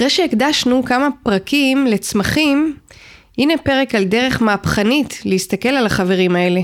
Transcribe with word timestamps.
אחרי 0.00 0.10
שהקדשנו 0.10 0.84
כמה 0.84 1.08
פרקים 1.22 1.86
לצמחים, 1.86 2.76
הנה 3.38 3.54
פרק 3.64 3.94
על 3.94 4.04
דרך 4.04 4.42
מהפכנית 4.42 5.22
להסתכל 5.24 5.68
על 5.68 5.86
החברים 5.86 6.36
האלה. 6.36 6.60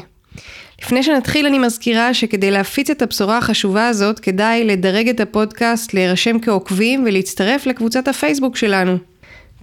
לפני 0.82 1.02
שנתחיל 1.02 1.46
אני 1.46 1.58
מזכירה 1.58 2.14
שכדי 2.14 2.50
להפיץ 2.50 2.90
את 2.90 3.02
הבשורה 3.02 3.38
החשובה 3.38 3.88
הזאת 3.88 4.20
כדאי 4.20 4.64
לדרג 4.64 5.08
את 5.08 5.20
הפודקאסט, 5.20 5.94
להירשם 5.94 6.38
כעוקבים 6.38 7.04
ולהצטרף 7.06 7.66
לקבוצת 7.66 8.08
הפייסבוק 8.08 8.56
שלנו. 8.56 8.96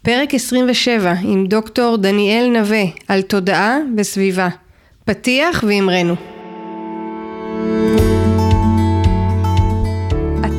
פרק 0.03 0.33
27 0.33 1.13
עם 1.23 1.45
דוקטור 1.47 1.97
דניאל 1.97 2.49
נווה 2.59 2.83
על 3.07 3.21
תודעה 3.21 3.77
וסביבה. 3.97 4.49
פתיח 5.05 5.63
ואמרנו. 5.67 6.32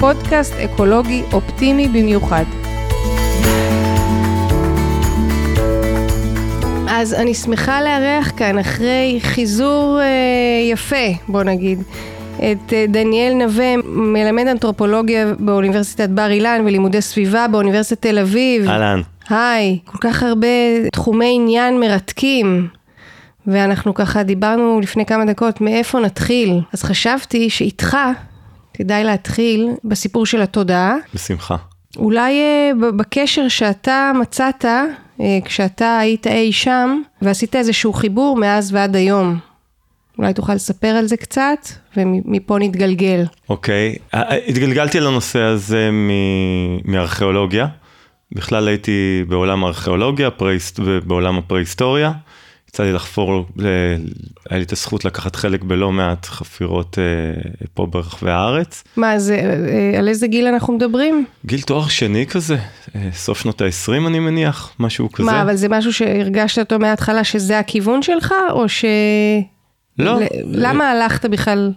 פודקאסט 0.00 0.54
אקולוגי 0.54 1.22
אופטימי 1.32 1.88
במיוחד. 1.88 2.44
אז 6.88 7.14
אני 7.14 7.34
שמחה 7.34 7.82
לארח 7.82 8.32
כאן 8.36 8.58
אחרי 8.58 9.18
חיזור 9.22 10.00
אה, 10.00 10.70
יפה, 10.72 10.96
בוא 11.28 11.42
נגיד, 11.42 11.82
את 12.36 12.72
אה, 12.72 12.84
דניאל 12.88 13.34
נווה, 13.34 13.76
מלמד 13.84 14.46
אנתרופולוגיה 14.46 15.34
באוניברסיטת 15.38 16.08
בר 16.08 16.30
אילן 16.30 16.62
ולימודי 16.64 17.00
סביבה 17.00 17.48
באוניברסיטת 17.48 18.02
תל 18.02 18.18
אביב. 18.18 18.68
אהלן. 18.68 19.00
היי, 19.30 19.78
כל 19.84 19.98
כך 20.00 20.22
הרבה 20.22 20.46
תחומי 20.92 21.32
עניין 21.34 21.80
מרתקים. 21.80 22.68
ואנחנו 23.46 23.94
ככה 23.94 24.22
דיברנו 24.22 24.80
לפני 24.80 25.06
כמה 25.06 25.24
דקות 25.24 25.60
מאיפה 25.60 26.00
נתחיל. 26.00 26.60
אז 26.72 26.82
חשבתי 26.82 27.50
שאיתך 27.50 27.96
כדאי 28.80 29.04
להתחיל 29.04 29.68
בסיפור 29.84 30.26
של 30.26 30.42
התודעה. 30.42 30.96
בשמחה. 31.14 31.56
אולי 31.96 32.32
אה, 32.40 32.90
בקשר 32.96 33.48
שאתה 33.48 34.12
מצאת 34.20 34.64
אה, 34.64 35.38
כשאתה 35.44 35.98
היית 35.98 36.26
אי 36.26 36.52
שם 36.52 37.02
ועשית 37.22 37.56
איזשהו 37.56 37.92
חיבור 37.92 38.36
מאז 38.36 38.74
ועד 38.74 38.96
היום. 38.96 39.38
אולי 40.18 40.34
תוכל 40.34 40.54
לספר 40.54 40.88
על 40.88 41.06
זה 41.06 41.16
קצת 41.16 41.68
ומפה 41.96 42.58
נתגלגל. 42.58 43.24
אוקיי, 43.48 43.96
אה, 44.14 44.36
התגלגלתי 44.48 44.98
על 44.98 45.06
הנושא 45.06 45.40
הזה 45.40 45.90
מארכיאולוגיה. 46.84 47.66
בכלל 48.32 48.68
הייתי 48.68 49.24
בעולם 49.28 49.64
הארכיאולוגיה, 49.64 50.28
בעולם 51.06 51.38
הפרה-היסטוריה. 51.38 52.12
יצא 52.70 52.82
לי 52.82 52.92
לחפור, 52.92 53.46
היה 54.50 54.58
לי 54.58 54.62
את 54.62 54.72
הזכות 54.72 55.04
לקחת 55.04 55.36
חלק 55.36 55.62
בלא 55.62 55.92
מעט 55.92 56.26
חפירות 56.26 56.98
אה, 56.98 57.50
פה 57.74 57.86
ברחבי 57.86 58.30
הארץ. 58.30 58.84
מה 58.96 59.18
זה, 59.18 59.34
אה, 59.34 59.98
על 59.98 60.08
איזה 60.08 60.26
גיל 60.26 60.46
אנחנו 60.46 60.72
מדברים? 60.72 61.24
גיל 61.46 61.60
תואר 61.60 61.88
שני 61.88 62.26
כזה, 62.26 62.56
אה, 62.96 63.08
סוף 63.12 63.40
שנות 63.40 63.60
ה-20 63.60 64.06
אני 64.06 64.18
מניח, 64.18 64.72
משהו 64.78 65.12
כזה. 65.12 65.26
מה, 65.26 65.42
אבל 65.42 65.56
זה 65.56 65.68
משהו 65.68 65.92
שהרגשת 65.92 66.58
אותו 66.58 66.78
מההתחלה 66.78 67.24
שזה 67.24 67.58
הכיוון 67.58 68.02
שלך, 68.02 68.34
או 68.50 68.68
ש... 68.68 68.84
לא. 69.98 70.18
למה 70.44 70.90
הלכת 70.90 71.26
בכלל? 71.26 71.72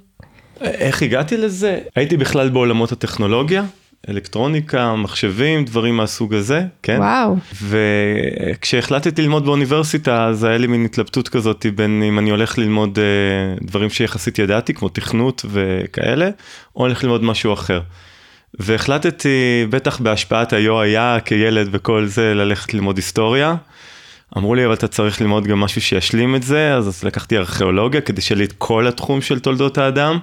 איך 0.61 1.01
הגעתי 1.01 1.37
לזה? 1.37 1.79
הייתי 1.95 2.17
בכלל 2.17 2.49
בעולמות 2.49 2.91
הטכנולוגיה. 2.91 3.63
אלקטרוניקה, 4.09 4.95
מחשבים, 4.95 5.65
דברים 5.65 5.97
מהסוג 5.97 6.33
הזה, 6.33 6.63
כן? 6.83 6.97
וואו. 6.99 7.35
וכשהחלטתי 7.63 9.21
ללמוד 9.21 9.45
באוניברסיטה, 9.45 10.25
אז 10.25 10.43
היה 10.43 10.57
לי 10.57 10.67
מין 10.67 10.85
התלבטות 10.85 11.29
כזאת 11.29 11.65
בין 11.75 12.03
אם 12.03 12.19
אני 12.19 12.29
הולך 12.29 12.57
ללמוד 12.57 12.97
uh, 12.97 13.65
דברים 13.65 13.89
שיחסית 13.89 14.39
ידעתי, 14.39 14.73
כמו 14.73 14.89
תכנות 14.89 15.45
וכאלה, 15.49 16.29
או 16.75 16.81
הולך 16.81 17.03
ללמוד 17.03 17.23
משהו 17.23 17.53
אחר. 17.53 17.81
והחלטתי, 18.59 19.65
בטח 19.69 19.99
בהשפעת 19.99 20.53
היה 20.53 20.81
היה 20.81 21.17
כילד 21.25 21.67
וכל 21.71 22.05
זה, 22.05 22.33
ללכת 22.33 22.73
ללמוד 22.73 22.97
היסטוריה. 22.97 23.55
אמרו 24.37 24.55
לי, 24.55 24.65
אבל 24.65 24.73
אתה 24.73 24.87
צריך 24.87 25.21
ללמוד 25.21 25.47
גם 25.47 25.59
משהו 25.59 25.81
שישלים 25.81 26.35
את 26.35 26.43
זה, 26.43 26.73
אז 26.73 27.03
לקחתי 27.03 27.37
ארכיאולוגיה 27.37 28.01
כדי 28.01 28.21
שיהיה 28.21 28.37
לי 28.37 28.45
את 28.45 28.53
כל 28.57 28.87
התחום 28.87 29.21
של 29.21 29.39
תולדות 29.39 29.77
האדם. 29.77 30.19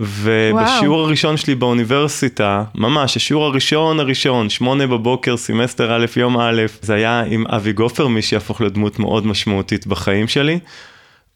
ובשיעור 0.00 0.96
וואו. 0.96 1.06
הראשון 1.06 1.36
שלי 1.36 1.54
באוניברסיטה, 1.54 2.64
ממש 2.74 3.16
השיעור 3.16 3.44
הראשון 3.44 4.00
הראשון, 4.00 4.50
שמונה 4.50 4.86
בבוקר, 4.86 5.36
סמסטר 5.36 5.96
א', 5.96 6.06
יום 6.16 6.40
א', 6.40 6.62
זה 6.82 6.94
היה 6.94 7.22
עם 7.26 7.46
אבי 7.46 7.72
גופר, 7.72 8.08
מי 8.08 8.22
שיהפוך 8.22 8.60
לדמות 8.60 8.98
מאוד 8.98 9.26
משמעותית 9.26 9.86
בחיים 9.86 10.28
שלי. 10.28 10.58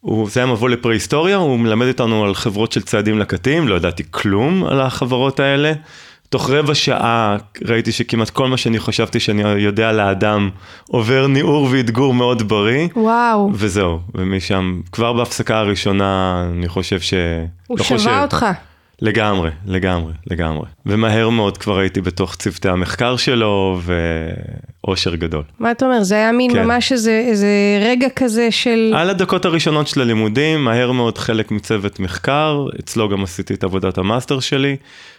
הוא, 0.01 0.31
זה 0.31 0.41
היה 0.41 0.47
מבוא 0.47 0.69
לפרה-היסטוריה, 0.69 1.37
הוא 1.37 1.59
מלמד 1.59 1.87
אותנו 1.89 2.25
על 2.25 2.35
חברות 2.35 2.73
של 2.73 2.83
צעדים 2.83 3.19
לקטים, 3.19 3.69
לא 3.69 3.75
ידעתי 3.75 4.03
כלום 4.11 4.65
על 4.65 4.81
החברות 4.81 5.41
האלה. 5.41 5.73
תוך 6.33 6.51
רבע 6.51 6.75
שעה 6.75 7.37
ראיתי 7.65 7.93
שכמעט 7.93 8.31
כל 8.31 8.49
מה 8.49 8.57
שאני 8.57 8.79
חשבתי 8.79 9.21
שאני 9.21 9.43
יודע 9.43 9.89
על 9.89 10.01
האדם 10.01 10.51
עובר 10.89 11.27
ניעור 11.27 11.69
ואתגור 11.71 12.15
מאוד 12.15 12.49
בריא. 12.49 12.89
וואו. 12.97 13.51
וזהו, 13.55 14.01
ומשם, 14.15 14.81
כבר 14.93 15.13
בהפסקה 15.13 15.59
הראשונה, 15.59 16.43
אני 16.53 16.69
חושב 16.69 17.01
ש... 17.01 17.15
הוא 17.67 17.79
לא 17.79 17.85
שווה 17.85 17.99
חושב... 17.99 18.19
אותך. 18.23 18.47
לגמרי, 19.03 19.51
לגמרי, 19.67 20.13
לגמרי. 20.31 20.67
ומהר 20.87 21.29
מאוד 21.29 21.59
כבר 21.59 21.79
הייתי 21.79 22.01
בתוך 22.01 22.37
צוותי 22.37 22.69
המחקר 22.69 23.17
שלו, 23.17 23.81
ואושר 24.85 25.15
גדול. 25.15 25.43
מה 25.59 25.71
אתה 25.71 25.87
אומר? 25.87 26.03
זה 26.03 26.15
היה 26.15 26.33
מין 26.33 26.53
כן. 26.53 26.65
ממש 26.65 26.93
איזה, 26.93 27.25
איזה 27.29 27.49
רגע 27.81 28.09
כזה 28.17 28.51
של... 28.51 28.95
על 28.97 29.11
הדקות 29.11 29.45
הראשונות 29.45 29.89
של 29.89 30.01
הלימודים, 30.01 30.65
מהר 30.65 30.93
מאוד 30.93 31.19
חלק 31.19 31.51
מצוות 31.51 32.01
מחקר, 32.01 32.67
אצלו 32.81 33.09
גם 33.09 33.23
עשיתי 33.23 33.55
את 33.55 33.65
עבודת 33.65 33.99
המאסטר 33.99 34.41
שלי. 34.41 34.77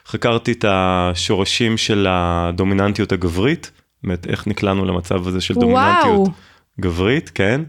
חקרתי 0.08 0.52
את 0.52 0.66
השורשים 0.68 1.78
של 1.78 2.08
הדומיננטיות 2.10 3.12
הגברית, 3.12 3.72
באמת 4.04 4.28
איך 4.28 4.48
נקלענו 4.48 4.86
למצב 4.86 5.28
הזה 5.28 5.42
של 5.42 5.54
דומיננטיות. 5.54 6.06
וואו. 6.06 6.28
גברית, 6.80 7.32
כן. 7.36 7.62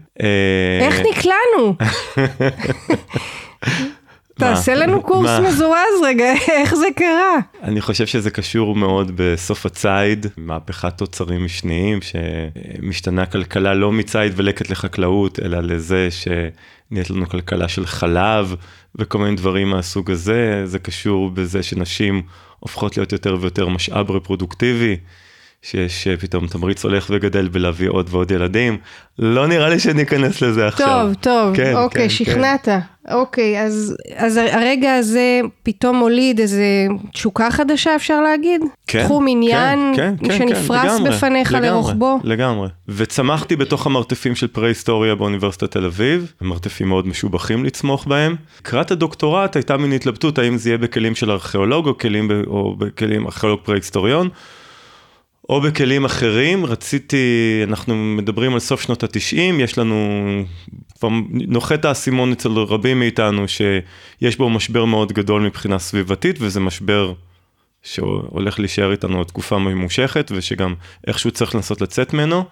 איך 0.81 0.99
נקלענו? 1.11 1.75
תעשה 4.39 4.75
לנו 4.75 5.01
קורס 5.01 5.29
מזורז 5.47 6.01
רגע, 6.03 6.33
איך 6.61 6.75
זה 6.75 6.87
קרה? 6.95 7.37
אני 7.63 7.81
חושב 7.81 8.05
שזה 8.05 8.31
קשור 8.31 8.75
מאוד 8.75 9.11
בסוף 9.15 9.65
הציד, 9.65 10.25
מהפכת 10.37 10.97
תוצרים 10.97 11.45
משניים, 11.45 11.99
שמשתנה 12.01 13.25
כלכלה 13.25 13.73
לא 13.73 13.91
מציד 13.91 14.33
ולקט 14.35 14.69
לחקלאות, 14.69 15.39
אלא 15.39 15.59
לזה 15.59 16.07
שנהיית 16.11 17.09
לנו 17.09 17.29
כלכלה 17.29 17.67
של 17.67 17.85
חלב 17.85 18.55
וכל 18.95 19.17
מיני 19.17 19.35
דברים 19.35 19.69
מהסוג 19.69 20.11
הזה, 20.11 20.61
זה 20.65 20.79
קשור 20.79 21.29
בזה 21.29 21.63
שנשים 21.63 22.21
הופכות 22.59 22.97
להיות 22.97 23.11
יותר 23.11 23.37
ויותר 23.41 23.67
משאב 23.67 24.11
רפרודוקטיבי. 24.11 24.97
שיש 25.61 26.07
פתאום 26.07 26.47
תמריץ 26.47 26.83
הולך 26.83 27.07
וגדל 27.09 27.47
בלהביא 27.47 27.89
עוד 27.89 28.07
ועוד 28.11 28.31
ילדים. 28.31 28.77
לא 29.19 29.47
נראה 29.47 29.69
לי 29.69 29.79
שניכנס 29.79 30.41
לזה 30.41 30.67
עכשיו. 30.67 31.05
טוב, 31.05 31.13
טוב, 31.13 31.55
כן, 31.55 31.75
אוקיי, 31.75 32.01
כן, 32.01 32.09
שכנעת. 32.09 32.65
כן. 32.65 32.79
אוקיי, 33.11 33.61
אז, 33.61 33.95
אז 34.15 34.37
הרגע 34.37 34.95
הזה 34.95 35.39
פתאום 35.63 35.95
מוליד 35.95 36.39
איזה 36.39 36.65
תשוקה 37.13 37.51
חדשה, 37.51 37.95
אפשר 37.95 38.21
להגיד? 38.21 38.61
כן, 38.87 39.03
תחום 39.03 39.25
עניין 39.29 39.93
כן, 39.95 40.15
כן, 40.19 40.27
כן, 40.27 40.37
שנפרס 40.37 40.81
כן, 40.81 40.95
לגמרי, 40.95 41.09
בפניך 41.09 41.51
לגמרי, 41.51 41.69
לרוחבו? 41.69 42.19
לגמרי. 42.23 42.67
וצמחתי 42.87 43.55
בתוך 43.55 43.85
המרתפים 43.85 44.35
של 44.35 44.47
פרה-היסטוריה 44.47 45.15
באוניברסיטת 45.15 45.71
תל 45.71 45.85
אביב, 45.85 46.33
מרתפים 46.41 46.87
מאוד 46.87 47.07
משובחים 47.07 47.65
לצמוח 47.65 48.05
בהם. 48.05 48.35
לקראת 48.59 48.91
הדוקטורט 48.91 49.55
הייתה 49.55 49.77
מין 49.77 49.91
התלבטות 49.91 50.37
האם 50.37 50.57
זה 50.57 50.69
יהיה 50.69 50.77
בכלים 50.77 51.15
של 51.15 51.31
ארכיאולוג 51.31 51.87
או, 51.87 51.97
כלים, 51.97 52.31
או 52.47 52.75
בכלים 52.75 53.25
ארכיאולוג 53.25 53.59
פרה-היסטוריון. 53.63 54.29
או 55.49 55.61
בכלים 55.61 56.05
אחרים, 56.05 56.65
רציתי, 56.65 57.17
אנחנו 57.63 57.95
מדברים 57.95 58.53
על 58.53 58.59
סוף 58.59 58.81
שנות 58.81 59.03
התשעים, 59.03 59.59
יש 59.59 59.77
לנו, 59.77 59.95
כבר 60.99 61.09
נוחת 61.31 61.85
האסימון 61.85 62.31
אצל 62.31 62.49
רבים 62.49 62.99
מאיתנו 62.99 63.45
שיש 63.47 64.37
בו 64.37 64.49
משבר 64.49 64.85
מאוד 64.85 65.13
גדול 65.13 65.41
מבחינה 65.41 65.79
סביבתית, 65.79 66.35
וזה 66.39 66.59
משבר 66.59 67.13
שהולך 67.83 68.59
להישאר 68.59 68.91
איתנו 68.91 69.23
תקופה 69.23 69.57
ממושכת, 69.57 70.31
ושגם 70.35 70.73
איכשהו 71.07 71.31
צריך 71.31 71.55
לנסות 71.55 71.81
לצאת 71.81 72.13
ממנו. 72.13 72.43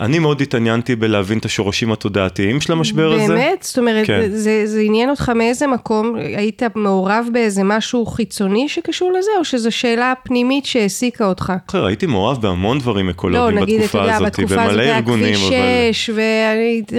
אני 0.00 0.18
מאוד 0.18 0.40
התעניינתי 0.40 0.96
בלהבין 0.96 1.38
את 1.38 1.44
השורשים 1.44 1.92
התודעתיים 1.92 2.60
של 2.60 2.72
המשבר 2.72 3.10
באמת? 3.10 3.22
הזה. 3.24 3.34
באמת? 3.34 3.62
זאת 3.62 3.78
אומרת, 3.78 4.06
כן. 4.06 4.28
זה, 4.30 4.66
זה 4.66 4.80
עניין 4.80 5.10
אותך 5.10 5.28
מאיזה 5.28 5.66
מקום? 5.66 6.14
היית 6.16 6.62
מעורב 6.74 7.26
באיזה 7.32 7.64
משהו 7.64 8.06
חיצוני 8.06 8.68
שקשור 8.68 9.12
לזה, 9.12 9.30
או 9.38 9.44
שזו 9.44 9.72
שאלה 9.72 10.12
פנימית 10.22 10.66
שהעסיקה 10.66 11.26
אותך? 11.26 11.52
אחר, 11.70 11.86
הייתי 11.86 12.06
מעורב 12.06 12.42
בהמון 12.42 12.78
דברים 12.78 13.06
לא, 13.06 13.10
אקולוגיים 13.10 13.58
נגיד, 13.58 13.80
אתה 13.80 13.84
בתקופה 13.84 13.98
יודע, 13.98 14.14
הזאת, 14.14 14.26
בתקופה 14.26 14.54
הזאת 14.54 14.70
במלא 14.70 14.82
היה 14.82 14.96
ארגונים, 14.96 15.34
כביש 15.34 15.52
אבל... 15.52 15.92
6, 15.92 16.10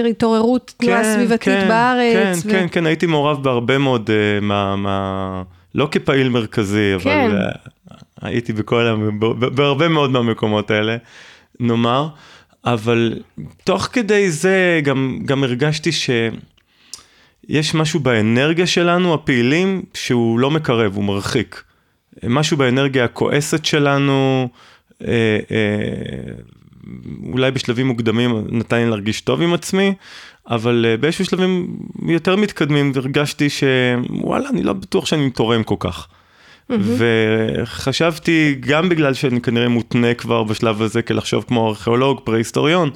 והתעוררות 0.04 0.74
תנועה 0.76 1.14
סביבתית 1.14 1.40
כן, 1.40 1.68
בארץ. 1.68 2.42
כן, 2.42 2.48
ו... 2.48 2.52
כן, 2.52 2.66
כן, 2.72 2.86
הייתי 2.86 3.06
מעורב 3.06 3.42
בהרבה 3.42 3.78
מאוד, 3.78 4.10
uh, 4.10 4.44
מה, 4.44 4.76
מה, 4.76 5.42
לא 5.74 5.88
כפעיל 5.90 6.28
מרכזי, 6.28 6.94
אבל 6.94 7.02
כן. 7.02 7.30
uh, 7.30 7.96
הייתי 8.22 8.52
בכל, 8.52 9.10
בהרבה 9.54 9.88
מאוד 9.88 10.10
מהמקומות 10.10 10.70
האלה, 10.70 10.96
נאמר, 11.60 12.08
אבל 12.64 13.18
תוך 13.64 13.88
כדי 13.92 14.30
זה 14.30 14.80
גם, 14.84 15.18
גם 15.24 15.44
הרגשתי 15.44 15.90
שיש 15.92 17.74
משהו 17.74 18.00
באנרגיה 18.00 18.66
שלנו, 18.66 19.14
הפעילים, 19.14 19.82
שהוא 19.94 20.38
לא 20.38 20.50
מקרב, 20.50 20.96
הוא 20.96 21.04
מרחיק. 21.04 21.62
משהו 22.28 22.56
באנרגיה 22.56 23.04
הכועסת 23.04 23.64
שלנו, 23.64 24.48
אה, 25.02 25.38
אה, 25.50 26.32
אולי 27.32 27.50
בשלבים 27.50 27.86
מוקדמים 27.86 28.44
נתן 28.48 28.76
לי 28.76 28.90
להרגיש 28.90 29.20
טוב 29.20 29.42
עם 29.42 29.54
עצמי, 29.54 29.94
אבל 30.48 30.86
אה, 30.88 30.96
באיזשהו 30.96 31.24
שלבים 31.24 31.76
יותר 32.08 32.36
מתקדמים 32.36 32.92
הרגשתי 32.96 33.48
שוואלה, 33.50 34.48
אני 34.48 34.62
לא 34.62 34.72
בטוח 34.72 35.06
שאני 35.06 35.30
תורם 35.30 35.62
כל 35.62 35.76
כך. 35.78 36.08
וחשבתי, 36.78 38.56
גם 38.60 38.88
בגלל 38.88 39.14
שאני 39.14 39.40
כנראה 39.40 39.68
מותנה 39.68 40.14
כבר 40.14 40.42
בשלב 40.42 40.82
הזה 40.82 41.02
כלחשוב 41.02 41.44
כמו 41.48 41.68
ארכיאולוג, 41.68 42.20
פרה-היסטוריון, 42.24 42.90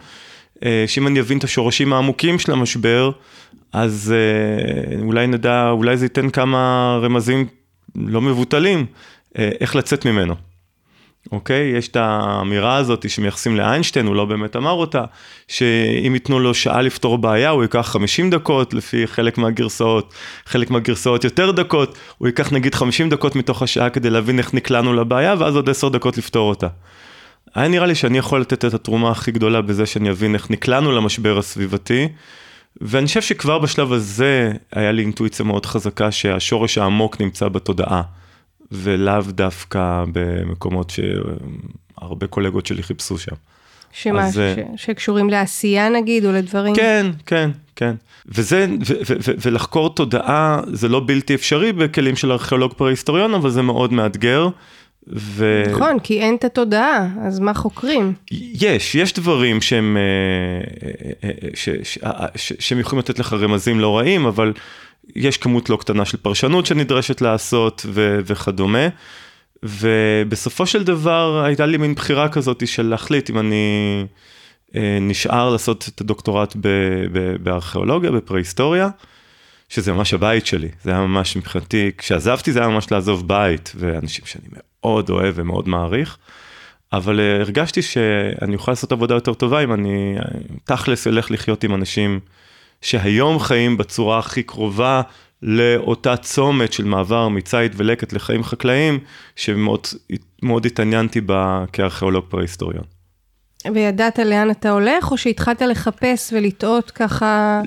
אה, 0.64 0.84
שאם 0.86 1.06
אני 1.06 1.20
אבין 1.20 1.38
את 1.38 1.44
השורשים 1.44 1.92
העמוקים 1.92 2.38
של 2.38 2.52
המשבר, 2.52 3.10
אז 3.72 4.14
אה, 4.16 5.02
אולי 5.02 5.26
נדע, 5.26 5.70
אולי 5.70 5.96
זה 5.96 6.04
ייתן 6.04 6.30
כמה 6.30 6.98
רמזים 7.02 7.46
לא 7.94 8.20
מבוטלים, 8.20 8.86
אה, 9.38 9.50
איך 9.60 9.76
לצאת 9.76 10.06
ממנו. 10.06 10.34
אוקיי? 11.32 11.72
יש 11.76 11.88
את 11.88 11.96
האמירה 11.96 12.76
הזאת 12.76 13.10
שמייחסים 13.10 13.56
לאיינשטיין, 13.56 14.06
הוא 14.06 14.14
לא 14.16 14.24
באמת 14.24 14.56
אמר 14.56 14.70
אותה, 14.70 15.04
שאם 15.48 16.14
ייתנו 16.14 16.40
לו 16.40 16.54
שעה 16.54 16.82
לפתור 16.82 17.18
בעיה, 17.18 17.50
הוא 17.50 17.62
ייקח 17.62 17.86
50 17.86 18.30
דקות, 18.30 18.74
לפי 18.74 19.06
חלק 19.06 19.38
מהגרסאות, 19.38 20.14
חלק 20.46 20.70
מהגרסאות 20.70 21.24
יותר 21.24 21.50
דקות, 21.50 21.98
הוא 22.18 22.28
ייקח 22.28 22.52
נגיד 22.52 22.74
50 22.74 23.08
דקות 23.08 23.36
מתוך 23.36 23.62
השעה 23.62 23.90
כדי 23.90 24.10
להבין 24.10 24.38
איך 24.38 24.54
נקלענו 24.54 24.94
לבעיה, 24.94 25.34
ואז 25.38 25.56
עוד 25.56 25.70
10 25.70 25.88
דקות 25.88 26.18
לפתור 26.18 26.48
אותה. 26.48 26.68
היה 27.54 27.68
נראה 27.68 27.86
לי 27.86 27.94
שאני 27.94 28.18
יכול 28.18 28.40
לתת 28.40 28.64
את 28.64 28.74
התרומה 28.74 29.10
הכי 29.10 29.32
גדולה 29.32 29.62
בזה 29.62 29.86
שאני 29.86 30.10
אבין 30.10 30.34
איך 30.34 30.50
נקלענו 30.50 30.92
למשבר 30.92 31.38
הסביבתי, 31.38 32.08
ואני 32.80 33.06
חושב 33.06 33.22
שכבר 33.22 33.58
בשלב 33.58 33.92
הזה 33.92 34.52
היה 34.72 34.92
לי 34.92 35.02
אינטואיציה 35.02 35.44
מאוד 35.44 35.66
חזקה 35.66 36.10
שהשורש 36.10 36.78
העמוק 36.78 37.20
נמצא 37.20 37.48
בתודעה. 37.48 38.02
ולאו 38.72 39.22
דווקא 39.28 40.04
במקומות 40.12 40.90
שהרבה 40.90 42.26
קולגות 42.26 42.66
שלי 42.66 42.82
חיפשו 42.82 43.18
שם. 43.18 43.34
שמה, 43.92 44.26
אז, 44.26 44.38
אה, 44.38 44.54
ש... 44.76 44.84
שקשורים 44.84 45.30
לעשייה 45.30 45.88
נגיד, 45.88 46.24
או 46.24 46.32
לדברים? 46.32 46.74
כן, 46.74 47.06
כן, 47.26 47.50
כן. 47.76 47.94
וזה, 48.26 48.66
ו- 48.86 48.94
ו- 49.06 49.16
ו- 49.26 49.34
ולחקור 49.38 49.94
תודעה 49.94 50.60
זה 50.66 50.88
לא 50.88 51.02
בלתי 51.06 51.34
אפשרי 51.34 51.72
בכלים 51.72 52.16
של 52.16 52.32
ארכיאולוג 52.32 52.72
פרה-היסטוריון, 52.72 53.34
אבל 53.34 53.50
זה 53.50 53.62
מאוד 53.62 53.92
מאתגר. 53.92 54.48
ו... 55.08 55.62
נכון, 55.70 55.98
כי 55.98 56.20
אין 56.20 56.34
את 56.34 56.44
התודעה, 56.44 57.08
אז 57.22 57.40
מה 57.40 57.54
חוקרים? 57.54 58.12
יש, 58.30 58.94
יש 58.94 59.12
דברים 59.12 59.60
שהם, 59.60 59.96
אה, 59.96 60.88
אה, 61.24 61.48
ש, 61.54 61.68
ש, 61.82 61.98
ש, 62.36 62.52
שהם 62.58 62.78
יכולים 62.78 62.98
לתת 62.98 63.18
לך 63.18 63.32
רמזים 63.32 63.80
לא 63.80 63.98
רעים, 63.98 64.26
אבל 64.26 64.52
יש 65.16 65.38
כמות 65.38 65.70
לא 65.70 65.76
קטנה 65.76 66.04
של 66.04 66.16
פרשנות 66.16 66.66
שנדרשת 66.66 67.20
לעשות 67.20 67.86
ו, 67.88 68.18
וכדומה. 68.26 68.88
ובסופו 69.62 70.66
של 70.66 70.84
דבר 70.84 71.42
הייתה 71.44 71.66
לי 71.66 71.76
מין 71.76 71.94
בחירה 71.94 72.28
כזאת 72.28 72.68
של 72.68 72.86
להחליט 72.86 73.30
אם 73.30 73.38
אני 73.38 74.04
אה, 74.76 74.98
נשאר 75.00 75.50
לעשות 75.50 75.90
את 75.94 76.00
הדוקטורט 76.00 76.56
ב, 76.56 76.68
ב, 77.12 77.36
בארכיאולוגיה, 77.42 78.10
בפרה-היסטוריה, 78.10 78.88
שזה 79.68 79.92
ממש 79.92 80.14
הבית 80.14 80.46
שלי, 80.46 80.68
זה 80.82 80.90
היה 80.90 81.00
ממש 81.00 81.36
מבחינתי, 81.36 81.90
כשעזבתי 81.98 82.52
זה 82.52 82.58
היה 82.58 82.68
ממש 82.68 82.92
לעזוב 82.92 83.28
בית, 83.28 83.72
ואנשים 83.76 84.24
שאני 84.26 84.44
מאוד 84.52 85.10
אוהב 85.10 85.34
ומאוד 85.36 85.68
מעריך. 85.68 86.18
אבל 86.92 87.18
uh, 87.20 87.42
הרגשתי 87.42 87.82
שאני 87.82 88.54
אוכל 88.54 88.72
לעשות 88.72 88.92
עבודה 88.92 89.14
יותר 89.14 89.34
טובה 89.34 89.64
אם 89.64 89.72
אני 89.72 90.14
אה, 90.18 90.22
תכלס 90.64 91.06
אלך 91.06 91.30
לחיות 91.30 91.64
עם 91.64 91.74
אנשים 91.74 92.20
שהיום 92.84 93.38
חיים 93.38 93.76
בצורה 93.76 94.18
הכי 94.18 94.42
קרובה 94.42 95.02
לאותה 95.42 96.16
צומת 96.16 96.72
של 96.72 96.84
מעבר 96.84 97.28
מציד 97.28 97.72
ולקט 97.76 98.12
לחיים 98.12 98.44
חקלאיים, 98.44 98.98
שמאוד 99.36 99.86
מאוד 100.42 100.66
התעניינתי 100.66 101.20
בה 101.20 101.64
כארכיאולוג 101.72 102.24
פרה-היסטוריון. 102.28 102.84
וידעת 103.74 104.18
לאן 104.18 104.50
אתה 104.50 104.70
הולך, 104.70 105.10
או 105.10 105.16
שהתחלת 105.16 105.62
לחפש 105.62 106.32
ולטעות 106.32 106.90
ככה? 106.90 107.62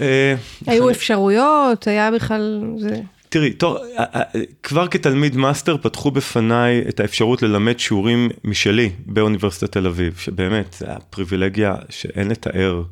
אה, 0.00 0.34
היו 0.66 0.90
אפשרויות, 0.90 1.86
היה 1.86 2.10
בכלל... 2.10 2.64
זה... 2.78 3.00
תראי, 3.28 3.52
תור, 3.52 3.78
אה, 3.78 4.04
אה, 4.14 4.22
כבר 4.62 4.88
כתלמיד 4.88 5.36
מאסטר 5.36 5.76
פתחו 5.76 6.10
בפניי 6.10 6.84
את 6.88 7.00
האפשרות 7.00 7.42
ללמד 7.42 7.78
שיעורים 7.78 8.28
משלי 8.44 8.90
באוניברסיטת 9.06 9.72
תל 9.72 9.86
אביב, 9.86 10.16
שבאמת, 10.18 10.76
זו 10.78 10.86
פריבילגיה 11.10 11.74
שאין 11.88 12.28
לתאר. 12.28 12.82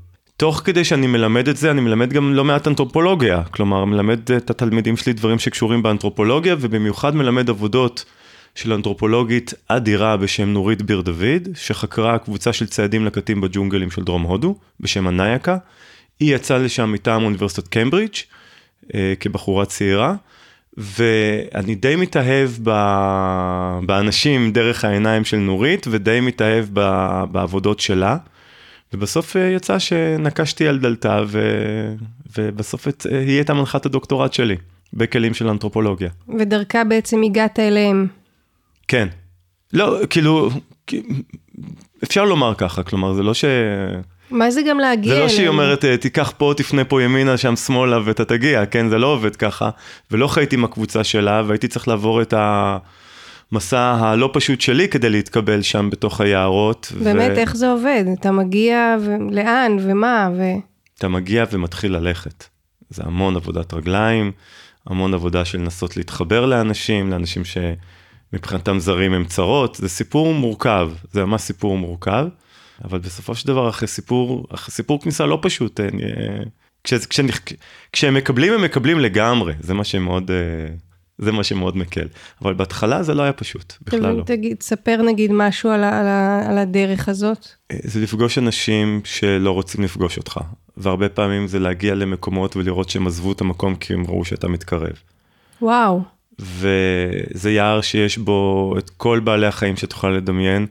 תוך 0.40 0.62
כדי 0.64 0.84
שאני 0.84 1.06
מלמד 1.06 1.48
את 1.48 1.56
זה, 1.56 1.70
אני 1.70 1.80
מלמד 1.80 2.12
גם 2.12 2.34
לא 2.34 2.44
מעט 2.44 2.68
אנתרופולוגיה. 2.68 3.42
כלומר, 3.50 3.84
מלמד 3.84 4.30
את 4.32 4.50
התלמידים 4.50 4.96
שלי 4.96 5.12
דברים 5.12 5.38
שקשורים 5.38 5.82
באנתרופולוגיה, 5.82 6.56
ובמיוחד 6.60 7.14
מלמד 7.16 7.50
עבודות 7.50 8.04
של 8.54 8.72
אנתרופולוגית 8.72 9.54
אדירה 9.68 10.16
בשם 10.16 10.48
נורית 10.48 10.82
ביר 10.82 11.00
דוד, 11.00 11.48
שחקרה 11.54 12.18
קבוצה 12.18 12.52
של 12.52 12.66
ציידים 12.66 13.06
לקטים 13.06 13.40
בג'ונגלים 13.40 13.90
של 13.90 14.02
דרום 14.04 14.22
הודו, 14.22 14.54
בשם 14.80 15.06
הנייקה. 15.06 15.56
היא 16.20 16.34
יצאה 16.34 16.58
לשם 16.58 16.92
מטעם 16.92 17.24
אוניברסיטת 17.24 17.68
קיימברידג' 17.68 18.14
אה, 18.94 19.14
כבחורה 19.20 19.64
צעירה, 19.66 20.14
ואני 20.76 21.74
די 21.74 21.96
מתאהב 21.96 22.50
ב... 22.62 22.70
באנשים 23.86 24.52
דרך 24.52 24.84
העיניים 24.84 25.24
של 25.24 25.36
נורית, 25.36 25.86
ודי 25.90 26.20
מתאהב 26.20 26.64
ב... 26.72 26.80
בעבודות 27.32 27.80
שלה. 27.80 28.16
ובסוף 28.94 29.36
אה, 29.36 29.42
יצא 29.42 29.78
שנקשתי 29.78 30.68
על 30.68 30.78
דלתה, 30.78 31.22
ו... 31.26 31.40
ובסוף 32.38 32.88
את... 32.88 33.06
אה, 33.12 33.18
היא 33.18 33.34
הייתה 33.36 33.54
מנחת 33.54 33.86
הדוקטורט 33.86 34.32
שלי, 34.32 34.56
בכלים 34.92 35.34
של 35.34 35.48
אנתרופולוגיה. 35.48 36.08
ודרכה 36.38 36.84
בעצם 36.84 37.22
הגעת 37.22 37.58
אליהם. 37.58 38.06
כן. 38.88 39.08
לא, 39.72 39.98
כאילו, 40.10 40.50
אפשר 42.04 42.24
לומר 42.24 42.54
ככה, 42.54 42.82
כלומר, 42.82 43.12
זה 43.12 43.22
לא 43.22 43.34
ש... 43.34 43.44
מה 44.30 44.50
זה 44.50 44.62
גם 44.62 44.78
להגיע 44.78 45.12
זה 45.12 45.18
לא 45.18 45.24
אליהם? 45.24 45.36
שהיא 45.36 45.48
אומרת, 45.48 45.84
"אה, 45.84 45.96
תיקח 45.96 46.32
פה, 46.38 46.52
תפנה 46.56 46.84
פה 46.84 47.02
ימינה, 47.02 47.36
שם 47.36 47.56
שמאלה 47.56 47.98
ואתה 48.04 48.24
תגיע, 48.24 48.66
כן, 48.66 48.88
זה 48.88 48.98
לא 48.98 49.06
עובד 49.06 49.36
ככה. 49.36 49.70
ולא 50.10 50.26
חייתי 50.28 50.56
עם 50.56 50.64
הקבוצה 50.64 51.04
שלה, 51.04 51.42
והייתי 51.46 51.68
צריך 51.68 51.88
לעבור 51.88 52.22
את 52.22 52.34
המסע 53.52 53.96
הלא 54.00 54.30
פשוט 54.32 54.60
שלי 54.60 54.88
כדי 54.88 55.10
להתקבל 55.10 55.62
שם 55.62 55.90
בתוך 55.90 56.20
היערות. 56.20 56.92
באמת, 57.04 57.38
איך 57.38 57.56
זה 57.56 57.70
עובד? 57.70 58.04
אתה 58.20 58.32
מגיע, 58.32 58.96
ו... 59.00 59.16
לאן, 59.30 59.76
ומה, 59.80 60.30
ו... 60.36 60.42
אתה 60.98 61.08
מגיע 61.08 61.44
ומתחיל 61.50 61.96
ללכת. 61.96 62.44
זה 62.90 63.02
המון 63.06 63.36
עבודת 63.36 63.74
רגליים, 63.74 64.32
המון 64.86 65.14
עבודה 65.14 65.44
של 65.44 65.58
לנסות 65.58 65.96
להתחבר 65.96 66.46
לאנשים, 66.46 67.10
לאנשים 67.10 67.42
שמבחינתם 67.44 68.78
זרים 68.78 69.12
הם 69.12 69.24
צרות, 69.24 69.74
זה 69.74 69.88
סיפור 69.88 70.34
מורכב, 70.34 70.90
זה 71.12 71.24
ממש 71.24 71.40
סיפור 71.42 71.78
מורכב, 71.78 72.26
אבל 72.84 72.98
בסופו 72.98 73.34
של 73.34 73.48
דבר 73.48 73.68
אחרי 73.68 73.88
סיפור, 73.88 74.46
אחרי 74.54 74.74
סיפור 74.74 75.02
כניסה 75.02 75.26
לא 75.26 75.38
פשוט, 75.42 75.80
אני, 75.80 76.02
כש, 76.84 76.94
כש, 76.94 77.20
כשהם 77.92 78.14
מקבלים 78.14 78.52
הם 78.52 78.62
מקבלים 78.62 79.00
לגמרי, 79.00 79.54
זה 79.60 79.74
מה 79.74 79.84
שמאוד, 79.84 80.30
אה, 80.30 80.36
זה 81.20 81.32
מה 81.32 81.44
שמאוד 81.44 81.76
מקל, 81.76 82.06
אבל 82.42 82.54
בהתחלה 82.54 83.02
זה 83.02 83.14
לא 83.14 83.22
היה 83.22 83.32
פשוט, 83.32 83.74
בכלל 83.82 84.12
לא. 84.12 84.22
תגיד, 84.22 84.56
תספר 84.56 85.02
נגיד 85.02 85.30
משהו 85.34 85.70
על, 85.70 85.84
על, 85.84 86.06
על 86.48 86.58
הדרך 86.58 87.08
הזאת. 87.08 87.48
זה 87.72 88.00
לפגוש 88.00 88.38
אנשים 88.38 89.00
שלא 89.04 89.50
רוצים 89.50 89.84
לפגוש 89.84 90.18
אותך, 90.18 90.40
והרבה 90.76 91.08
פעמים 91.08 91.46
זה 91.46 91.58
להגיע 91.58 91.94
למקומות 91.94 92.56
ולראות 92.56 92.88
שהם 92.90 93.06
עזבו 93.06 93.32
את 93.32 93.40
המקום 93.40 93.74
כי 93.74 93.94
הם 93.94 94.04
ראו 94.08 94.24
שאתה 94.24 94.48
מתקרב. 94.48 94.92
וואו. 95.62 96.02
וזה 96.38 97.50
יער 97.50 97.80
שיש 97.80 98.18
בו 98.18 98.74
את 98.78 98.90
כל 98.90 99.20
בעלי 99.24 99.46
החיים 99.46 99.76
שאת 99.76 99.92
יכולה 99.92 100.16
לדמיין. 100.16 100.66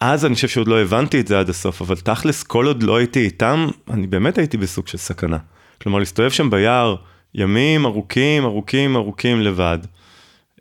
אז 0.00 0.26
אני 0.26 0.34
חושב 0.34 0.48
שעוד 0.48 0.68
לא 0.68 0.80
הבנתי 0.80 1.20
את 1.20 1.28
זה 1.28 1.40
עד 1.40 1.48
הסוף, 1.48 1.82
אבל 1.82 1.96
תכלס, 1.96 2.42
כל 2.42 2.66
עוד 2.66 2.82
לא 2.82 2.96
הייתי 2.96 3.20
איתם, 3.20 3.68
אני 3.90 4.06
באמת 4.06 4.38
הייתי 4.38 4.56
בסוג 4.56 4.88
של 4.88 4.98
סכנה. 4.98 5.38
כלומר, 5.82 5.98
להסתובב 5.98 6.30
שם 6.30 6.50
ביער 6.50 6.96
ימים 7.34 7.86
ארוכים, 7.86 8.44
ארוכים, 8.44 8.96
ארוכים 8.96 9.40
לבד. 9.40 9.78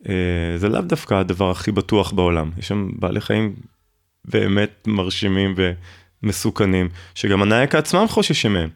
אה, 0.10 0.14
זה 0.58 0.70
לאו 0.70 0.82
דווקא 0.82 1.14
הדבר 1.14 1.52
הכי 1.52 1.72
בטוח 1.72 2.12
בעולם. 2.12 2.50
יש 2.58 2.68
שם 2.68 2.90
בעלי 3.00 3.22
חיים 3.22 3.56
באמת 4.26 4.88
מרשימים 4.88 5.56
ומסוכנים, 6.24 6.90
שגם 7.16 7.42
הנייק 7.42 7.76
עצמם 7.76 8.06
חוששים 8.08 8.54
מהם. 8.54 8.70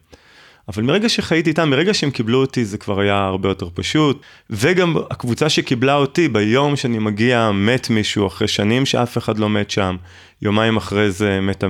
אבל 0.68 0.84
מרגע 0.84 1.10
שחייתי 1.10 1.50
איתם, 1.50 1.70
מרגע 1.70 1.94
שהם 1.94 2.12
קיבלו 2.12 2.42
אותי 2.42 2.66
זה 2.66 2.78
כבר 2.78 3.00
היה 3.00 3.18
הרבה 3.18 3.50
יותר 3.50 3.68
פשוט, 3.74 4.22
וגם 4.50 4.96
הקבוצה 5.10 5.50
שקיבלה 5.50 5.96
אותי, 5.96 6.28
ביום 6.28 6.76
שאני 6.76 7.00
מגיע 7.00 7.52
מת 7.52 7.90
מישהו 7.90 8.28
אחרי 8.28 8.48
שנים 8.48 8.86
שאף 8.86 9.18
אחד 9.18 9.38
לא 9.38 9.50
מת 9.50 9.72
שם, 9.72 9.98
יומיים 10.42 10.78
אחרי 10.78 11.12
זה 11.12 11.42
מתה 11.42 11.68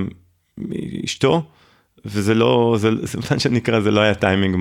אשתו, 1.06 1.44
וזה 2.06 2.34
לא, 2.34 2.76
זה, 2.80 2.90
זה 3.02 3.18
מה 3.32 3.40
שנקרא, 3.40 3.80
זה 3.80 3.92
לא 3.92 4.00
היה 4.00 4.14
טיימינג 4.14 4.56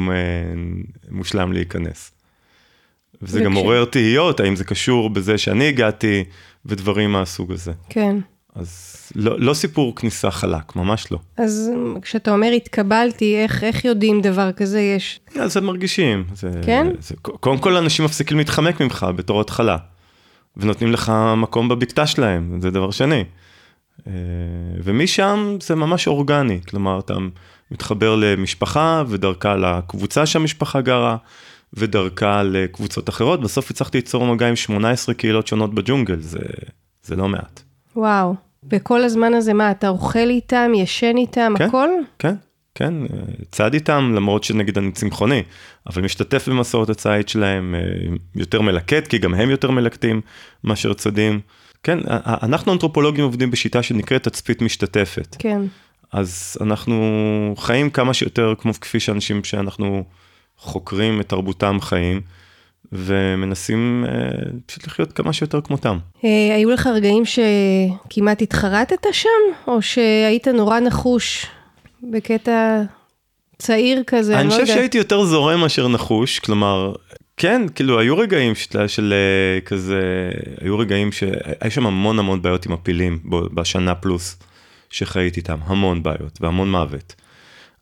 מושלם 1.11 1.53
להיכנס. 1.53 2.13
וזה 3.23 3.41
גם 3.41 3.55
עורר 3.55 3.85
תהיות, 3.85 4.41
האם 4.41 4.57
זה 4.57 4.65
קשור 4.65 5.11
בזה 5.11 5.39
שאני 5.39 5.69
הגעתי, 5.69 6.25
ודברים 6.67 7.13
מהסוג 7.13 7.53
הזה. 7.53 7.73
כן. 7.89 8.17
אז 8.55 8.97
לא, 9.15 9.41
לא 9.41 9.55
סיפור 9.55 9.97
כניסה 9.97 10.31
חלק, 10.31 10.77
ממש 10.77 11.13
לא. 11.13 11.19
אז 11.37 11.71
כשאתה 12.03 12.33
אומר 12.33 12.51
התקבלתי, 12.57 13.37
איך, 13.37 13.65
איך 13.65 13.85
יודעים 13.85 14.21
דבר 14.21 14.53
כזה 14.53 14.81
יש? 14.81 15.21
אז 15.41 15.57
הם 15.57 15.65
מרגישים. 15.65 16.25
זה, 16.35 16.51
כן? 16.63 16.87
זה, 16.99 17.15
קודם 17.23 17.59
כל 17.59 17.77
אנשים 17.77 18.05
מפסיקים 18.05 18.39
להתחמק 18.39 18.81
ממך 18.81 19.07
בתור 19.17 19.41
התחלה, 19.41 19.77
ונותנים 20.57 20.93
לך 20.93 21.13
מקום 21.37 21.69
בבקתה 21.69 22.07
שלהם, 22.07 22.59
זה 22.61 22.71
דבר 22.71 22.91
שני. 22.91 23.25
אה, 24.07 24.13
ומשם 24.85 25.57
זה 25.63 25.75
ממש 25.75 26.07
אורגני, 26.07 26.61
כלומר 26.69 26.99
אתה 26.99 27.15
מתחבר 27.71 28.17
למשפחה 28.17 29.03
ודרכה 29.09 29.57
לקבוצה 29.57 30.27
שהמשפחה 30.27 30.81
גרה. 30.81 31.17
ודרכה 31.75 32.43
לקבוצות 32.43 33.09
אחרות, 33.09 33.41
בסוף 33.41 33.71
הצלחתי 33.71 33.99
ליצור 33.99 34.27
מגע 34.27 34.49
עם 34.49 34.57
18 34.57 35.15
קהילות 35.15 35.47
שונות 35.47 35.75
בג'ונגל, 35.75 36.21
זה, 36.21 36.39
זה 37.03 37.17
לא 37.17 37.29
מעט. 37.29 37.63
וואו, 37.97 38.35
וכל 38.71 39.05
הזמן 39.05 39.35
הזה 39.35 39.53
מה, 39.53 39.71
אתה 39.71 39.89
אוכל 39.89 40.19
איתם, 40.19 40.73
ישן 40.75 41.17
איתם, 41.17 41.53
כן, 41.59 41.65
הכל? 41.65 41.89
כן, 42.19 42.35
כן, 42.75 42.95
צד 43.51 43.75
איתם, 43.75 44.13
למרות 44.17 44.45
שנגיד 44.45 44.79
אני 44.79 44.93
צמחוני, 44.93 45.43
אבל 45.87 46.03
משתתף 46.03 46.49
במסורת 46.49 46.91
הציד 46.91 47.29
שלהם, 47.29 47.75
אה, 47.75 47.81
יותר 48.37 48.61
מלקט, 48.61 49.07
כי 49.07 49.19
גם 49.19 49.35
הם 49.35 49.51
יותר 49.51 49.71
מלקטים 49.71 50.21
מאשר 50.65 50.93
צדים. 50.93 51.41
כן, 51.83 51.99
אנחנו 52.27 52.73
אנתרופולוגים 52.73 53.25
עובדים 53.25 53.51
בשיטה 53.51 53.83
שנקראת 53.83 54.23
תצפית 54.23 54.63
משתתפת. 54.63 55.37
כן. 55.39 55.61
אז 56.13 56.57
אנחנו 56.61 57.55
חיים 57.59 57.91
כמה 57.91 58.15
שיותר 58.15 58.55
כמו 58.59 58.73
כפי 58.81 59.01
שאנשים 59.01 59.45
שאנחנו 59.45 60.05
חוקרים 60.59 61.21
את 61.21 61.29
תרבותם 61.29 61.79
חיים. 61.81 62.21
ומנסים 62.93 64.05
אה, 64.09 64.13
פשוט 64.67 64.87
לחיות 64.87 65.13
כמה 65.13 65.33
שיותר 65.33 65.61
כמותם. 65.61 65.99
אה, 66.25 66.55
היו 66.55 66.71
לך 66.71 66.87
רגעים 66.87 67.23
שכמעט 67.25 68.43
התחרטת 68.43 69.07
שם, 69.13 69.29
או 69.67 69.83
שהיית 69.83 70.49
נורא 70.49 70.81
נחוש 70.81 71.47
בקטע 72.03 72.83
צעיר 73.59 74.03
כזה? 74.07 74.39
אני 74.41 74.45
לא 74.45 74.51
חושב 74.51 74.61
יודעת. 74.61 74.77
שהייתי 74.77 74.99
יותר 74.99 75.25
זורם 75.25 75.61
מאשר 75.61 75.89
נחוש, 75.89 76.39
כלומר, 76.39 76.93
כן, 77.41 77.63
כאילו 77.75 78.01
היו 78.01 78.19
רגעים 78.19 78.55
של, 78.55 78.87
של 78.87 79.15
אה, 79.17 79.61
כזה, 79.61 80.31
היו 80.61 80.79
רגעים 80.79 81.13
שהיו 81.13 81.71
שם 81.71 81.87
המון 81.87 82.19
המון 82.19 82.43
בעיות 82.43 82.67
עם 82.67 82.73
הפילים 82.73 83.19
ב- 83.25 83.61
בשנה 83.61 83.95
פלוס 83.95 84.39
שחייתי 84.91 85.41
איתם, 85.41 85.57
המון 85.65 86.03
בעיות 86.03 86.39
והמון 86.41 86.71
מוות. 86.71 87.15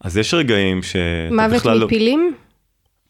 אז 0.01 0.17
יש 0.17 0.35
רגעים 0.35 0.83
ש... 0.83 0.97
מוות 1.33 1.67
מפילים? 1.67 2.35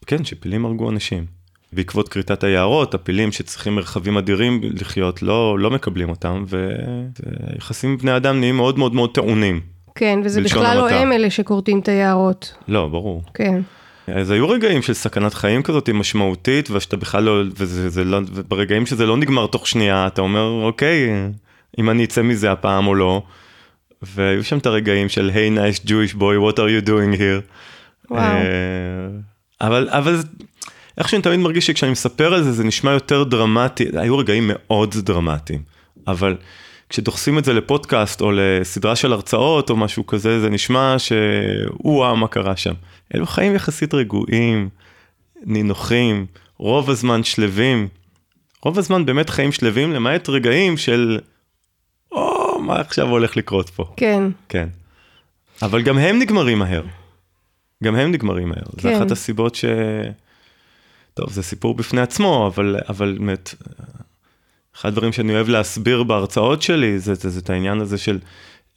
כן, 0.05 0.23
שפילים 0.23 0.65
הרגו 0.65 0.89
אנשים. 0.89 1.25
בעקבות 1.73 2.09
כריתת 2.09 2.43
היערות, 2.43 2.93
הפילים 2.93 3.31
שצריכים 3.31 3.75
מרחבים 3.75 4.17
אדירים 4.17 4.61
לחיות, 4.63 5.21
לא, 5.21 5.59
לא 5.59 5.71
מקבלים 5.71 6.09
אותם, 6.09 6.45
ויחסים 6.47 7.89
עם 7.89 7.97
בני 7.97 8.15
אדם 8.15 8.39
נהיים 8.39 8.55
מאוד 8.55 8.79
מאוד 8.79 8.93
מאוד 8.93 9.13
טעונים. 9.13 9.59
כן, 9.95 10.19
וזה 10.23 10.41
בכלל 10.41 10.77
לא 10.77 10.81
המעטה. 10.81 10.99
הם 10.99 11.11
אלה 11.11 11.29
שכורתים 11.29 11.79
את 11.79 11.87
היערות. 11.87 12.53
לא, 12.67 12.87
ברור. 12.87 13.23
כן. 13.33 13.61
אז 14.15 14.31
היו 14.31 14.49
רגעים 14.49 14.81
של 14.81 14.93
סכנת 14.93 15.33
חיים 15.33 15.63
כזאת 15.63 15.89
משמעותית, 15.89 16.69
ושאתה 16.71 16.97
בכלל 16.97 17.23
לא, 17.23 17.41
וזה, 17.57 17.89
זה 17.89 18.03
לא, 18.03 18.19
וברגעים 18.33 18.85
שזה 18.85 19.05
לא 19.05 19.17
נגמר 19.17 19.47
תוך 19.47 19.67
שנייה, 19.67 20.07
אתה 20.07 20.21
אומר, 20.21 20.61
אוקיי, 20.63 21.09
אם 21.79 21.89
אני 21.89 22.03
אצא 22.03 22.21
מזה 22.21 22.51
הפעם 22.51 22.87
או 22.87 22.95
לא. 22.95 23.21
והיו 24.01 24.43
שם 24.43 24.57
את 24.57 24.65
הרגעים 24.65 25.09
של, 25.09 25.31
היי, 25.33 25.49
nice 25.57 25.85
Jewish 25.85 26.13
boy, 26.15 26.19
what 26.51 26.55
are 26.55 26.83
you 26.83 26.87
doing 26.87 27.19
here? 27.19 27.41
וואו. 28.11 28.21
אה, 28.21 28.41
אבל, 29.61 29.89
אבל 29.91 30.15
זה- 30.15 30.27
איכשהו 30.97 31.15
אני 31.15 31.23
תמיד 31.23 31.39
מרגיש 31.39 31.67
שכשאני 31.67 31.91
מספר 31.91 32.33
על 32.33 32.43
זה, 32.43 32.51
זה 32.51 32.63
נשמע 32.63 32.91
יותר 32.91 33.23
דרמטי, 33.23 33.85
היו 33.97 34.17
רגעים 34.17 34.43
מאוד 34.53 34.95
דרמטיים, 34.97 35.61
אבל 36.07 36.35
כשדוחסים 36.89 37.37
את 37.37 37.45
זה 37.45 37.53
לפודקאסט 37.53 38.21
או 38.21 38.31
לסדרה 38.31 38.95
של 38.95 39.13
הרצאות 39.13 39.69
או 39.69 39.75
משהו 39.77 40.07
כזה, 40.07 40.39
זה 40.39 40.49
נשמע 40.49 40.95
שוואו, 40.97 42.15
מה 42.17 42.27
קרה 42.27 42.57
שם. 42.57 42.73
אלו 43.15 43.25
חיים 43.25 43.55
יחסית 43.55 43.93
רגועים, 43.93 44.69
נינוחים, 45.45 46.25
רוב 46.57 46.89
הזמן 46.89 47.23
שלווים. 47.23 47.87
רוב 48.63 48.79
הזמן 48.79 49.05
באמת 49.05 49.29
חיים 49.29 49.51
שלווים, 49.51 49.93
למעט 49.93 50.29
רגעים 50.29 50.77
של, 50.77 51.19
או, 52.11 52.59
מה 52.61 52.79
עכשיו 52.79 53.09
הולך 53.09 53.37
לקרות 53.37 53.69
פה. 53.69 53.93
כן. 53.97 54.23
כן. 54.49 54.67
אבל 55.61 55.81
גם 55.81 55.97
הם 55.97 56.19
נגמרים 56.19 56.59
מהר. 56.59 56.83
גם 57.83 57.95
הם 57.95 58.11
נגמרים 58.11 58.49
מהר. 58.49 58.65
כן. 58.77 58.81
זה. 58.81 58.97
אחת 58.97 59.11
הסיבות 59.11 59.55
ש... 59.55 59.65
טוב, 61.13 61.31
זה 61.31 61.43
סיפור 61.43 61.75
בפני 61.75 62.01
עצמו, 62.01 62.47
אבל, 62.47 62.75
אבל 62.89 63.17
באמת, 63.19 63.55
אחד 64.79 64.89
הדברים 64.89 65.11
שאני 65.11 65.33
אוהב 65.33 65.49
להסביר 65.49 66.03
בהרצאות 66.03 66.61
שלי, 66.61 66.99
זה, 66.99 67.13
זה, 67.13 67.29
זה 67.29 67.39
את 67.39 67.49
העניין 67.49 67.81
הזה 67.81 67.97
של 67.97 68.19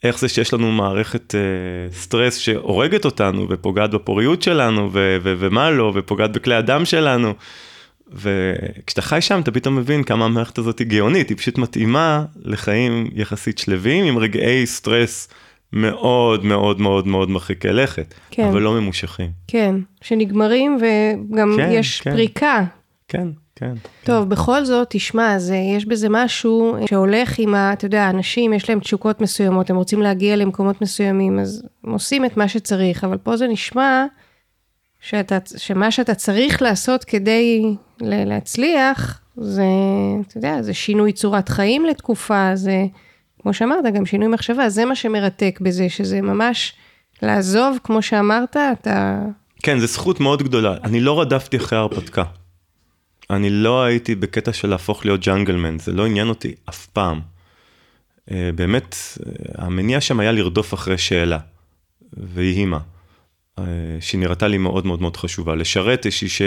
איך 0.03 0.19
זה 0.19 0.29
שיש 0.29 0.53
לנו 0.53 0.71
מערכת 0.71 1.35
אה, 1.35 1.39
סטרס 1.91 2.37
שהורגת 2.37 3.05
אותנו 3.05 3.47
ופוגעת 3.49 3.91
בפוריות 3.91 4.41
שלנו, 4.41 4.89
ו, 4.93 5.17
ו, 5.23 5.33
ומה 5.39 5.71
לא, 5.71 5.91
ופוגעת 5.95 6.31
בכלי 6.31 6.55
הדם 6.55 6.85
שלנו. 6.85 7.33
וכשאתה 8.13 9.01
חי 9.01 9.21
שם 9.21 9.39
אתה 9.39 9.51
פתאום 9.51 9.75
מבין 9.75 10.03
כמה 10.03 10.25
המערכת 10.25 10.57
הזאת 10.57 10.79
היא 10.79 10.87
גאונית, 10.87 11.29
היא 11.29 11.37
פשוט 11.37 11.57
מתאימה 11.57 12.25
לחיים 12.35 13.07
יחסית 13.15 13.57
שלווים 13.57 14.05
עם 14.05 14.17
רגעי 14.17 14.65
סטרס 14.65 15.29
מאוד 15.73 16.45
מאוד 16.45 16.81
מאוד 16.81 17.07
מאוד 17.07 17.29
מרחיקי 17.29 17.67
לכת, 17.67 18.13
כן. 18.31 18.47
אבל 18.47 18.61
לא 18.61 18.73
ממושכים. 18.73 19.29
כן, 19.47 19.75
שנגמרים 20.01 20.77
וגם 20.81 21.53
כן, 21.57 21.69
יש 21.71 22.01
כן. 22.01 22.11
פריקה. 22.11 22.63
כן, 23.07 23.27
כן. 23.55 23.73
טוב, 24.03 24.29
בכל 24.29 24.65
זאת, 24.65 24.87
תשמע, 24.89 25.39
זה, 25.39 25.55
יש 25.55 25.85
בזה 25.85 26.07
משהו 26.09 26.75
שהולך 26.85 27.39
עם 27.39 27.55
ה... 27.55 27.73
אתה 27.73 27.85
יודע, 27.85 28.09
אנשים, 28.09 28.53
יש 28.53 28.69
להם 28.69 28.79
תשוקות 28.79 29.21
מסוימות, 29.21 29.69
הם 29.69 29.75
רוצים 29.75 30.01
להגיע 30.01 30.35
למקומות 30.35 30.81
מסוימים, 30.81 31.39
אז 31.39 31.63
הם 31.83 31.91
עושים 31.91 32.25
את 32.25 32.37
מה 32.37 32.47
שצריך, 32.47 33.03
אבל 33.03 33.17
פה 33.17 33.37
זה 33.37 33.47
נשמע 33.47 34.05
שאתה, 34.99 35.37
שמה 35.57 35.91
שאתה 35.91 36.15
צריך 36.15 36.61
לעשות 36.61 37.03
כדי 37.03 37.75
ל- 38.01 38.23
להצליח, 38.29 39.19
זה, 39.37 39.63
אתה 40.27 40.37
יודע, 40.37 40.61
זה 40.61 40.73
שינוי 40.73 41.11
צורת 41.11 41.49
חיים 41.49 41.85
לתקופה, 41.85 42.51
זה, 42.53 42.85
כמו 43.41 43.53
שאמרת, 43.53 43.85
גם 43.93 44.05
שינוי 44.05 44.27
מחשבה, 44.27 44.69
זה 44.69 44.85
מה 44.85 44.95
שמרתק 44.95 45.59
בזה, 45.61 45.89
שזה 45.89 46.21
ממש 46.21 46.73
לעזוב, 47.21 47.77
כמו 47.83 48.01
שאמרת, 48.01 48.57
אתה... 48.57 49.21
כן, 49.63 49.79
זו 49.79 49.87
זכות 49.87 50.19
מאוד 50.19 50.43
גדולה. 50.43 50.75
אני 50.83 50.99
לא 50.99 51.21
רדפתי 51.21 51.57
אחרי 51.57 51.77
ההרפתקה. 51.79 52.23
אני 53.29 53.49
לא 53.49 53.83
הייתי 53.83 54.15
בקטע 54.15 54.53
של 54.53 54.69
להפוך 54.69 55.05
להיות 55.05 55.25
ג'אנגלמן, 55.25 55.79
זה 55.79 55.91
לא 55.91 56.05
עניין 56.05 56.29
אותי 56.29 56.55
אף 56.69 56.85
פעם. 56.85 57.19
אה, 58.31 58.49
באמת, 58.55 58.95
אה, 59.25 59.65
המניע 59.65 60.01
שם 60.01 60.19
היה 60.19 60.31
לרדוף 60.31 60.73
אחרי 60.73 60.97
שאלה, 60.97 61.39
ויהי 62.17 62.65
מה, 62.65 62.79
אה, 63.59 63.63
שנראתה 63.99 64.47
לי 64.47 64.57
מאוד 64.57 64.85
מאוד 64.85 65.01
מאוד 65.01 65.17
חשובה. 65.17 65.55
לשרת 65.55 66.05
איזושהי 66.05 66.29
ש... 66.29 66.41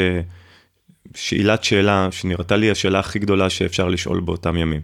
שאלת 1.14 1.64
שאלה, 1.64 2.08
שנראתה 2.10 2.56
לי 2.56 2.70
השאלה 2.70 2.98
הכי 2.98 3.18
גדולה 3.18 3.50
שאפשר 3.50 3.88
לשאול 3.88 4.20
באותם 4.20 4.56
ימים. 4.56 4.80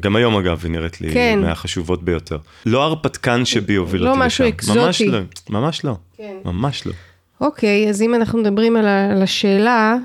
גם 0.00 0.16
היום 0.16 0.36
אגב, 0.36 0.60
היא 0.64 0.72
נראית 0.72 1.00
לי 1.00 1.12
כן. 1.12 1.38
מהחשובות 1.42 2.02
ביותר. 2.02 2.38
לא 2.66 2.82
הרפתקן 2.82 3.44
שבי 3.44 3.74
הוביל 3.74 4.02
לא 4.02 4.08
אותי 4.08 4.18
לשם. 4.18 4.26
משהו 4.26 4.48
אקזוטי. 4.48 4.78
ממש 4.78 5.02
לא, 5.02 5.20
ממש 5.50 5.84
לא. 5.84 5.96
כן. 6.16 6.36
ממש 6.44 6.86
לא. 6.86 6.92
אוקיי, 7.40 7.88
אז 7.88 8.02
אם 8.02 8.14
אנחנו 8.14 8.38
מדברים 8.38 8.76
על 8.76 9.22
השאלה, 9.22 9.96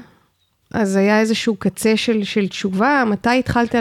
אז 0.74 0.96
היה 0.96 1.20
איזשהו 1.20 1.56
קצה 1.56 1.98
של, 1.98 2.24
של 2.24 2.48
תשובה, 2.48 3.04
מתי 3.08 3.40
התחלת 3.40 3.76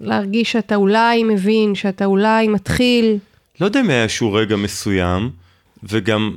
להרגיש 0.00 0.52
שאתה 0.52 0.74
אולי 0.74 1.24
מבין, 1.24 1.74
שאתה 1.74 2.04
אולי 2.04 2.48
מתחיל? 2.48 3.18
לא 3.60 3.66
יודע 3.66 3.80
אם 3.80 3.90
היה 3.90 4.02
איזשהו 4.02 4.32
רגע 4.32 4.56
מסוים, 4.56 5.30
וגם 5.82 6.36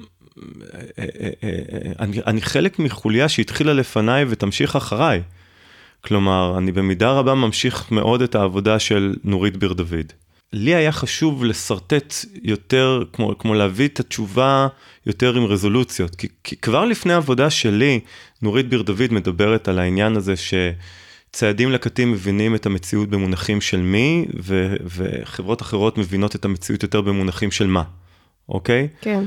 אני, 1.99 2.17
אני 2.27 2.41
חלק 2.41 2.79
מחוליה 2.79 3.29
שהתחילה 3.29 3.73
לפניי 3.73 4.25
ותמשיך 4.29 4.75
אחריי. 4.75 5.21
כלומר, 6.01 6.57
אני 6.57 6.71
במידה 6.71 7.11
רבה 7.11 7.35
ממשיך 7.35 7.91
מאוד 7.91 8.21
את 8.21 8.35
העבודה 8.35 8.79
של 8.79 9.15
נורית 9.23 9.57
ביר 9.57 9.73
דוד. 9.73 10.13
לי 10.53 10.75
היה 10.75 10.91
חשוב 10.91 11.45
לשרטט 11.45 12.13
יותר, 12.43 13.03
כמו, 13.13 13.37
כמו 13.37 13.53
להביא 13.53 13.87
את 13.87 13.99
התשובה 13.99 14.67
יותר 15.05 15.35
עם 15.35 15.45
רזולוציות, 15.45 16.15
כי, 16.15 16.27
כי 16.43 16.55
כבר 16.55 16.85
לפני 16.85 17.13
העבודה 17.13 17.49
שלי, 17.49 17.99
נורית 18.41 18.69
ביר 18.69 18.81
דוד 18.81 19.11
מדברת 19.13 19.67
על 19.67 19.79
העניין 19.79 20.17
הזה 20.17 20.35
ש, 20.35 20.53
ציידים 21.31 21.71
לקטים 21.71 22.11
מבינים 22.11 22.55
את 22.55 22.65
המציאות 22.65 23.09
במונחים 23.09 23.61
של 23.61 23.81
מי, 23.81 24.25
ו- 24.43 24.75
וחברות 24.85 25.61
אחרות 25.61 25.97
מבינות 25.97 26.35
את 26.35 26.45
המציאות 26.45 26.83
יותר 26.83 27.01
במונחים 27.01 27.51
של 27.51 27.67
מה, 27.67 27.83
אוקיי? 28.49 28.87
כן. 29.01 29.23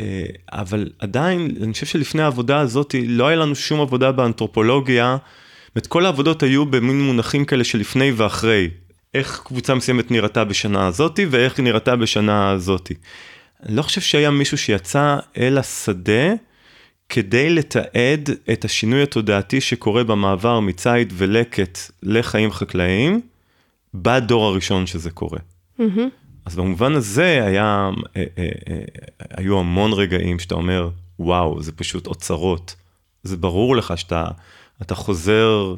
אה, 0.00 0.24
אבל 0.52 0.90
עדיין, 0.98 1.56
אני 1.62 1.72
חושב 1.72 1.86
שלפני 1.86 2.22
העבודה 2.22 2.60
הזאת, 2.60 2.94
לא 3.06 3.26
היה 3.26 3.36
לנו 3.36 3.54
שום 3.54 3.80
עבודה 3.80 4.12
באנתרופולוגיה. 4.12 5.16
זאת 5.74 5.86
כל 5.86 6.06
העבודות 6.06 6.42
היו 6.42 6.66
במין 6.66 7.00
מונחים 7.00 7.44
כאלה 7.44 7.64
של 7.64 7.78
לפני 7.78 8.12
ואחרי. 8.12 8.70
איך 9.14 9.42
קבוצה 9.44 9.74
מסוימת 9.74 10.10
נראתה 10.10 10.44
בשנה 10.44 10.86
הזאתי, 10.86 11.26
ואיך 11.30 11.58
היא 11.58 11.64
נראתה 11.64 11.96
בשנה 11.96 12.50
הזאתי. 12.50 12.94
אני 13.66 13.76
לא 13.76 13.82
חושב 13.82 14.00
שהיה 14.00 14.30
מישהו 14.30 14.58
שיצא 14.58 15.16
אל 15.38 15.58
השדה 15.58 16.32
כדי 17.08 17.50
לתעד 17.50 18.30
את 18.52 18.64
השינוי 18.64 19.02
התודעתי 19.02 19.60
שקורה 19.60 20.04
במעבר 20.04 20.60
מציד 20.60 21.12
ולקט 21.16 21.78
לחיים 22.02 22.52
חקלאיים, 22.52 23.20
בדור 23.94 24.46
הראשון 24.46 24.86
שזה 24.86 25.10
קורה. 25.10 25.38
Mm-hmm. 25.78 25.82
אז 26.44 26.56
במובן 26.56 26.92
הזה 26.92 27.44
היה, 27.46 27.90
אה, 28.16 28.24
אה, 28.38 28.48
אה, 28.68 28.82
היו 29.36 29.58
המון 29.58 29.92
רגעים 29.92 30.38
שאתה 30.38 30.54
אומר, 30.54 30.90
וואו, 31.18 31.62
זה 31.62 31.72
פשוט 31.72 32.06
אוצרות. 32.06 32.74
זה 33.22 33.36
ברור 33.36 33.76
לך 33.76 33.98
שאתה 33.98 34.26
אתה 34.82 34.94
חוזר 34.94 35.74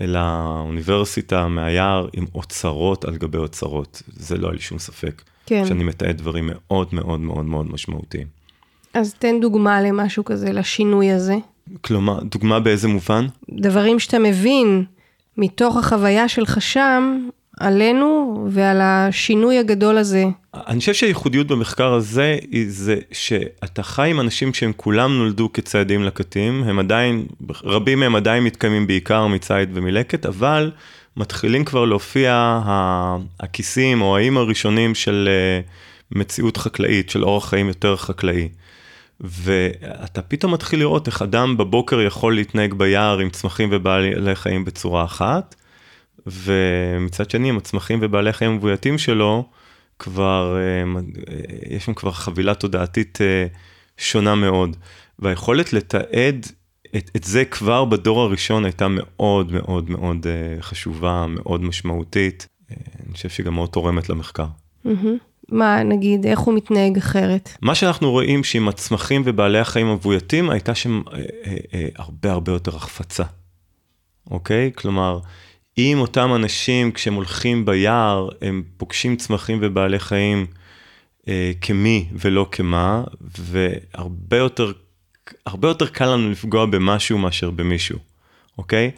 אל 0.00 0.16
האוניברסיטה 0.16 1.48
מהיער 1.48 2.08
עם 2.12 2.26
אוצרות 2.34 3.04
על 3.04 3.16
גבי 3.16 3.38
אוצרות. 3.38 4.02
זה 4.06 4.38
לא 4.38 4.46
היה 4.46 4.54
לי 4.54 4.60
שום 4.60 4.78
ספק. 4.78 5.22
כן. 5.46 5.66
שאני 5.66 5.84
מתעד 5.84 6.16
דברים 6.16 6.50
מאוד 6.52 6.88
מאוד 6.92 7.20
מאוד 7.20 7.44
מאוד 7.44 7.72
משמעותיים. 7.72 8.26
אז 8.94 9.14
תן 9.14 9.40
דוגמה 9.40 9.82
למשהו 9.82 10.24
כזה, 10.24 10.52
לשינוי 10.52 11.10
הזה. 11.10 11.34
כלומר, 11.80 12.20
דוגמה 12.20 12.60
באיזה 12.60 12.88
מובן? 12.88 13.26
דברים 13.50 13.98
שאתה 13.98 14.18
מבין 14.18 14.84
מתוך 15.36 15.76
החוויה 15.76 16.28
שלך 16.28 16.62
שם, 16.62 17.28
עלינו 17.60 18.44
ועל 18.50 18.80
השינוי 18.80 19.58
הגדול 19.58 19.98
הזה. 19.98 20.24
אני 20.54 20.80
חושב 20.80 20.94
שהייחודיות 20.94 21.46
במחקר 21.46 21.92
הזה 21.92 22.38
היא 22.50 22.66
זה 22.68 22.96
שאתה 23.12 23.82
חי 23.82 24.10
עם 24.10 24.20
אנשים 24.20 24.54
שהם 24.54 24.72
כולם 24.76 25.18
נולדו 25.18 25.52
כציידים 25.52 26.02
לקטים, 26.02 26.62
הם 26.62 26.78
עדיין, 26.78 27.26
רבים 27.64 28.00
מהם 28.00 28.16
עדיין 28.16 28.44
מתקיימים 28.44 28.86
בעיקר 28.86 29.26
מצייד 29.26 29.68
ומלקט, 29.72 30.26
אבל 30.26 30.70
מתחילים 31.16 31.64
כבר 31.64 31.84
להופיע 31.84 32.60
הכיסים 33.40 34.02
או 34.02 34.16
האיים 34.16 34.36
הראשונים 34.36 34.94
של 34.94 35.28
אה, 35.30 35.60
מציאות 36.10 36.56
חקלאית, 36.56 37.10
של 37.10 37.24
אורח 37.24 37.48
חיים 37.48 37.68
יותר 37.68 37.96
חקלאי. 37.96 38.48
ואתה 39.22 40.22
פתאום 40.22 40.54
מתחיל 40.54 40.80
לראות 40.80 41.06
איך 41.06 41.22
אדם 41.22 41.56
בבוקר 41.56 42.00
יכול 42.00 42.34
להתנהג 42.34 42.74
ביער 42.74 43.18
עם 43.18 43.30
צמחים 43.30 43.68
ובעלי 43.72 44.34
חיים 44.34 44.64
בצורה 44.64 45.04
אחת, 45.04 45.54
ומצד 46.26 47.30
שני 47.30 47.48
עם 47.48 47.56
הצמחים 47.56 47.98
ובעלי 48.02 48.32
חיים 48.32 48.50
המבויתים 48.50 48.98
שלו, 48.98 49.48
כבר, 49.98 50.56
אה, 50.56 51.00
יש 51.70 51.84
שם 51.84 51.94
כבר 51.94 52.12
חבילה 52.12 52.54
תודעתית 52.54 53.18
אה, 53.20 53.46
שונה 53.96 54.34
מאוד. 54.34 54.76
והיכולת 55.18 55.72
לתעד 55.72 56.46
את, 56.96 57.10
את 57.16 57.24
זה 57.24 57.44
כבר 57.44 57.84
בדור 57.84 58.20
הראשון 58.20 58.64
הייתה 58.64 58.86
מאוד 58.88 59.52
מאוד 59.52 59.90
מאוד 59.90 60.26
חשובה, 60.60 61.26
מאוד 61.28 61.62
משמעותית. 61.62 62.46
אני 62.70 63.12
חושב 63.12 63.28
שהיא 63.28 63.46
גם 63.46 63.54
מאוד 63.54 63.68
תורמת 63.68 64.08
למחקר. 64.08 64.46
Mm-hmm. 64.86 65.31
מה, 65.52 65.82
נגיד, 65.82 66.26
איך 66.26 66.38
הוא 66.38 66.54
מתנהג 66.54 66.96
אחרת? 66.96 67.56
מה 67.62 67.74
שאנחנו 67.74 68.10
רואים 68.10 68.44
שעם 68.44 68.68
הצמחים 68.68 69.22
ובעלי 69.24 69.58
החיים 69.58 69.86
המבויתים, 69.86 70.50
הייתה 70.50 70.74
שם 70.74 71.02
אה, 71.12 71.18
אה, 71.18 71.56
אה, 71.74 71.88
הרבה 71.96 72.32
הרבה 72.32 72.52
יותר 72.52 72.76
החפצה, 72.76 73.24
אוקיי? 74.30 74.70
כלומר, 74.74 75.18
אם 75.78 75.98
אותם 76.00 76.34
אנשים, 76.34 76.92
כשהם 76.92 77.14
הולכים 77.14 77.64
ביער, 77.64 78.28
הם 78.42 78.62
פוגשים 78.76 79.16
צמחים 79.16 79.58
ובעלי 79.62 79.98
חיים 79.98 80.46
אה, 81.28 81.52
כמי 81.60 82.08
ולא 82.12 82.46
כמה, 82.52 83.04
והרבה 83.38 84.36
יותר, 84.36 84.72
הרבה 85.46 85.68
יותר 85.68 85.86
קל 85.86 86.06
לנו 86.06 86.30
לפגוע 86.30 86.66
במשהו 86.66 87.18
מאשר 87.18 87.50
במישהו, 87.50 87.98
אוקיי? 88.58 88.90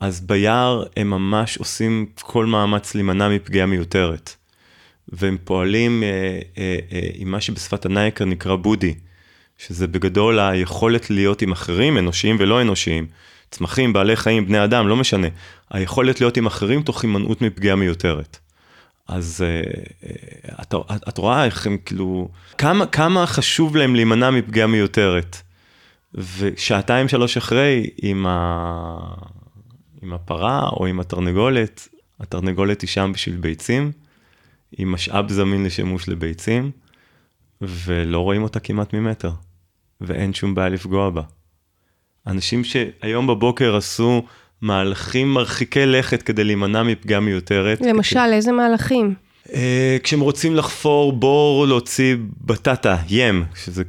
אז 0.00 0.20
ביער 0.20 0.84
הם 0.96 1.10
ממש 1.10 1.56
עושים 1.56 2.06
כל 2.20 2.46
מאמץ 2.46 2.94
להימנע 2.94 3.28
מפגיעה 3.28 3.66
מיותרת. 3.66 4.34
והם 5.12 5.36
פועלים 5.44 6.02
אה, 6.02 6.08
אה, 6.58 6.76
אה, 6.92 7.00
עם 7.14 7.30
מה 7.30 7.40
שבשפת 7.40 7.86
הנייקר 7.86 8.24
נקרא 8.24 8.56
בודי, 8.56 8.94
שזה 9.58 9.86
בגדול 9.86 10.40
היכולת 10.40 11.10
להיות 11.10 11.42
עם 11.42 11.52
אחרים, 11.52 11.98
אנושיים 11.98 12.36
ולא 12.38 12.62
אנושיים, 12.62 13.06
צמחים, 13.50 13.92
בעלי 13.92 14.16
חיים, 14.16 14.46
בני 14.46 14.64
אדם, 14.64 14.88
לא 14.88 14.96
משנה, 14.96 15.28
היכולת 15.70 16.20
להיות 16.20 16.36
עם 16.36 16.46
אחרים 16.46 16.82
תוך 16.82 17.02
הימנעות 17.02 17.42
מפגיעה 17.42 17.76
מיותרת. 17.76 18.38
אז 19.08 19.44
את, 20.62 20.74
את, 20.74 21.08
את 21.08 21.18
רואה 21.18 21.44
איך 21.44 21.66
הם 21.66 21.76
כאילו, 21.84 22.28
כמה, 22.58 22.86
כמה 22.86 23.26
חשוב 23.26 23.76
להם 23.76 23.94
להימנע 23.94 24.30
מפגיעה 24.30 24.66
מיותרת. 24.66 25.36
ושעתיים 26.14 27.08
שלוש 27.08 27.36
אחרי, 27.36 27.90
עם, 28.02 28.26
ה... 28.26 28.98
עם 30.02 30.12
הפרה 30.12 30.68
או 30.68 30.86
עם 30.86 31.00
התרנגולת, 31.00 31.88
התרנגולת 32.20 32.80
היא 32.80 32.88
שם 32.88 33.10
בשביל 33.14 33.36
ביצים, 33.36 33.92
היא 34.78 34.86
משאב 34.86 35.32
זמין 35.32 35.64
לשימוש 35.64 36.08
לביצים, 36.08 36.70
ולא 37.60 38.18
רואים 38.18 38.42
אותה 38.42 38.60
כמעט 38.60 38.94
ממטר, 38.94 39.30
ואין 40.00 40.34
שום 40.34 40.54
בעיה 40.54 40.68
לפגוע 40.68 41.10
בה. 41.10 41.22
אנשים 42.26 42.64
שהיום 42.64 43.26
בבוקר 43.26 43.76
עשו 43.76 44.22
מהלכים 44.60 45.34
מרחיקי 45.34 45.86
לכת 45.86 46.22
כדי 46.22 46.44
להימנע 46.44 46.82
מפגיעה 46.82 47.20
מיותרת. 47.20 47.80
למשל, 47.80 48.20
כדי... 48.26 48.34
איזה 48.34 48.52
מהלכים? 48.52 49.14
Uh, 49.46 49.50
כשהם 50.02 50.20
רוצים 50.20 50.56
לחפור 50.56 51.12
בור, 51.12 51.66
להוציא 51.66 52.16
בטטה, 52.40 52.96
ים, 53.08 53.44
שזה 53.64 53.84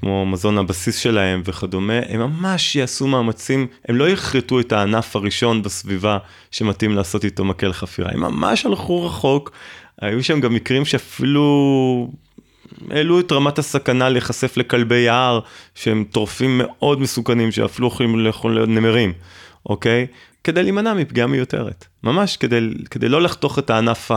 כמו 0.00 0.26
מזון 0.26 0.58
הבסיס 0.58 0.96
שלהם 0.96 1.42
וכדומה, 1.44 2.00
הם 2.08 2.20
ממש 2.20 2.76
יעשו 2.76 3.06
מאמצים, 3.06 3.66
הם 3.88 3.96
לא 3.96 4.08
יכרתו 4.08 4.60
את 4.60 4.72
הענף 4.72 5.16
הראשון 5.16 5.62
בסביבה 5.62 6.18
שמתאים 6.50 6.96
לעשות 6.96 7.24
איתו 7.24 7.44
מקל 7.44 7.72
חפירה, 7.72 8.10
הם 8.12 8.20
ממש 8.20 8.66
הלכו 8.66 9.06
רחוק 9.06 9.50
היו 10.00 10.24
שם 10.24 10.40
גם 10.40 10.54
מקרים 10.54 10.84
שאפילו 10.84 12.10
העלו 12.90 13.20
את 13.20 13.32
רמת 13.32 13.58
הסכנה 13.58 14.08
להיחשף 14.08 14.56
לכלבי 14.56 14.96
יער, 14.96 15.40
שהם 15.74 16.04
טורפים 16.10 16.58
מאוד 16.64 17.00
מסוכנים, 17.00 17.52
שאפילו 17.52 17.88
יכולים 17.88 18.18
לאכול 18.18 18.66
נמרים, 18.66 19.12
אוקיי? 19.66 20.06
כדי 20.44 20.62
להימנע 20.62 20.94
מפגיעה 20.94 21.26
מיותרת. 21.26 21.84
ממש 22.02 22.36
כדי, 22.36 22.58
כדי 22.90 23.08
לא 23.08 23.22
לחתוך 23.22 23.58
את 23.58 23.70
הענף 23.70 24.10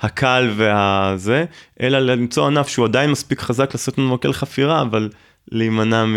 הקל 0.00 0.50
והזה, 0.56 1.44
אלא 1.80 1.98
למצוא 1.98 2.46
ענף 2.46 2.68
שהוא 2.68 2.84
עדיין 2.84 3.10
מספיק 3.10 3.40
חזק 3.40 3.74
לעשות 3.74 3.98
לנו 3.98 4.14
מקל 4.14 4.32
חפירה, 4.32 4.82
אבל 4.82 5.08
להימנע 5.52 6.04
מ... 6.04 6.16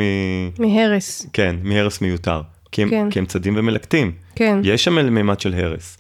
מהרס. 0.60 1.28
כן, 1.34 1.56
מהרס 1.64 2.02
מיותר. 2.02 2.42
כי 2.72 2.82
הם, 2.82 2.90
כן. 2.90 3.10
כי 3.10 3.20
הם 3.20 3.26
צדים 3.26 3.54
ומלקטים. 3.58 4.12
כן. 4.36 4.60
יש 4.64 4.84
שם 4.84 5.14
מימד 5.14 5.40
של 5.40 5.54
הרס. 5.54 5.98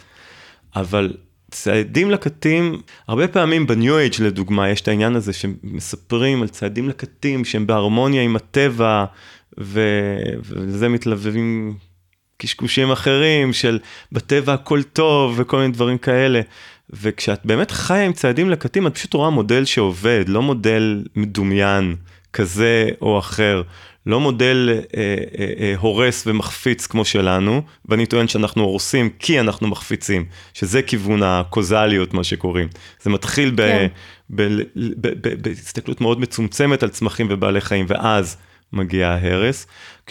אבל 0.75 1.13
צעדים 1.56 2.12
לקטים, 2.12 2.82
הרבה 3.08 3.28
פעמים 3.28 3.68
בניו 3.68 3.98
אייג' 3.98 4.13
לדוגמה, 4.20 4.70
יש 4.70 4.82
את 4.82 4.88
העניין 4.88 5.15
הזה 5.15 5.34
שמספרים 5.34 6.41
על 6.41 6.48
צעדים 6.48 6.89
לקטים 6.89 7.46
שהם 7.46 7.68
בהרמוניה 7.68 8.22
עם 8.22 8.36
הטבע, 8.36 9.06
ו... 9.60 9.82
ולזה 10.44 10.89
מתלווים 10.89 11.78
קשקושים 12.38 12.91
אחרים 12.91 13.54
של 13.54 13.80
בטבע 14.12 14.54
הכל 14.54 14.84
טוב 14.84 15.34
וכל 15.38 15.58
מיני 15.58 15.74
דברים 15.74 15.98
כאלה. 15.98 16.41
וכשאת 16.89 17.46
באמת 17.46 17.72
חיה 17.72 18.06
עם 18.06 18.13
צעדים 18.13 18.50
לקטים, 18.50 18.88
את 18.88 18.96
פשוט 18.96 19.13
רואה 19.13 19.30
מודל 19.30 19.65
שעובד, 19.65 20.26
לא 20.28 20.41
מודל 20.41 21.04
מדומיין 21.15 21.96
כזה 22.34 22.89
או 23.02 23.20
אחר. 23.20 23.62
לא 24.06 24.20
מודל 24.20 24.70
אה, 24.70 25.15
אה, 25.39 25.46
אה, 25.60 25.74
הורס 25.78 26.24
ומחפיץ 26.28 26.88
כמו 26.88 27.06
שלנו, 27.06 27.62
ואני 27.86 28.06
טוען 28.06 28.28
שאנחנו 28.28 28.63
הורסים 28.63 29.10
כי 29.20 29.39
אנחנו 29.39 29.68
מחפיצים, 29.68 30.26
שזה 30.54 30.82
כיוון 30.82 31.24
הקוזליות, 31.24 32.13
מה 32.13 32.24
שקוראים. 32.24 32.68
זה 33.02 33.10
מתחיל 33.10 33.54
כן. 33.58 33.88
בהסתכלות 35.41 36.02
מאוד 36.02 36.20
מצומצמת 36.20 36.84
על 36.84 36.89
צמחים 36.89 37.28
ובעלי 37.30 37.62
חיים, 37.62 37.86
ואז 37.88 38.38
מגיע 38.74 39.08
ההרס. 39.08 39.68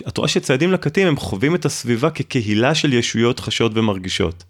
את 0.09 0.19
רואה 0.19 0.29
שצעדים 0.29 0.73
לקטים 0.73 1.09
הם 1.09 1.17
חווים 1.17 1.55
את 1.55 1.65
הסביבה 1.65 2.11
כקהילה 2.11 2.75
של 2.75 2.93
ישויות 2.93 3.41
חשות 3.41 3.73
ומרגישות. 3.75 4.45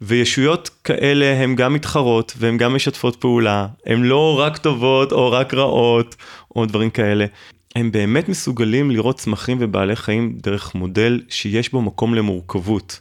וישויות 0.00 0.70
כאלה 0.84 1.26
הן 1.26 1.54
גם 1.54 1.74
מתחרות 1.74 2.34
והן 2.36 2.56
גם 2.56 2.74
משתפות 2.74 3.16
פעולה, 3.16 3.66
הן 3.86 4.02
לא 4.02 4.38
רק 4.38 4.58
טובות 4.58 5.12
או 5.12 5.32
רק 5.32 5.54
רעות 5.54 6.16
או 6.56 6.66
דברים 6.66 6.90
כאלה. 6.90 7.26
הם 7.76 7.92
באמת 7.92 8.28
מסוגלים 8.28 8.90
לראות 8.90 9.16
צמחים 9.18 9.58
ובעלי 9.60 9.96
חיים 9.96 10.38
דרך 10.42 10.74
מודל 10.74 11.22
שיש 11.28 11.72
בו 11.72 11.82
מקום 11.82 12.14
למורכבות, 12.14 13.00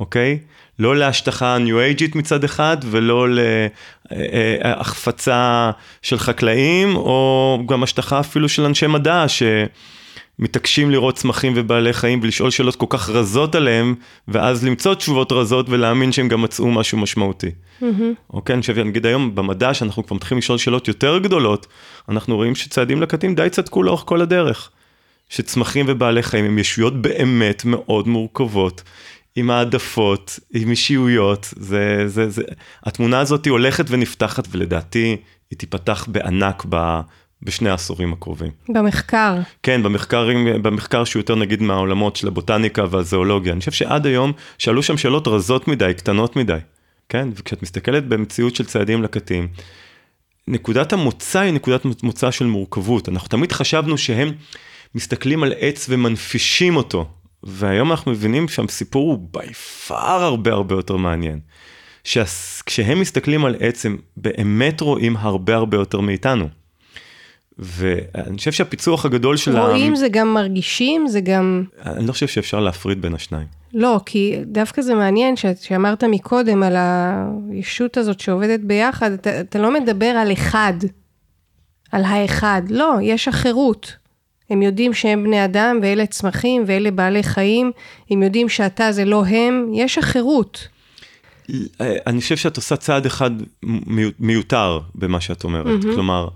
אוקיי? 0.00 0.38
לא 0.78 0.96
להשטחה 0.96 1.58
ניו 1.58 1.80
אייג'ית 1.80 2.14
מצד 2.14 2.44
אחד 2.44 2.76
ולא 2.84 3.26
להחפצה 4.10 5.70
של 6.02 6.18
חקלאים 6.18 6.96
או 6.96 7.58
גם 7.68 7.82
השטחה 7.82 8.20
אפילו 8.20 8.48
של 8.48 8.64
אנשי 8.64 8.86
מדע 8.86 9.24
ש... 9.28 9.42
מתעקשים 10.38 10.90
לראות 10.90 11.16
צמחים 11.16 11.52
ובעלי 11.56 11.92
חיים 11.92 12.20
ולשאול 12.22 12.50
שאלות 12.50 12.76
כל 12.76 12.86
כך 12.88 13.08
רזות 13.08 13.54
עליהם, 13.54 13.94
ואז 14.28 14.64
למצוא 14.64 14.94
תשובות 14.94 15.32
רזות 15.32 15.68
ולהאמין 15.68 16.12
שהם 16.12 16.28
גם 16.28 16.42
מצאו 16.42 16.70
משהו 16.70 16.98
משמעותי. 16.98 17.50
אוקיי, 18.30 18.54
אני 18.54 18.60
חושב, 18.60 18.78
נגיד 18.78 19.06
היום 19.06 19.34
במדע, 19.34 19.74
שאנחנו 19.74 20.06
כבר 20.06 20.16
מתחילים 20.16 20.38
לשאול 20.38 20.58
שאלות 20.58 20.88
יותר 20.88 21.18
גדולות, 21.18 21.66
אנחנו 22.08 22.36
רואים 22.36 22.54
שצעדים 22.54 23.02
לקטים 23.02 23.34
די 23.34 23.48
צדקו 23.50 23.82
לאורך 23.82 24.02
כל 24.06 24.20
הדרך. 24.20 24.70
שצמחים 25.28 25.86
ובעלי 25.88 26.22
חיים 26.22 26.44
הם 26.44 26.58
ישויות 26.58 27.02
באמת 27.02 27.64
מאוד 27.64 28.08
מורכבות, 28.08 28.82
עם 29.36 29.50
העדפות, 29.50 30.38
עם 30.54 30.70
אישיויות, 30.70 31.54
זה, 31.56 32.02
זה, 32.06 32.30
זה, 32.30 32.42
התמונה 32.84 33.20
הזאת 33.20 33.46
הולכת 33.46 33.84
ונפתחת 33.88 34.48
ולדעתי 34.50 35.16
היא 35.50 35.58
תיפתח 35.58 36.06
בענק 36.08 36.66
ב, 36.68 37.00
בשני 37.42 37.70
העשורים 37.70 38.12
הקרובים. 38.12 38.52
במחקר. 38.68 39.36
כן, 39.62 39.82
במחקר, 39.82 40.28
במחקר 40.62 41.04
שהוא 41.04 41.20
יותר 41.20 41.34
נגיד 41.34 41.62
מהעולמות 41.62 42.16
של 42.16 42.28
הבוטניקה 42.28 42.84
והזואולוגיה. 42.90 43.52
אני 43.52 43.60
חושב 43.60 43.72
שעד 43.72 44.06
היום 44.06 44.32
שאלו 44.58 44.82
שם 44.82 44.98
שאלות 44.98 45.28
רזות 45.28 45.68
מדי, 45.68 45.92
קטנות 45.96 46.36
מדי, 46.36 46.58
כן? 47.08 47.28
וכשאת 47.36 47.62
מסתכלת 47.62 48.06
במציאות 48.08 48.56
של 48.56 48.64
צעדים 48.64 49.02
לקטים, 49.02 49.48
נקודת 50.48 50.92
המוצא 50.92 51.40
היא 51.40 51.52
נקודת 51.52 51.84
מוצא 52.02 52.30
של 52.30 52.46
מורכבות. 52.46 53.08
אנחנו 53.08 53.28
תמיד 53.28 53.52
חשבנו 53.52 53.98
שהם 53.98 54.32
מסתכלים 54.94 55.42
על 55.42 55.52
עץ 55.58 55.86
ומנפישים 55.88 56.76
אותו, 56.76 57.08
והיום 57.42 57.90
אנחנו 57.90 58.12
מבינים 58.12 58.48
שהסיפור 58.48 59.10
הוא 59.10 59.28
בי 59.32 59.52
פאר 59.52 60.22
הרבה 60.22 60.52
הרבה 60.52 60.74
יותר 60.74 60.96
מעניין. 60.96 61.40
שכשהם 62.04 63.00
מסתכלים 63.00 63.44
על 63.44 63.56
עץ 63.60 63.86
הם 63.86 63.96
באמת 64.16 64.80
רואים 64.80 65.16
הרבה 65.16 65.54
הרבה 65.54 65.76
יותר 65.76 66.00
מאיתנו. 66.00 66.48
ואני 67.58 68.38
חושב 68.38 68.52
שהפיצוח 68.52 69.04
הגדול 69.04 69.36
של 69.36 69.58
רואים 69.58 69.84
העם... 69.84 69.96
זה 69.96 70.08
גם 70.08 70.34
מרגישים, 70.34 71.08
זה 71.08 71.20
גם... 71.20 71.64
אני 71.84 72.06
לא 72.06 72.12
חושב 72.12 72.28
שאפשר 72.28 72.60
להפריד 72.60 73.02
בין 73.02 73.14
השניים. 73.14 73.46
לא, 73.74 74.00
כי 74.06 74.36
דווקא 74.44 74.82
זה 74.82 74.94
מעניין 74.94 75.34
שאמרת 75.60 76.04
מקודם 76.04 76.62
על 76.62 76.76
הישות 77.50 77.96
הזאת 77.96 78.20
שעובדת 78.20 78.60
ביחד, 78.60 79.12
אתה, 79.12 79.40
אתה 79.40 79.58
לא 79.58 79.74
מדבר 79.74 80.06
על 80.06 80.32
אחד, 80.32 80.74
על 81.92 82.04
האחד, 82.04 82.62
לא, 82.70 82.94
יש 83.02 83.28
אחרות. 83.28 83.96
הם 84.50 84.62
יודעים 84.62 84.94
שהם 84.94 85.24
בני 85.24 85.44
אדם 85.44 85.78
ואלה 85.82 86.06
צמחים 86.06 86.64
ואלה 86.66 86.90
בעלי 86.90 87.22
חיים, 87.22 87.72
הם 88.10 88.22
יודעים 88.22 88.48
שאתה 88.48 88.92
זה 88.92 89.04
לא 89.04 89.24
הם, 89.26 89.70
יש 89.74 89.98
אחרות. 89.98 90.68
אני 91.80 92.20
חושב 92.20 92.36
שאת 92.36 92.56
עושה 92.56 92.76
צעד 92.76 93.06
אחד 93.06 93.30
מיותר 94.20 94.80
במה 94.94 95.20
שאת 95.20 95.44
אומרת, 95.44 95.82
mm-hmm. 95.82 95.94
כלומר, 95.94 96.28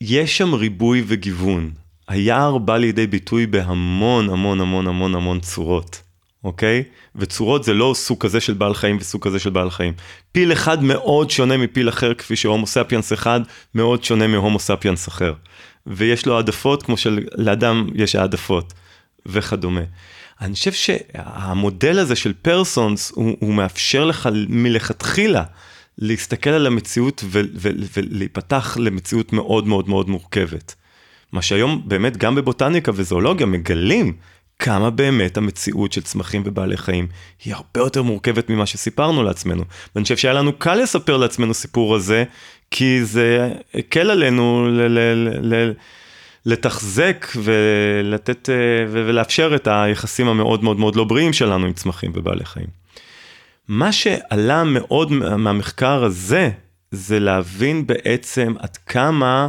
יש 0.00 0.38
שם 0.38 0.54
ריבוי 0.54 1.04
וגיוון. 1.06 1.70
היער 2.08 2.58
בא 2.58 2.76
לידי 2.76 3.06
ביטוי 3.06 3.46
בהמון 3.46 4.30
המון 4.30 4.60
המון 4.60 4.86
המון 4.86 5.14
המון 5.14 5.40
צורות, 5.40 6.02
אוקיי? 6.44 6.84
וצורות 7.16 7.64
זה 7.64 7.74
לא 7.74 7.92
סוג 7.96 8.20
כזה 8.20 8.40
של 8.40 8.54
בעל 8.54 8.74
חיים 8.74 8.96
וסוג 9.00 9.24
כזה 9.24 9.38
של 9.38 9.50
בעל 9.50 9.70
חיים. 9.70 9.92
פיל 10.32 10.52
אחד 10.52 10.82
מאוד 10.82 11.30
שונה 11.30 11.56
מפיל 11.56 11.88
אחר, 11.88 12.14
כפי 12.14 12.36
שהומו 12.36 12.66
ספיאנס 12.66 13.12
אחד 13.12 13.40
מאוד 13.74 14.04
שונה 14.04 14.26
מהומו 14.26 14.58
ספיאנס 14.58 15.08
אחר. 15.08 15.32
ויש 15.86 16.26
לו 16.26 16.36
העדפות 16.36 16.82
כמו 16.82 16.96
שלאדם 16.96 17.86
יש 17.94 18.14
העדפות 18.14 18.72
וכדומה. 19.26 19.82
אני 20.40 20.54
חושב 20.54 20.72
שהמודל 20.72 21.98
הזה 21.98 22.16
של 22.16 22.32
פרסונס 22.42 23.12
הוא, 23.14 23.36
הוא 23.40 23.54
מאפשר 23.54 24.04
לך 24.04 24.28
מלכתחילה 24.48 25.42
להסתכל 25.98 26.50
על 26.50 26.66
המציאות 26.66 27.24
ולהיפתח 27.30 28.76
למציאות 28.80 29.32
מאוד 29.32 29.66
מאוד 29.66 29.88
מאוד 29.88 30.08
מורכבת. 30.08 30.74
מה 31.32 31.42
שהיום 31.42 31.82
באמת 31.84 32.16
גם 32.16 32.34
בבוטניקה 32.34 32.92
וזואולוגיה 32.94 33.46
מגלים 33.46 34.16
כמה 34.58 34.90
באמת 34.90 35.36
המציאות 35.36 35.92
של 35.92 36.02
צמחים 36.02 36.42
ובעלי 36.44 36.76
חיים 36.76 37.06
היא 37.44 37.54
הרבה 37.54 37.80
יותר 37.80 38.02
מורכבת 38.02 38.50
ממה 38.50 38.66
שסיפרנו 38.66 39.22
לעצמנו. 39.22 39.64
ואני 39.94 40.02
חושב 40.02 40.16
שהיה 40.16 40.34
לנו 40.34 40.52
קל 40.52 40.74
לספר 40.74 41.16
לעצמנו 41.16 41.54
סיפור 41.54 41.94
הזה, 41.96 42.24
כי 42.70 43.04
זה 43.04 43.52
הקל 43.74 44.10
עלינו 44.10 44.68
לתחזק 46.46 47.26
ולתת 47.36 48.48
ולאפשר 48.90 49.54
את 49.54 49.68
היחסים 49.70 50.28
המאוד 50.28 50.64
מאוד 50.64 50.78
מאוד 50.78 50.96
לא 50.96 51.04
בריאים 51.04 51.32
שלנו 51.32 51.66
עם 51.66 51.72
צמחים 51.72 52.12
ובעלי 52.14 52.44
חיים. 52.44 52.66
מה 53.68 53.92
שעלה 53.92 54.64
מאוד 54.64 55.12
מהמחקר 55.12 56.04
הזה, 56.04 56.50
זה 56.90 57.20
להבין 57.20 57.86
בעצם 57.86 58.54
עד 58.58 58.76
כמה 58.76 59.48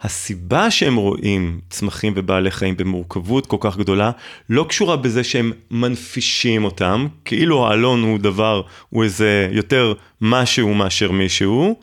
הסיבה 0.00 0.70
שהם 0.70 0.96
רואים 0.96 1.60
צמחים 1.70 2.12
ובעלי 2.16 2.50
חיים 2.50 2.76
במורכבות 2.76 3.46
כל 3.46 3.56
כך 3.60 3.76
גדולה, 3.76 4.10
לא 4.50 4.66
קשורה 4.68 4.96
בזה 4.96 5.24
שהם 5.24 5.52
מנפישים 5.70 6.64
אותם, 6.64 7.06
כאילו 7.24 7.66
האלון 7.66 8.02
הוא 8.02 8.18
דבר, 8.18 8.62
הוא 8.88 9.04
איזה 9.04 9.48
יותר 9.50 9.94
משהו 10.20 10.74
מאשר 10.74 11.10
מישהו, 11.10 11.80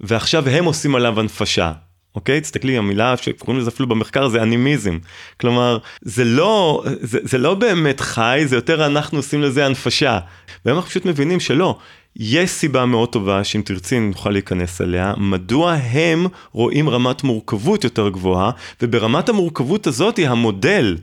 ועכשיו 0.00 0.48
הם 0.48 0.64
עושים 0.64 0.94
עליו 0.94 1.20
הנפשה. 1.20 1.72
אוקיי? 2.14 2.40
תסתכלי, 2.40 2.78
המילה 2.78 3.16
שקוראים 3.16 3.60
לזה 3.60 3.70
אפילו 3.70 3.88
במחקר 3.88 4.28
זה 4.28 4.42
אנימיזם. 4.42 4.98
כלומר, 5.40 5.78
זה 6.02 6.24
לא, 6.24 6.84
זה, 7.00 7.18
זה 7.22 7.38
לא 7.38 7.54
באמת 7.54 8.00
חי, 8.00 8.42
זה 8.46 8.56
יותר 8.56 8.86
אנחנו 8.86 9.18
עושים 9.18 9.42
לזה 9.42 9.66
הנפשה. 9.66 10.18
והיום 10.64 10.78
אנחנו 10.78 10.90
פשוט 10.90 11.04
מבינים 11.06 11.40
שלא. 11.40 11.78
יש 12.16 12.50
סיבה 12.50 12.86
מאוד 12.86 13.08
טובה 13.08 13.44
שאם 13.44 13.62
תרצי 13.64 14.00
נוכל 14.00 14.30
להיכנס 14.30 14.80
אליה, 14.80 15.14
מדוע 15.16 15.72
הם 15.72 16.26
רואים 16.52 16.88
רמת 16.88 17.24
מורכבות 17.24 17.84
יותר 17.84 18.08
גבוהה, 18.08 18.50
וברמת 18.82 19.28
המורכבות 19.28 19.86
הזאת 19.86 20.16
היא 20.16 20.28
המודל, 20.28 20.96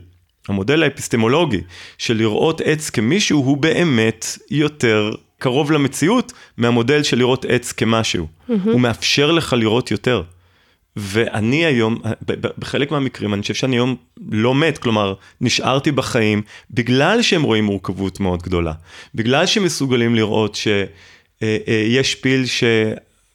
המודל 0.48 0.82
האפיסטמולוגי, 0.82 1.60
של 1.98 2.16
לראות 2.16 2.60
עץ 2.64 2.90
כמישהו 2.90 3.38
הוא 3.38 3.56
באמת 3.56 4.38
יותר 4.50 5.12
קרוב 5.38 5.72
למציאות 5.72 6.32
מהמודל 6.56 7.02
של 7.02 7.18
לראות 7.18 7.44
עץ 7.48 7.72
כמשהו. 7.72 8.26
Mm-hmm. 8.26 8.52
הוא 8.64 8.80
מאפשר 8.80 9.32
לך 9.32 9.52
לראות 9.58 9.90
יותר. 9.90 10.22
ואני 10.96 11.64
היום, 11.64 11.98
בחלק 12.58 12.90
מהמקרים, 12.90 13.34
אני 13.34 13.42
חושב 13.42 13.54
שאני 13.54 13.76
היום 13.76 13.96
לא 14.30 14.54
מת, 14.54 14.78
כלומר, 14.78 15.14
נשארתי 15.40 15.92
בחיים, 15.92 16.42
בגלל 16.70 17.22
שהם 17.22 17.42
רואים 17.42 17.64
מורכבות 17.64 18.20
מאוד 18.20 18.42
גדולה. 18.42 18.72
בגלל 19.14 19.46
שהם 19.46 19.64
מסוגלים 19.64 20.14
לראות 20.14 20.54
שיש 20.54 20.88
אה, 21.42 21.98
אה, 21.98 22.20
פיל 22.20 22.46
ש... 22.46 22.64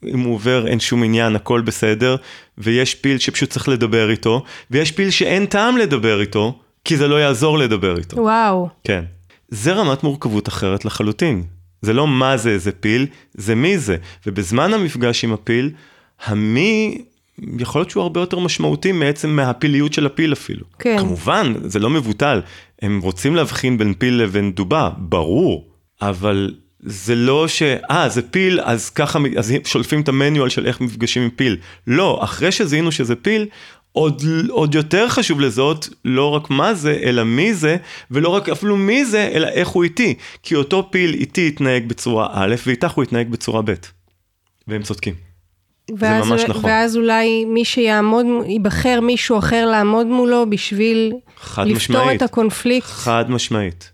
אם 0.07 0.19
הוא 0.19 0.33
עובר 0.33 0.67
אין 0.67 0.79
שום 0.79 1.03
עניין, 1.03 1.35
הכל 1.35 1.61
בסדר, 1.61 2.15
ויש 2.57 2.95
פיל 2.95 3.17
שפשוט 3.17 3.49
צריך 3.49 3.69
לדבר 3.69 4.09
איתו, 4.09 4.43
ויש 4.71 4.91
פיל 4.91 5.09
שאין 5.09 5.45
טעם 5.45 5.77
לדבר 5.77 6.21
איתו, 6.21 6.59
כי 6.85 6.97
זה 6.97 7.07
לא 7.07 7.15
יעזור 7.15 7.57
לדבר 7.57 7.97
איתו. 7.97 8.17
וואו. 8.17 8.69
כן. 8.83 9.03
זה 9.49 9.73
רמת 9.73 10.03
מורכבות 10.03 10.47
אחרת 10.47 10.85
לחלוטין. 10.85 11.43
זה 11.81 11.93
לא 11.93 12.07
מה 12.07 12.37
זה 12.37 12.49
איזה 12.49 12.71
פיל, 12.71 13.07
זה 13.33 13.55
מי 13.55 13.77
זה. 13.77 13.97
ובזמן 14.25 14.73
המפגש 14.73 15.23
עם 15.23 15.33
הפיל, 15.33 15.71
המי 16.25 17.01
יכול 17.59 17.81
להיות 17.81 17.89
שהוא 17.89 18.03
הרבה 18.03 18.19
יותר 18.19 18.39
משמעותי 18.39 18.91
מעצם 18.91 19.29
מהפיליות 19.29 19.93
של 19.93 20.05
הפיל 20.05 20.33
אפילו. 20.33 20.65
כן. 20.79 20.97
כמובן, 20.99 21.53
זה 21.63 21.79
לא 21.79 21.89
מבוטל. 21.89 22.41
הם 22.81 22.99
רוצים 23.01 23.35
להבחין 23.35 23.77
בין 23.77 23.93
פיל 23.93 24.13
לבין 24.13 24.51
דובה, 24.51 24.89
ברור, 24.97 25.67
אבל 26.01 26.53
זה 26.79 27.15
לא 27.15 27.47
ש... 27.47 27.61
אה, 27.91 28.09
זה 28.09 28.21
פיל, 28.21 28.59
אז 28.63 28.89
ככה, 28.89 29.19
אז 29.37 29.53
שולפים 29.65 30.01
את 30.01 30.09
המניואל 30.09 30.49
של 30.49 30.65
איך 30.65 30.81
מפגשים 30.81 31.23
עם 31.23 31.29
פיל. 31.29 31.57
לא, 31.87 32.23
אחרי 32.23 32.51
שזיהינו 32.51 32.91
שזה 32.91 33.15
פיל, 33.15 33.45
עוד, 33.91 34.23
עוד 34.49 34.75
יותר 34.75 35.09
חשוב 35.09 35.41
לזהות 35.41 35.89
לא 36.05 36.29
רק 36.29 36.49
מה 36.49 36.73
זה, 36.73 36.99
אלא 37.03 37.23
מי 37.23 37.53
זה, 37.53 37.77
ולא 38.11 38.29
רק 38.29 38.49
אפילו 38.49 38.77
מי 38.77 39.05
זה, 39.05 39.29
אלא 39.33 39.47
איך 39.47 39.67
הוא 39.67 39.83
איתי. 39.83 40.15
כי 40.43 40.55
אותו 40.55 40.87
פיל 40.91 41.13
איתי 41.13 41.47
יתנהג 41.47 41.87
בצורה 41.87 42.27
א', 42.31 42.55
ואיתך 42.67 42.91
הוא 42.91 43.03
יתנהג 43.03 43.29
בצורה 43.29 43.61
ב'. 43.61 43.73
והם 44.67 44.83
צודקים. 44.83 45.24
ואז, 45.97 46.25
זה 46.25 46.31
ממש 46.31 46.43
נכון. 46.43 46.65
ואז 46.65 46.97
אולי 46.97 47.45
מי 47.45 47.65
שיעמוד, 47.65 48.25
ייבחר 48.45 48.99
מישהו 49.01 49.37
אחר 49.37 49.65
לעמוד 49.65 50.07
מולו 50.07 50.49
בשביל 50.49 51.13
לפתור 51.57 51.65
משמעית. 51.75 52.17
את 52.17 52.21
הקונפליקט. 52.21 52.87
חד 52.87 53.25
משמעית. 53.29 53.91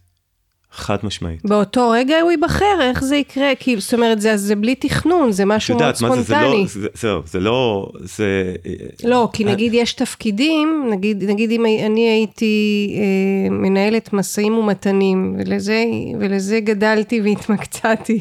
חד 0.74 0.98
משמעית. 1.04 1.46
באותו 1.46 1.90
רגע 1.90 2.20
הוא 2.22 2.32
ייבחר, 2.32 2.80
איך 2.82 3.04
זה 3.04 3.16
יקרה? 3.16 3.52
כי 3.60 3.80
זאת 3.80 3.94
אומרת, 3.94 4.22
זה, 4.22 4.38
זה 4.38 4.56
בלי 4.56 4.76
תכנון, 4.76 5.32
זה 5.32 5.46
משהו 5.46 5.78
מאוד 5.78 5.96
ספונטני. 5.96 6.68
זה, 6.68 6.80
זה, 6.80 6.80
לא, 6.80 6.82
זה, 6.84 6.88
זה, 6.94 7.32
זה 7.32 7.40
לא, 7.40 7.92
זה... 8.00 8.56
לא, 9.04 9.30
כי 9.34 9.44
נגיד 9.44 9.74
יש 9.74 9.94
תפקידים, 9.94 10.88
נגיד, 10.92 11.24
נגיד 11.24 11.52
אם 11.52 11.66
אני 11.66 12.10
הייתי 12.10 12.90
אה, 12.96 13.50
מנהלת 13.50 14.14
משאים 14.14 14.58
ומתנים, 14.58 15.36
ולזה, 15.40 15.84
ולזה 16.20 16.60
גדלתי 16.60 17.22
והתמקצעתי. 17.22 18.20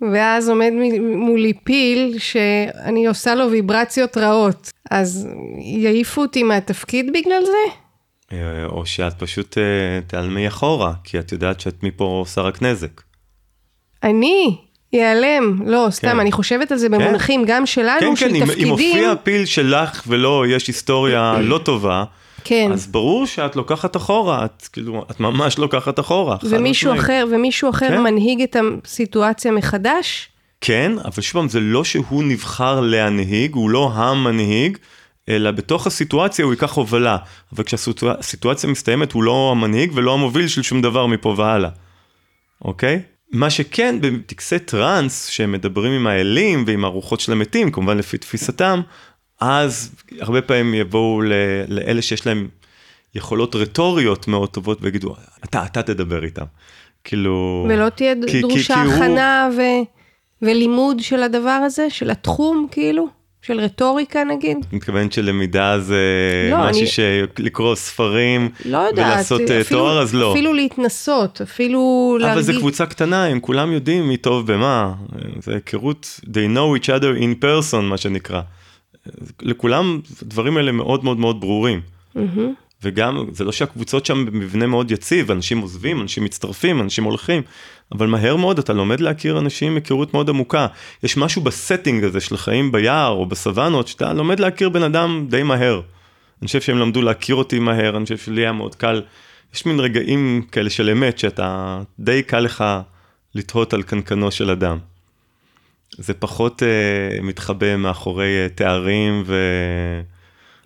ואז 0.00 0.48
עומד 0.48 0.70
מולי 1.00 1.52
פיל 1.64 2.14
שאני 2.18 3.06
עושה 3.06 3.34
לו 3.34 3.50
ויברציות 3.50 4.16
רעות. 4.16 4.70
אז 4.90 5.28
יעיפו 5.58 6.20
אותי 6.20 6.42
מהתפקיד 6.42 7.12
בגלל 7.12 7.42
זה? 7.44 7.72
אה, 8.32 8.66
או 8.66 8.86
שאת 8.86 9.18
פשוט 9.18 9.58
אה, 9.58 10.00
תעלמי 10.06 10.48
אחורה, 10.48 10.92
כי 11.04 11.18
את 11.18 11.32
יודעת 11.32 11.60
שאת 11.60 11.82
מפה 11.82 12.04
עושה 12.04 12.40
רק 12.40 12.62
נזק. 12.62 13.02
אני? 14.02 14.56
ייעלם. 14.92 15.58
לא, 15.66 15.86
סתם, 15.90 16.08
כן. 16.08 16.20
אני 16.20 16.32
חושבת 16.32 16.72
על 16.72 16.78
זה 16.78 16.88
כן. 16.88 16.98
במונחים 16.98 17.40
כן. 17.40 17.46
גם 17.48 17.66
שלנו, 17.66 18.00
כן, 18.00 18.16
של 18.16 18.28
כן, 18.28 18.46
תפקידים. 18.46 18.46
כן, 18.46 18.54
כן, 18.56 18.64
אם 18.64 18.68
מופיע 18.68 19.14
פיל 19.22 19.44
שלך 19.44 20.02
ולא 20.06 20.44
יש 20.48 20.66
היסטוריה 20.66 21.38
לא 21.40 21.58
טובה, 21.58 22.04
כן. 22.48 22.72
אז 22.72 22.86
ברור 22.86 23.26
שאת 23.26 23.56
לוקחת 23.56 23.96
אחורה, 23.96 24.44
את 24.44 24.68
כאילו, 24.72 25.04
את 25.10 25.20
ממש 25.20 25.58
לוקחת 25.58 26.00
אחורה. 26.00 26.36
ומישהו. 26.42 26.94
אחר, 26.94 27.26
ומישהו 27.30 27.70
אחר 27.70 27.88
כן. 27.88 28.02
מנהיג 28.02 28.42
את 28.42 28.56
הסיטואציה 28.84 29.52
מחדש? 29.52 30.28
כן, 30.60 30.92
אבל 31.04 31.22
שוב 31.22 31.40
פעם, 31.40 31.48
זה 31.48 31.60
לא 31.60 31.84
שהוא 31.84 32.24
נבחר 32.24 32.80
להנהיג, 32.80 33.54
הוא 33.54 33.70
לא 33.70 33.90
המנהיג, 33.94 34.78
אלא 35.28 35.50
בתוך 35.50 35.86
הסיטואציה 35.86 36.44
הוא 36.44 36.52
ייקח 36.52 36.72
הובלה. 36.72 37.16
אבל 37.52 37.64
כשהסיטואציה 37.64 38.70
מסתיימת, 38.70 39.12
הוא 39.12 39.22
לא 39.22 39.48
המנהיג 39.52 39.90
ולא 39.94 40.14
המוביל 40.14 40.48
של 40.48 40.62
שום 40.62 40.82
דבר 40.82 41.06
מפה 41.06 41.34
והלאה, 41.38 41.70
אוקיי? 42.64 43.02
מה 43.32 43.50
שכן, 43.50 43.98
בטקסי 44.00 44.58
טראנס, 44.58 45.26
שהם 45.26 45.52
מדברים 45.52 45.92
עם 45.92 46.06
האלים 46.06 46.64
ועם 46.66 46.84
הרוחות 46.84 47.20
של 47.20 47.32
המתים, 47.32 47.70
כמובן 47.70 47.98
לפי 47.98 48.18
תפיסתם, 48.18 48.80
אז 49.40 49.90
הרבה 50.20 50.42
פעמים 50.42 50.74
יבואו 50.74 51.22
ל- 51.22 51.32
לאלה 51.68 52.02
שיש 52.02 52.26
להם 52.26 52.48
יכולות 53.14 53.54
רטוריות 53.54 54.28
מאוד 54.28 54.48
טובות 54.48 54.78
ויגידו, 54.82 55.14
אתה, 55.44 55.64
אתה 55.66 55.82
תדבר 55.82 56.24
איתם. 56.24 56.44
כאילו... 57.04 57.66
ולא 57.68 57.88
תהיה 57.88 58.14
כי- 58.26 58.40
דרושה 58.40 58.74
כי 58.74 58.80
הוא- 58.80 58.92
הכנה 58.92 59.48
ו... 59.56 59.60
ולימוד 60.42 61.00
של 61.00 61.22
הדבר 61.22 61.50
הזה, 61.66 61.90
של 61.90 62.10
התחום 62.10 62.66
כאילו, 62.70 63.08
של 63.42 63.60
רטוריקה 63.60 64.24
נגיד? 64.24 64.56
את 64.68 64.72
מתכוונת 64.72 65.12
שלמידה 65.12 65.80
זה 65.80 66.00
לא, 66.50 66.56
משהו 66.58 66.80
אני- 66.80 66.86
שלקרוא 67.36 67.74
ספרים 67.74 68.48
לא 68.64 68.78
יודעת, 68.78 69.06
ולעשות 69.14 69.40
אה, 69.50 69.60
אפילו, 69.60 69.80
תואר 69.80 70.02
אז 70.02 70.14
לא. 70.14 70.32
אפילו 70.32 70.52
להתנסות, 70.52 71.40
אפילו 71.40 71.78
אבל 72.20 72.26
להרגיש... 72.26 72.46
זה 72.46 72.52
קבוצה 72.52 72.86
קטנה, 72.86 73.24
הם 73.24 73.40
כולם 73.40 73.72
יודעים 73.72 74.08
מי 74.08 74.16
טוב 74.16 74.52
במה. 74.52 74.92
זה 75.42 75.54
היכרות, 75.54 76.20
they 76.24 76.56
know 76.56 76.80
each 76.82 76.86
other 76.86 77.20
in 77.20 77.44
person 77.44 77.80
מה 77.82 77.96
שנקרא. 77.96 78.40
לכולם 79.42 80.00
הדברים 80.22 80.56
האלה 80.56 80.72
מאוד 80.72 81.04
מאוד 81.04 81.18
מאוד 81.18 81.40
ברורים. 81.40 81.80
מהמם. 82.14 82.52
וגם, 82.82 83.24
זה 83.32 83.44
לא 83.44 83.52
שהקבוצות 83.52 84.06
שם 84.06 84.26
במבנה 84.26 84.66
מאוד 84.66 84.90
יציב, 84.90 85.30
אנשים 85.30 85.58
עוזבים, 85.58 86.00
אנשים 86.00 86.24
מצטרפים, 86.24 86.80
אנשים 86.80 87.04
הולכים, 87.04 87.42
אבל 87.92 88.06
מהר 88.06 88.36
מאוד 88.36 88.58
אתה 88.58 88.72
לומד 88.72 89.00
להכיר 89.00 89.38
אנשים 89.38 89.74
היכרות 89.74 90.14
מאוד 90.14 90.28
עמוקה. 90.28 90.66
יש 91.02 91.16
משהו 91.16 91.42
ב 91.42 91.50
setting 91.50 92.04
הזה 92.04 92.20
של 92.20 92.36
חיים 92.36 92.72
ביער 92.72 93.10
או 93.10 93.26
בסוואנות, 93.26 93.88
שאתה 93.88 94.12
לומד 94.12 94.40
להכיר 94.40 94.68
בן 94.68 94.82
אדם 94.82 95.26
די 95.30 95.42
מהר. 95.42 95.80
אני 96.42 96.46
חושב 96.46 96.60
שהם 96.60 96.78
למדו 96.78 97.02
להכיר 97.02 97.34
אותי 97.34 97.58
מהר, 97.58 97.96
אני 97.96 98.04
חושב 98.04 98.18
שלי 98.18 98.40
היה 98.42 98.52
מאוד 98.52 98.74
קל. 98.74 99.02
יש 99.54 99.66
מין 99.66 99.80
רגעים 99.80 100.42
כאלה 100.52 100.70
של 100.70 100.90
אמת, 100.90 101.18
שאתה, 101.18 101.80
די 101.98 102.22
קל 102.22 102.40
לך 102.40 102.64
לתהות 103.34 103.74
על 103.74 103.82
קנקנו 103.82 104.30
של 104.30 104.50
אדם. 104.50 104.78
זה 105.98 106.14
פחות 106.14 106.62
אה, 106.62 107.22
מתחבא 107.22 107.76
מאחורי 107.76 108.42
אה, 108.42 108.48
תארים 108.48 109.22
ו... 109.26 109.36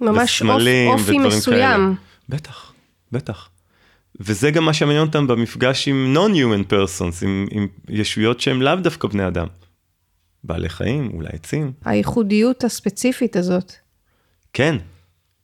ממש 0.01 0.43
אופ, 0.43 0.51
וסמלים 0.51 0.91
אופי 0.91 1.03
ודברים 1.03 1.27
מסוים. 1.27 1.81
כאלה. 1.81 1.93
בטח, 2.29 2.73
בטח. 3.13 3.49
וזה 4.21 4.51
גם 4.51 4.65
מה 4.65 4.73
שמעניין 4.73 5.07
אותם 5.07 5.27
במפגש 5.27 5.89
עם 5.89 6.17
non-human 6.17 6.73
persons, 6.73 7.25
עם, 7.25 7.47
עם 7.51 7.67
ישויות 7.89 8.41
שהם 8.41 8.63
לאו 8.63 8.77
דווקא 8.77 9.09
בני 9.09 9.27
אדם. 9.27 9.47
בעלי 10.45 10.69
חיים, 10.69 11.11
אולי 11.15 11.29
עצים. 11.33 11.73
הייחודיות 11.85 12.65
הספציפית 12.65 13.37
הזאת, 13.37 13.73
כן, 14.53 14.77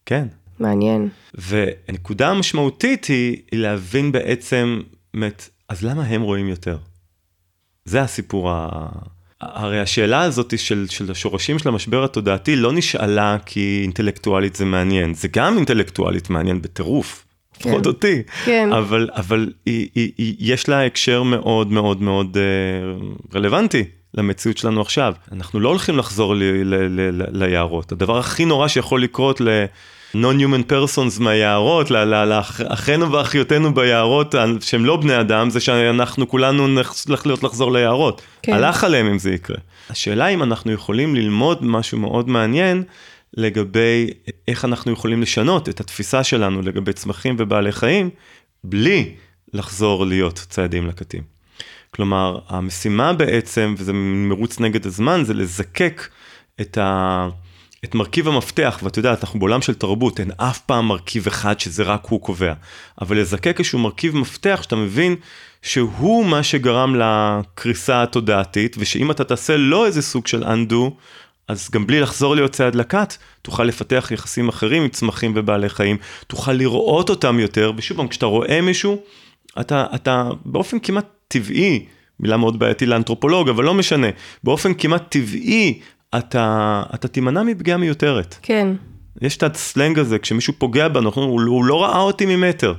כן. 0.07 0.29
מעניין. 0.59 1.09
והנקודה 1.35 2.29
המשמעותית 2.29 3.05
היא, 3.05 3.43
היא 3.53 3.61
להבין 3.61 4.13
בעצם, 4.13 4.81
באמת, 5.15 5.49
אז 5.69 5.83
למה 5.83 6.05
הם 6.05 6.23
רואים 6.23 6.49
יותר? 6.49 6.79
זה 7.85 8.03
הסיפור 8.03 8.51
ה... 8.51 8.89
הרי 9.41 9.81
השאלה 9.81 10.23
הזאת 10.23 10.59
של, 10.59 10.87
של 10.91 11.11
השורשים 11.11 11.59
של 11.59 11.69
המשבר 11.69 12.05
התודעתי 12.05 12.57
לא 12.57 12.73
נשאלה 12.73 13.37
כי 13.47 13.81
אינטלקטואלית 13.83 14.57
זה 14.57 14.65
מעניין, 14.65 15.15
זה 15.15 15.29
גם 15.33 15.57
אינטלקטואלית 15.57 16.31
מעניין 16.31 16.63
בטירוף, 16.63 17.25
כן. 17.59 17.71
לפחות 17.71 17.87
אותי, 17.87 18.23
כן. 18.45 18.73
אבל, 18.73 19.09
אבל 19.13 19.53
היא, 19.67 19.89
היא, 19.95 20.13
היא, 20.19 20.35
יש 20.39 20.69
לה 20.69 20.87
הקשר 20.87 21.23
מאוד 21.23 21.73
מאוד 21.73 22.03
מאוד 22.03 22.37
אה, 22.37 22.43
רלוונטי 23.35 23.85
למציאות 24.15 24.59
שלנו 24.59 24.81
עכשיו. 24.81 25.15
אנחנו 25.33 25.61
לא 25.61 25.69
הולכים 25.69 25.99
לחזור 25.99 26.35
ל, 26.35 26.43
ל, 26.43 26.75
ל, 26.75 27.23
ל, 27.23 27.45
ליערות, 27.45 27.93
הדבר 27.93 28.19
הכי 28.19 28.45
נורא 28.45 28.69
שיכול 28.69 29.03
לקרות 29.03 29.41
ל... 29.41 29.65
non-human 30.15 30.71
persons 30.71 31.21
מהיערות, 31.21 31.91
לאחינו 31.91 33.13
ואחיותינו 33.13 33.75
ביערות 33.75 34.35
שהם 34.61 34.85
לא 34.85 34.97
בני 34.97 35.21
אדם, 35.21 35.51
זה 35.51 35.61
שאנחנו 35.61 36.29
כולנו 36.29 36.69
נצטרך 36.69 37.27
להיות 37.27 37.43
לחזור 37.43 37.73
ליערות. 37.73 38.23
כן. 38.43 38.53
הלך 38.53 38.85
עליהם 38.85 39.07
אם 39.07 39.19
זה 39.19 39.35
יקרה. 39.35 39.57
השאלה 39.91 40.29
אם 40.29 40.43
אנחנו 40.43 40.73
יכולים 40.73 41.15
ללמוד 41.15 41.65
משהו 41.65 41.99
מאוד 41.99 42.29
מעניין 42.29 42.83
לגבי 43.37 44.11
איך 44.49 44.65
אנחנו 44.65 44.93
יכולים 44.93 45.23
לשנות 45.23 45.69
את 45.69 45.81
התפיסה 45.81 46.25
שלנו 46.25 46.63
לגבי 46.63 46.93
צמחים 46.93 47.37
ובעלי 47.39 47.73
חיים, 47.73 48.11
בלי 48.65 49.15
לחזור 49.53 50.07
להיות 50.07 50.47
ציידים 50.49 50.87
לקטים. 50.87 51.23
כלומר, 51.91 52.39
המשימה 52.49 53.13
בעצם, 53.13 53.75
וזה 53.79 53.93
מרוץ 54.29 54.61
נגד 54.61 54.87
הזמן, 54.87 55.25
זה 55.25 55.35
לזקק 55.35 56.09
את 56.61 56.79
ה... 56.79 57.29
את 57.85 57.95
מרכיב 57.95 58.29
המפתח, 58.29 58.81
ואת 58.83 58.97
יודעת, 58.97 59.25
אנחנו 59.25 59.41
בעולם 59.41 59.63
של 59.63 59.75
תרבות, 59.75 60.21
אין 60.21 60.31
אף 60.37 60.59
פעם 60.59 60.89
מרכיב 60.89 61.27
אחד 61.27 61.61
שזה 61.61 61.83
רק 61.83 62.07
הוא 62.09 62.21
קובע, 62.21 62.53
אבל 63.01 63.21
לזקק 63.21 63.59
איזשהו 63.59 63.79
מרכיב 63.79 64.17
מפתח 64.17 64.61
שאתה 64.63 64.77
מבין 64.77 65.17
שהוא 65.63 66.27
מה 66.27 66.43
שגרם 66.43 66.97
לקריסה 66.97 68.03
התודעתית, 68.03 68.77
ושאם 68.79 69.11
אתה 69.11 69.25
תעשה 69.25 69.57
לו 69.57 69.87
איזה 69.87 70.03
סוג 70.03 70.27
של 70.27 70.45
undo, 70.45 70.91
אז 71.49 71.71
גם 71.71 71.87
בלי 71.87 72.01
לחזור 72.01 72.35
להיות 72.35 72.53
צייד 72.53 72.75
לקט, 72.75 73.17
תוכל 73.43 73.65
לפתח 73.65 74.09
יחסים 74.11 74.49
אחרים 74.49 74.83
עם 74.83 74.89
צמחים 74.89 75.33
ובעלי 75.37 75.69
חיים, 75.69 75.97
תוכל 76.27 76.53
לראות 76.53 77.11
אותם 77.11 77.41
יותר, 77.41 77.73
ושוב 77.77 77.97
פעם, 77.97 78.09
כשאתה 78.09 78.27
רואה 78.27 78.61
מישהו, 78.61 79.03
אתה, 79.61 79.87
אתה 79.95 80.31
באופן 80.45 80.79
כמעט 80.79 81.07
טבעי, 81.29 81.87
מילה 82.21 82.37
מאוד 82.37 82.59
בעייתי 82.59 82.87
לאנתרופולוג, 82.87 83.49
אבל 83.49 83.65
לא 83.65 83.75
משנה, 83.75 84.07
באופן 84.45 84.75
כמעט 84.75 85.03
טבעי, 85.09 85.81
אתה, 86.19 86.83
אתה 86.95 87.09
תימנע 87.09 87.43
מפגיעה 87.43 87.79
מיותרת. 87.79 88.37
כן. 88.43 88.69
יש 89.23 89.37
את 89.37 89.43
הסלנג 89.43 89.99
הזה, 89.99 90.19
כשמישהו 90.19 90.53
פוגע 90.59 90.89
בנו, 90.89 91.11
הוא, 91.15 91.43
הוא 91.47 91.65
לא 91.65 91.83
ראה 91.83 92.01
אותי 92.01 92.37
ממטר. 92.37 92.75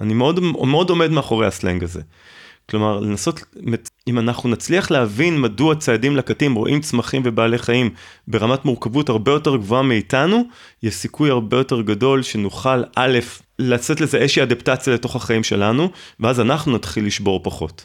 אני 0.00 0.14
מאוד, 0.14 0.40
מאוד 0.40 0.90
עומד 0.90 1.10
מאחורי 1.10 1.46
הסלנג 1.46 1.84
הזה. 1.84 2.00
כלומר, 2.70 3.00
לנסות, 3.00 3.40
אם 4.08 4.18
אנחנו 4.18 4.48
נצליח 4.48 4.90
להבין 4.90 5.40
מדוע 5.40 5.74
ציידים 5.74 6.16
לקטים 6.16 6.54
רואים 6.54 6.80
צמחים 6.80 7.22
ובעלי 7.24 7.58
חיים 7.58 7.90
ברמת 8.28 8.64
מורכבות 8.64 9.08
הרבה 9.08 9.32
יותר 9.32 9.56
גבוהה 9.56 9.82
מאיתנו, 9.82 10.42
יש 10.82 10.94
סיכוי 10.94 11.30
הרבה 11.30 11.56
יותר 11.56 11.80
גדול 11.80 12.22
שנוכל, 12.22 12.82
א', 12.96 13.18
לצאת 13.58 14.00
לזה 14.00 14.18
איזושהי 14.18 14.42
אדפטציה 14.42 14.94
לתוך 14.94 15.16
החיים 15.16 15.44
שלנו, 15.44 15.90
ואז 16.20 16.40
אנחנו 16.40 16.72
נתחיל 16.72 17.06
לשבור 17.06 17.40
פחות. 17.42 17.84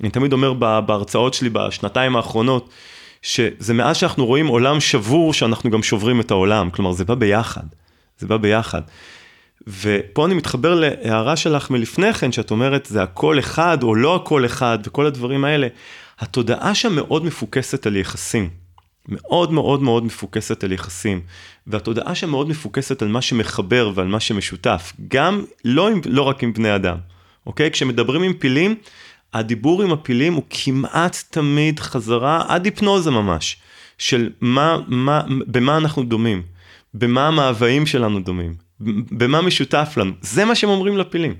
אני 0.00 0.10
תמיד 0.10 0.32
אומר 0.32 0.52
בהרצאות 0.80 1.34
שלי 1.34 1.48
בשנתיים 1.48 2.16
האחרונות, 2.16 2.70
שזה 3.24 3.74
מאז 3.74 3.96
שאנחנו 3.96 4.26
רואים 4.26 4.46
עולם 4.46 4.80
שבור, 4.80 5.32
שאנחנו 5.32 5.70
גם 5.70 5.82
שוברים 5.82 6.20
את 6.20 6.30
העולם, 6.30 6.70
כלומר 6.70 6.92
זה 6.92 7.04
בא 7.04 7.14
ביחד, 7.14 7.62
זה 8.18 8.26
בא 8.26 8.36
ביחד. 8.36 8.82
ופה 9.66 10.26
אני 10.26 10.34
מתחבר 10.34 10.74
להערה 10.74 11.36
שלך 11.36 11.70
מלפני 11.70 12.12
כן, 12.12 12.32
שאת 12.32 12.50
אומרת 12.50 12.86
זה 12.86 13.02
הכל 13.02 13.38
אחד 13.38 13.82
או 13.82 13.94
לא 13.94 14.14
הכל 14.14 14.46
אחד 14.46 14.78
וכל 14.84 15.06
הדברים 15.06 15.44
האלה. 15.44 15.68
התודעה 16.18 16.74
שם 16.74 16.94
מאוד 16.94 17.24
מפוקסת 17.24 17.86
על 17.86 17.96
יחסים. 17.96 18.50
מאוד 19.08 19.52
מאוד 19.52 19.82
מאוד 19.82 20.04
מפוקסת 20.04 20.64
על 20.64 20.72
יחסים. 20.72 21.20
והתודעה 21.66 22.14
שם 22.14 22.30
מאוד 22.30 22.48
מפוקסת 22.48 23.02
על 23.02 23.08
מה 23.08 23.22
שמחבר 23.22 23.92
ועל 23.94 24.06
מה 24.06 24.20
שמשותף. 24.20 24.92
גם, 25.08 25.44
לא, 25.64 25.88
עם, 25.88 26.00
לא 26.06 26.22
רק 26.22 26.42
עם 26.42 26.52
בני 26.52 26.74
אדם. 26.74 26.96
אוקיי? 27.46 27.70
כשמדברים 27.70 28.22
עם 28.22 28.32
פילים, 28.32 28.74
הדיבור 29.34 29.82
עם 29.82 29.92
הפילים 29.92 30.34
הוא 30.34 30.42
כמעט 30.50 31.16
תמיד 31.30 31.80
חזרה 31.80 32.44
עד 32.48 32.64
היפנוזה 32.64 33.10
ממש. 33.10 33.56
של 33.98 34.30
מה, 34.40 34.78
מה, 34.88 35.20
במה 35.46 35.76
אנחנו 35.76 36.02
דומים. 36.02 36.42
במה 36.94 37.28
המאוויים 37.28 37.86
שלנו 37.86 38.20
דומים. 38.20 38.54
במה 39.10 39.42
משותף 39.42 39.94
לנו, 39.96 40.12
זה 40.20 40.44
מה 40.44 40.54
שהם 40.54 40.70
אומרים 40.70 40.98
לפילים, 40.98 41.34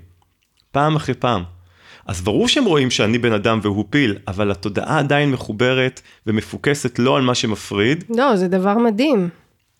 פעם 0.72 0.96
אחרי 0.96 1.14
פעם. 1.14 1.42
אז 2.06 2.20
ברור 2.20 2.48
שהם 2.48 2.64
רואים 2.64 2.90
שאני 2.90 3.18
בן 3.18 3.32
אדם 3.32 3.58
והוא 3.62 3.84
פיל, 3.90 4.16
אבל 4.28 4.50
התודעה 4.50 4.98
עדיין 4.98 5.30
מחוברת 5.30 6.00
ומפוקסת 6.26 6.98
לא 6.98 7.16
על 7.16 7.22
מה 7.22 7.34
שמפריד. 7.34 8.04
לא, 8.16 8.36
זה 8.36 8.48
דבר 8.48 8.78
מדהים. 8.78 9.28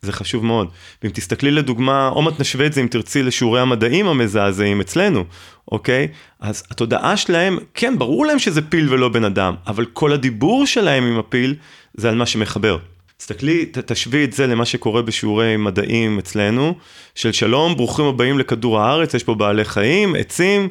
זה 0.05 0.13
חשוב 0.13 0.45
מאוד. 0.45 0.69
ואם 1.03 1.11
תסתכלי 1.11 1.51
לדוגמה, 1.51 2.09
עוד 2.09 2.25
מעט 2.25 2.41
נשווה 2.41 2.67
את 2.67 2.73
זה 2.73 2.81
אם 2.81 2.87
תרצי 2.87 3.23
לשיעורי 3.23 3.61
המדעים 3.61 4.07
המזעזעים 4.07 4.81
אצלנו, 4.81 5.25
אוקיי? 5.73 6.09
אז 6.41 6.63
התודעה 6.71 7.17
שלהם, 7.17 7.59
כן, 7.75 7.99
ברור 7.99 8.27
להם 8.27 8.39
שזה 8.39 8.63
פיל 8.63 8.93
ולא 8.93 9.09
בן 9.09 9.25
אדם, 9.25 9.55
אבל 9.67 9.85
כל 9.85 10.13
הדיבור 10.13 10.67
שלהם 10.67 11.05
עם 11.05 11.19
הפיל 11.19 11.55
זה 11.95 12.09
על 12.09 12.15
מה 12.15 12.27
שמחבר. 12.27 12.79
תסתכלי, 13.17 13.67
תשווי 13.87 14.25
את 14.25 14.33
זה 14.33 14.47
למה 14.47 14.65
שקורה 14.65 15.03
בשיעורי 15.03 15.57
מדעים 15.57 16.19
אצלנו, 16.19 16.75
של 17.15 17.33
שלום, 17.33 17.77
ברוכים 17.77 18.05
הבאים 18.05 18.39
לכדור 18.39 18.81
הארץ, 18.81 19.15
יש 19.15 19.25
פה 19.25 19.35
בעלי 19.35 19.65
חיים, 19.65 20.15
עצים, 20.15 20.69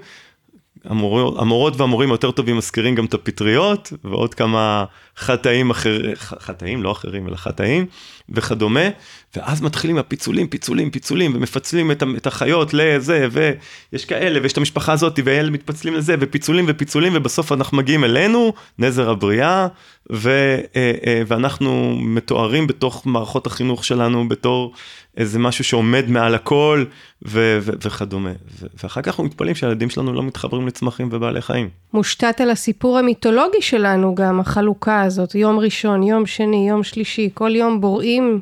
המור, 0.85 1.41
המורות 1.41 1.77
והמורים 1.77 2.11
היותר 2.11 2.31
טובים 2.31 2.57
מזכירים 2.57 2.95
גם 2.95 3.05
את 3.05 3.13
הפטריות, 3.13 3.93
ועוד 4.03 4.33
כמה 4.33 4.85
חטאים 5.17 5.69
אחרים, 5.69 6.15
חטאים, 6.15 6.83
לא 6.83 6.91
אחרים, 6.91 7.27
אלא 7.27 7.35
חטאים, 7.35 7.85
וכדומה, 8.29 8.89
ואז 9.35 9.61
מתחילים 9.61 9.97
הפיצולים, 9.97 10.47
פיצולים, 10.47 10.91
פיצולים, 10.91 11.35
ומפצלים 11.35 11.91
את, 11.91 12.03
את 12.17 12.27
החיות 12.27 12.73
לזה, 12.73 13.27
ויש 13.31 14.05
כאלה, 14.05 14.39
ויש 14.43 14.53
את 14.53 14.57
המשפחה 14.57 14.93
הזאת, 14.93 15.19
ואלה 15.25 15.51
מתפצלים 15.51 15.93
לזה, 15.93 16.15
ופיצולים 16.19 16.65
ופיצולים, 16.67 17.13
ובסוף 17.15 17.51
אנחנו 17.51 17.77
מגיעים 17.77 18.03
אלינו, 18.03 18.53
נזר 18.79 19.09
הבריאה, 19.09 19.67
ו, 20.11 20.29
אה, 20.75 20.91
אה, 21.07 21.21
ואנחנו 21.27 21.97
מתוארים 21.99 22.67
בתוך 22.67 23.07
מערכות 23.07 23.47
החינוך 23.47 23.85
שלנו 23.85 24.29
בתור 24.29 24.73
איזה 25.17 25.39
משהו 25.39 25.63
שעומד 25.63 26.05
מעל 26.07 26.35
הכל, 26.35 26.85
ו, 27.27 27.59
ו, 27.61 27.71
וכדומה. 27.81 28.29
ו, 28.29 28.65
ואחר 28.83 29.01
כך 29.01 29.07
אנחנו 29.07 29.23
מתפלאים 29.23 29.55
שהילדים 29.55 29.89
שלנו 29.89 30.13
לא 30.13 30.23
מתחברים 30.23 30.67
לצמחים 30.67 31.09
ובעלי 31.11 31.41
חיים. 31.41 31.69
מושתת 31.93 32.41
על 32.41 32.49
הסיפור 32.49 32.97
המיתולוגי 32.97 33.61
שלנו 33.61 34.15
גם, 34.15 34.39
החלוקה 34.39 35.01
הזאת, 35.01 35.35
יום 35.35 35.59
ראשון, 35.59 36.03
יום 36.03 36.25
שני, 36.25 36.69
יום 36.69 36.83
שלישי, 36.83 37.29
כל 37.33 37.55
יום 37.55 37.81
בוראים 37.81 38.39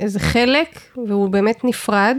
איזה 0.00 0.20
חלק, 0.20 0.80
והוא 1.08 1.28
באמת 1.28 1.64
נפרד. 1.64 2.16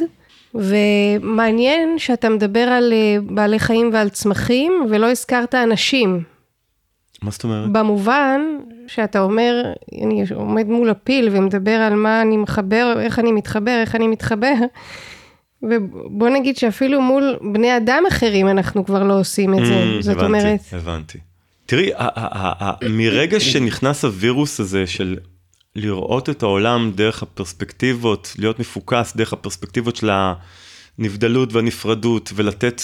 ומעניין 0.56 2.00
שאתה 2.00 2.30
מדבר 2.30 2.60
על 2.60 2.94
אה, 2.94 3.18
בעלי 3.22 3.60
חיים 3.60 3.90
ועל 3.94 4.10
צמחים, 4.10 4.86
ולא 4.90 5.12
הזכרת 5.12 5.56
אנשים. 5.56 6.24
מה 7.28 7.32
זאת 7.32 7.44
אומרת? 7.44 7.72
במובן 7.72 8.42
שאתה 8.88 9.20
אומר, 9.20 9.64
אני 10.04 10.24
עומד 10.36 10.68
מול 10.68 10.90
הפיל 10.90 11.30
ומדבר 11.32 11.72
על 11.72 11.96
מה 11.96 12.22
אני 12.22 12.38
מחבר, 12.38 12.96
איך 13.00 13.20
אני 13.20 13.32
מתחבר, 13.32 13.78
איך 13.82 13.96
אני 13.96 14.08
מתחבר, 14.08 14.54
ובוא 15.64 16.30
נגיד 16.30 16.58
שאפילו 16.58 17.02
מול 17.02 17.38
בני 17.54 17.78
אדם 17.78 18.04
אחרים 18.08 18.48
אנחנו 18.48 18.86
כבר 18.86 19.04
לא 19.04 19.20
עושים 19.20 19.54
את 19.54 19.66
זה. 19.66 19.84
Mm, 20.00 20.02
זאת 20.02 20.18
הבנתי, 20.18 20.26
אומרת... 20.26 20.60
הבנתי. 20.72 21.18
תראי, 21.66 21.92
מרגע 22.90 23.40
שנכנס 23.40 24.06
הווירוס 24.06 24.60
הזה 24.60 24.88
של 24.88 25.18
לראות 25.76 26.30
את 26.30 26.44
העולם 26.44 26.92
דרך 26.96 27.24
הפרספקטיבות, 27.24 28.36
להיות 28.38 28.60
מפוקס 28.60 29.16
דרך 29.16 29.34
הפרספקטיבות 29.34 29.96
של 29.96 30.10
הנבדלות 31.00 31.54
והנפרדות, 31.54 32.32
ולתת, 32.36 32.82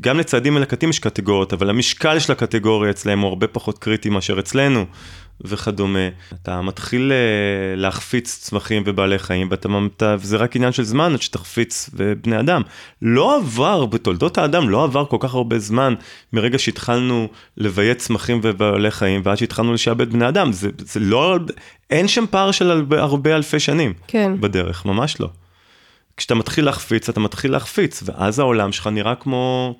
גם 0.00 0.18
לצעדים 0.18 0.54
מלקטים 0.54 0.90
יש 0.90 0.98
קטגוריות, 0.98 1.52
אבל 1.52 1.70
המשקל 1.70 2.18
של 2.18 2.32
הקטגוריה 2.32 2.90
אצלם 2.90 3.18
הוא 3.18 3.28
הרבה 3.28 3.46
פחות 3.46 3.78
קריטי 3.78 4.08
מאשר 4.08 4.38
אצלנו. 4.38 4.86
וכדומה. 5.40 6.08
אתה 6.42 6.62
מתחיל 6.62 7.12
אה, 7.12 7.76
להחפיץ 7.76 8.38
צמחים 8.42 8.82
ובעלי 8.86 9.18
חיים, 9.18 9.48
ואתה, 9.50 10.16
וזה 10.18 10.36
רק 10.36 10.56
עניין 10.56 10.72
של 10.72 10.82
זמן 10.82 11.12
עד 11.12 11.22
שתחפיץ 11.22 11.90
בני 12.22 12.40
אדם. 12.40 12.62
לא 13.02 13.36
עבר, 13.36 13.86
בתולדות 13.86 14.38
האדם 14.38 14.68
לא 14.68 14.84
עבר 14.84 15.04
כל 15.04 15.16
כך 15.20 15.34
הרבה 15.34 15.58
זמן 15.58 15.94
מרגע 16.32 16.58
שהתחלנו 16.58 17.28
לביית 17.56 17.98
צמחים 17.98 18.40
ובעלי 18.42 18.90
חיים, 18.90 19.20
ועד 19.24 19.36
שהתחלנו 19.36 19.72
לשעבד 19.72 20.12
בני 20.12 20.28
אדם. 20.28 20.52
זה, 20.52 20.70
זה 20.78 21.00
לא, 21.00 21.38
אין 21.90 22.08
שם 22.08 22.24
פער 22.30 22.50
של 22.50 22.70
הרבה, 22.70 23.02
הרבה 23.02 23.36
אלפי 23.36 23.60
שנים 23.60 23.92
כן. 24.06 24.40
בדרך, 24.40 24.86
ממש 24.86 25.20
לא. 25.20 25.28
כשאתה 26.16 26.34
מתחיל 26.34 26.64
להחפיץ, 26.64 27.08
אתה 27.08 27.20
מתחיל 27.20 27.52
להחפיץ, 27.52 28.02
ואז 28.04 28.38
העולם 28.38 28.72
שלך 28.72 28.86
נראה 28.86 29.14
כמו 29.14 29.76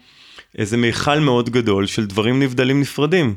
איזה 0.59 0.77
מיכל 0.77 1.19
מאוד 1.19 1.51
גדול 1.51 1.87
של 1.87 2.07
דברים 2.07 2.43
נבדלים 2.43 2.81
נפרדים. 2.81 3.35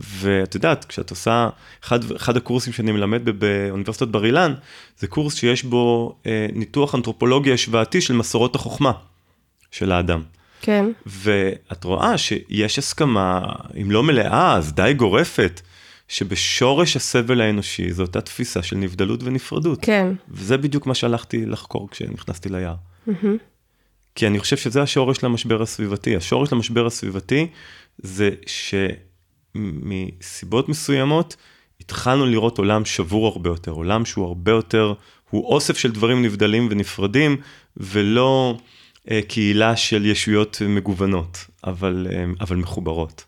ואת 0.00 0.54
יודעת, 0.54 0.84
כשאת 0.84 1.10
עושה, 1.10 1.48
אחד, 1.84 2.12
אחד 2.12 2.36
הקורסים 2.36 2.72
שאני 2.72 2.92
מלמד 2.92 3.22
באוניברסיטת 3.24 4.08
בר 4.08 4.24
אילן, 4.26 4.54
זה 4.98 5.06
קורס 5.06 5.34
שיש 5.34 5.62
בו 5.62 6.16
אה, 6.26 6.46
ניתוח 6.52 6.94
אנתרופולוגי 6.94 7.52
השוואתי 7.52 8.00
של 8.00 8.14
מסורות 8.14 8.54
החוכמה 8.54 8.92
של 9.70 9.92
האדם. 9.92 10.22
כן. 10.60 10.84
ואת 11.06 11.84
רואה 11.84 12.18
שיש 12.18 12.78
הסכמה, 12.78 13.42
אם 13.82 13.90
לא 13.90 14.02
מלאה, 14.02 14.54
אז 14.54 14.72
די 14.72 14.94
גורפת, 14.96 15.60
שבשורש 16.10 16.96
הסבל 16.96 17.40
האנושי 17.40 17.92
זו 17.92 18.02
אותה 18.02 18.20
תפיסה 18.20 18.62
של 18.62 18.76
נבדלות 18.76 19.22
ונפרדות. 19.22 19.78
כן. 19.82 20.12
וזה 20.28 20.56
בדיוק 20.56 20.86
מה 20.86 20.94
שהלכתי 20.94 21.46
לחקור 21.46 21.88
כשנכנסתי 21.90 22.48
ליער. 22.48 22.74
Mm-hmm. 23.08 23.12
כי 24.14 24.26
אני 24.26 24.38
חושב 24.38 24.56
שזה 24.56 24.82
השורש 24.82 25.16
של 25.16 25.26
המשבר 25.26 25.62
הסביבתי. 25.62 26.16
השורש 26.16 26.48
של 26.48 26.54
המשבר 26.54 26.86
הסביבתי 26.86 27.46
זה 27.98 28.30
ש... 28.46 28.74
מסיבות 29.54 30.68
מסוימות, 30.68 31.36
התחלנו 31.80 32.26
לראות 32.26 32.58
עולם 32.58 32.84
שבור 32.84 33.26
הרבה 33.26 33.50
יותר, 33.50 33.70
עולם 33.70 34.04
שהוא 34.04 34.26
הרבה 34.26 34.52
יותר, 34.52 34.94
הוא 35.30 35.44
אוסף 35.46 35.78
של 35.78 35.92
דברים 35.92 36.22
נבדלים 36.22 36.68
ונפרדים, 36.70 37.36
ולא 37.76 38.58
אה, 39.10 39.20
קהילה 39.28 39.76
של 39.76 40.06
ישויות 40.06 40.62
מגוונות, 40.68 41.46
אבל, 41.64 42.06
אה, 42.10 42.24
אבל 42.40 42.56
מחוברות. 42.56 43.24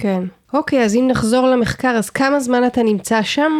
כן. 0.00 0.22
אוקיי, 0.52 0.84
אז 0.84 0.94
אם 0.94 1.08
נחזור 1.10 1.46
למחקר, 1.46 1.88
אז 1.88 2.10
כמה 2.10 2.40
זמן 2.40 2.66
אתה 2.66 2.82
נמצא 2.82 3.22
שם? 3.22 3.52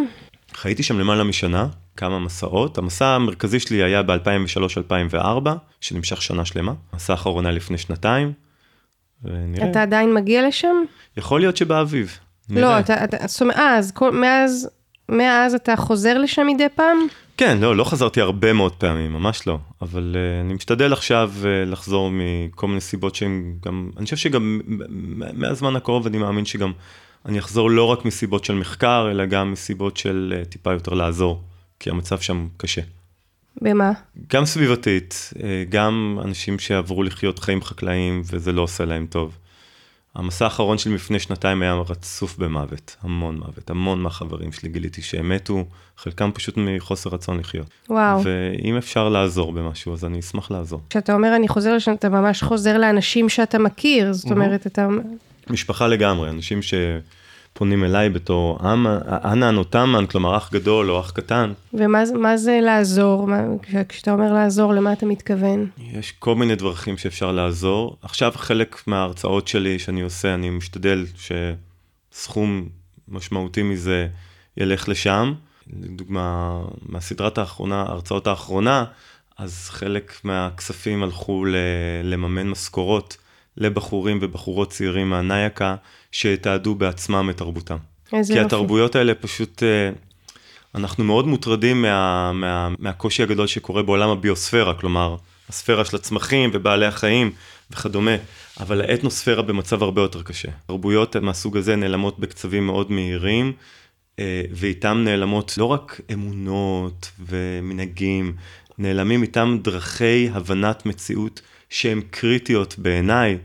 חייתי 0.55 0.83
שם 0.83 0.99
למעלה 0.99 1.25
משנה, 1.25 1.67
כמה 1.97 2.19
מסעות. 2.19 2.79
המסע 2.79 3.07
המרכזי 3.07 3.61
שלי 3.61 3.83
היה 3.83 4.03
ב-2003-2004, 4.03 5.49
שנמשך 5.81 6.23
שנה 6.23 6.45
שלמה. 6.45 6.73
המסע 6.93 7.13
האחרון 7.13 7.47
היה 7.47 7.55
לפני 7.55 7.79
שנתיים. 7.79 8.33
ונראה. 9.25 9.71
אתה 9.71 9.83
עדיין 9.83 10.15
מגיע 10.15 10.49
לשם? 10.49 10.77
יכול 11.17 11.41
להיות 11.41 11.57
שבאביב. 11.57 12.19
לא, 12.51 12.79
אתה, 12.79 13.05
אתה, 13.05 13.17
זאת 13.27 13.43
אומרת, 13.43 13.57
אה, 13.57 13.77
אז 13.77 13.93
כל, 13.93 14.11
מאז, 14.13 14.69
מאז 15.09 15.55
אתה 15.55 15.77
חוזר 15.77 16.19
לשם 16.19 16.47
מדי 16.47 16.69
פעם? 16.75 16.99
כן, 17.41 17.59
לא, 17.59 17.77
לא 17.77 17.85
חזרתי 17.85 18.21
הרבה 18.21 18.53
מאוד 18.53 18.73
פעמים, 18.73 19.13
ממש 19.13 19.47
לא. 19.47 19.59
אבל 19.83 20.17
uh, 20.17 20.45
אני 20.45 20.55
משתדל 20.55 20.93
עכשיו 20.93 21.33
uh, 21.43 21.71
לחזור 21.71 22.11
מכל 22.13 22.69
מיני 22.69 22.81
סיבות 22.81 23.15
שהם 23.15 23.55
גם, 23.65 23.91
אני 23.97 24.05
חושב 24.05 24.17
שגם 24.17 24.61
מהזמן 25.35 25.77
הקרוב 25.77 26.07
אני 26.07 26.19
מאמין 26.19 26.45
שגם 26.45 26.73
אני 27.27 27.39
אחזור 27.39 27.71
לא 27.71 27.85
רק 27.85 28.05
מסיבות 28.05 28.45
של 28.45 28.55
מחקר, 28.55 29.09
אלא 29.11 29.27
גם 29.27 29.53
מסיבות 29.53 29.97
של 29.97 30.43
uh, 30.43 30.49
טיפה 30.49 30.73
יותר 30.73 30.95
לעזור, 30.95 31.43
כי 31.79 31.91
המצב 31.91 32.21
שם 32.21 32.49
קשה. 32.57 32.83
במה? 33.63 33.93
גם 34.33 34.45
סביבתית, 34.45 35.33
אה, 35.43 35.65
גם 35.69 36.19
אנשים 36.25 36.59
שעברו 36.59 37.03
לחיות 37.03 37.39
חיים 37.39 37.63
חקלאיים 37.63 38.23
וזה 38.25 38.53
לא 38.53 38.63
עושה 38.63 38.85
להם 38.85 39.07
טוב. 39.07 39.39
המסע 40.15 40.45
האחרון 40.45 40.79
שלי 40.79 40.95
לפני 40.95 41.19
שנתיים 41.19 41.63
היה 41.63 41.75
רצוף 41.75 42.39
במוות, 42.39 42.97
המון 43.03 43.37
מוות, 43.39 43.71
המון 43.71 44.03
מהחברים 44.03 44.53
שלי 44.53 44.69
גיליתי 44.69 45.03
שהם 45.03 45.29
מתו, 45.29 45.65
חלקם 45.97 46.31
פשוט 46.35 46.55
מחוסר 46.57 47.11
רצון 47.11 47.39
לחיות. 47.39 47.67
וואו. 47.89 48.21
ואם 48.25 48.77
אפשר 48.77 49.09
לעזור 49.09 49.53
במשהו, 49.53 49.93
אז 49.93 50.05
אני 50.05 50.21
אשמח 50.21 50.51
לעזור. 50.51 50.81
כשאתה 50.91 51.15
אומר 51.15 51.37
אני 51.37 51.49
חוזר 51.49 51.75
לשם, 51.75 51.93
אתה 51.93 52.09
ממש 52.09 52.43
חוזר 52.43 52.79
לאנשים 52.79 53.29
שאתה 53.29 53.59
מכיר, 53.59 54.13
זאת 54.13 54.31
אומרת, 54.31 54.67
אתה... 54.67 54.89
משפחה 55.51 55.87
לגמרי, 55.87 56.31
אנשים 56.31 56.63
ש... 56.63 56.75
פונים 57.53 57.85
אליי 57.85 58.09
בתור 58.09 58.59
אנן 59.25 59.57
או 59.57 59.65
תמן, 59.65 60.07
כלומר 60.07 60.37
אח 60.37 60.53
גדול 60.53 60.91
או 60.91 61.01
אח 61.01 61.11
קטן. 61.11 61.53
ומה 61.75 62.37
זה 62.37 62.59
לעזור? 62.63 63.27
מה, 63.27 63.41
כשאתה 63.89 64.13
אומר 64.13 64.33
לעזור, 64.33 64.73
למה 64.73 64.93
אתה 64.93 65.07
מתכוון? 65.07 65.67
יש 65.79 66.13
כל 66.13 66.35
מיני 66.35 66.55
דרכים 66.55 66.99
שאפשר 66.99 67.33
לעזור. 67.33 67.97
עכשיו 68.03 68.33
חלק 68.37 68.83
מההרצאות 68.87 69.49
שלי 69.49 69.79
שאני 69.79 70.01
עושה, 70.01 70.35
אני 70.35 70.51
משתדל 70.51 71.07
שסכום 72.13 72.69
משמעותי 73.09 73.63
מזה 73.63 74.09
ילך 74.57 74.89
לשם. 74.89 75.33
לדוגמה, 75.73 76.61
מהסדרת 76.89 77.39
האחרונה, 77.39 77.83
ההרצאות 77.83 78.27
האחרונה, 78.27 78.85
אז 79.39 79.69
חלק 79.69 80.13
מהכספים 80.25 81.03
הלכו 81.03 81.45
לממן 82.05 82.49
משכורות 82.49 83.17
לבחורים 83.57 84.19
ובחורות 84.23 84.71
צעירים 84.71 85.11
מהנייקה, 85.11 85.77
שתעדו 86.13 86.75
בעצמם 86.75 87.31
את 87.31 87.37
תרבותם. 87.37 87.77
איזה 88.13 88.33
כי 88.33 88.39
יופי. 88.39 88.47
התרבויות 88.47 88.97
האלה 88.97 89.15
פשוט, 89.15 89.63
אה, 89.63 89.91
אנחנו 90.75 91.05
מאוד 91.05 91.27
מוטרדים 91.27 91.83
מה, 91.83 92.33
מה, 92.33 92.69
מהקושי 92.79 93.23
הגדול 93.23 93.47
שקורה 93.47 93.83
בעולם 93.83 94.09
הביוספירה, 94.09 94.75
כלומר, 94.75 95.17
הספירה 95.49 95.85
של 95.85 95.97
הצמחים 95.97 96.51
ובעלי 96.53 96.87
החיים 96.87 97.33
וכדומה, 97.71 98.17
אבל 98.61 98.81
האתנוספירה 98.81 99.43
במצב 99.43 99.83
הרבה 99.83 100.03
יותר 100.03 100.23
קשה. 100.23 100.49
תרבויות 100.67 101.17
מהסוג 101.17 101.57
הזה 101.57 101.77
נעלמות 101.77 102.19
בקצבים 102.19 102.67
מאוד 102.67 102.93
מהירים, 102.93 103.53
אה, 104.19 104.43
ואיתם 104.51 105.03
נעלמות 105.05 105.59
לא 105.59 105.65
רק 105.65 106.01
אמונות 106.13 107.11
ומנהגים, 107.27 108.33
נעלמים 108.79 109.23
איתם 109.23 109.59
דרכי 109.63 110.29
הבנת 110.33 110.87
מציאות 110.87 111.41
שהן 111.71 112.01
קריטיות 112.11 112.75
בעיניי 112.79 113.39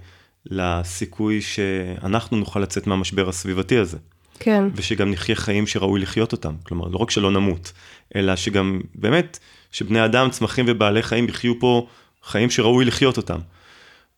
לסיכוי 0.46 1.42
שאנחנו 1.42 2.38
נוכל 2.38 2.60
לצאת 2.60 2.88
מהמשבר 2.88 3.30
הסביבתי 3.30 3.78
הזה. 3.78 3.98
כן. 4.40 4.64
ושגם 4.76 5.12
נחיה 5.12 5.36
חיים 5.36 5.68
שראוי 5.68 6.00
לחיות 6.00 6.32
אותם. 6.32 6.56
כלומר, 6.64 6.88
לא 6.88 6.98
רק 6.98 7.12
שלא 7.12 7.32
נמות, 7.32 7.72
אלא 8.16 8.36
שגם 8.36 8.82
באמת, 8.96 9.40
שבני 9.72 10.06
אדם, 10.06 10.30
צמחים 10.30 10.66
ובעלי 10.68 11.04
חיים 11.04 11.30
יחיו 11.30 11.60
פה 11.60 11.88
חיים 12.24 12.50
שראוי 12.50 12.86
לחיות 12.86 13.18
אותם. 13.18 13.40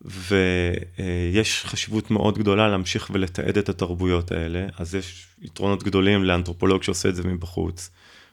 ויש 0.02 1.64
חשיבות 1.64 2.10
מאוד 2.10 2.38
גדולה 2.38 2.68
להמשיך 2.68 3.10
ולתעד 3.12 3.58
את 3.58 3.68
התרבויות 3.68 4.32
האלה, 4.32 4.66
אז 4.78 4.94
יש 4.94 5.26
יתרונות 5.42 5.82
גדולים 5.82 6.24
לאנתרופולוג 6.24 6.82
שעושה 6.82 7.08
את 7.08 7.16
זה 7.16 7.22
מבחוץ, 7.22 7.90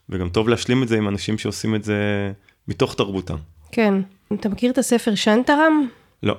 וגם 0.09 0.30
טוב 0.30 0.49
להשלים 0.49 0.84
את 0.84 0.88
זה 0.88 0.97
עם 0.97 1.07
אנשים 1.07 1.38
שעושים 1.38 1.76
את 1.76 1.84
זה 1.84 2.32
מתוך 2.67 2.95
תרבותם. 2.95 3.38
כן. 3.72 3.93
אתה 4.34 4.49
מכיר 4.49 4.72
את 4.72 4.78
הספר 4.78 5.15
שנטרם? 5.15 5.88
לא. 6.24 6.38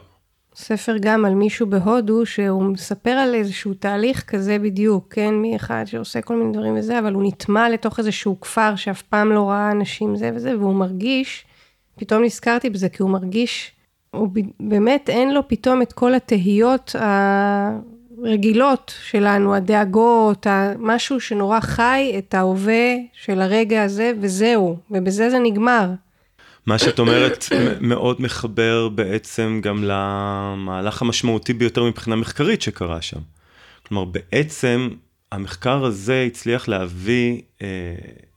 ספר 0.57 0.96
גם 1.00 1.24
על 1.24 1.34
מישהו 1.34 1.66
בהודו, 1.66 2.26
שהוא 2.26 2.62
מספר 2.62 3.11
על 3.11 3.34
איזשהו 3.34 3.74
תהליך 3.74 4.22
כזה 4.22 4.59
בדיוק, 4.59 5.07
כן? 5.11 5.34
מאחד 5.34 5.84
שעושה 5.86 6.20
כל 6.20 6.36
מיני 6.36 6.52
דברים 6.52 6.76
וזה, 6.76 6.98
אבל 6.98 7.12
הוא 7.12 7.22
נטמע 7.26 7.68
לתוך 7.68 7.98
איזשהו 7.98 8.40
כפר 8.40 8.76
שאף 8.76 9.02
פעם 9.02 9.32
לא 9.32 9.50
ראה 9.50 9.70
אנשים 9.70 10.16
זה 10.16 10.30
וזה, 10.34 10.59
והוא 10.59 10.74
מרגיש, 10.74 11.44
פתאום 11.96 12.24
נזכרתי 12.24 12.70
בזה, 12.70 12.88
כי 12.88 13.02
הוא 13.02 13.11
מרגיש, 13.11 13.72
הוא 14.11 14.28
באמת 14.61 15.11
אין 15.11 15.34
לו 15.34 15.48
פתאום 15.48 15.82
את 15.82 15.92
כל 15.92 16.14
התהיות 16.14 16.96
הרגילות 18.22 18.94
שלנו, 19.02 19.54
הדאגות, 19.54 20.46
משהו 20.78 21.20
שנורא 21.20 21.61
חי 21.61 22.14
את 22.18 22.34
ההווה 22.34 22.94
של 23.12 23.40
הרגע 23.40 23.82
הזה, 23.82 24.12
וזהו, 24.20 24.76
ובזה 24.90 25.30
זה 25.30 25.38
נגמר. 25.38 25.90
מה 26.67 26.79
שאת 26.79 26.99
אומרת 26.99 27.45
מאוד 27.81 28.21
מחבר 28.21 28.89
בעצם 28.89 29.61
גם 29.62 29.85
למהלך 29.85 31.03
המשמעותי 31.03 31.53
ביותר 31.53 31.85
מבחינה 31.85 32.17
מחקרית 32.17 32.62
שקרה 32.62 33.03
שם. 33.03 33.21
כלומר, 33.87 34.05
בעצם 34.05 34.89
המחקר 35.33 35.85
הזה 35.85 36.25
הצליח 36.27 36.69
להביא 36.69 37.43
אה, 37.62 37.67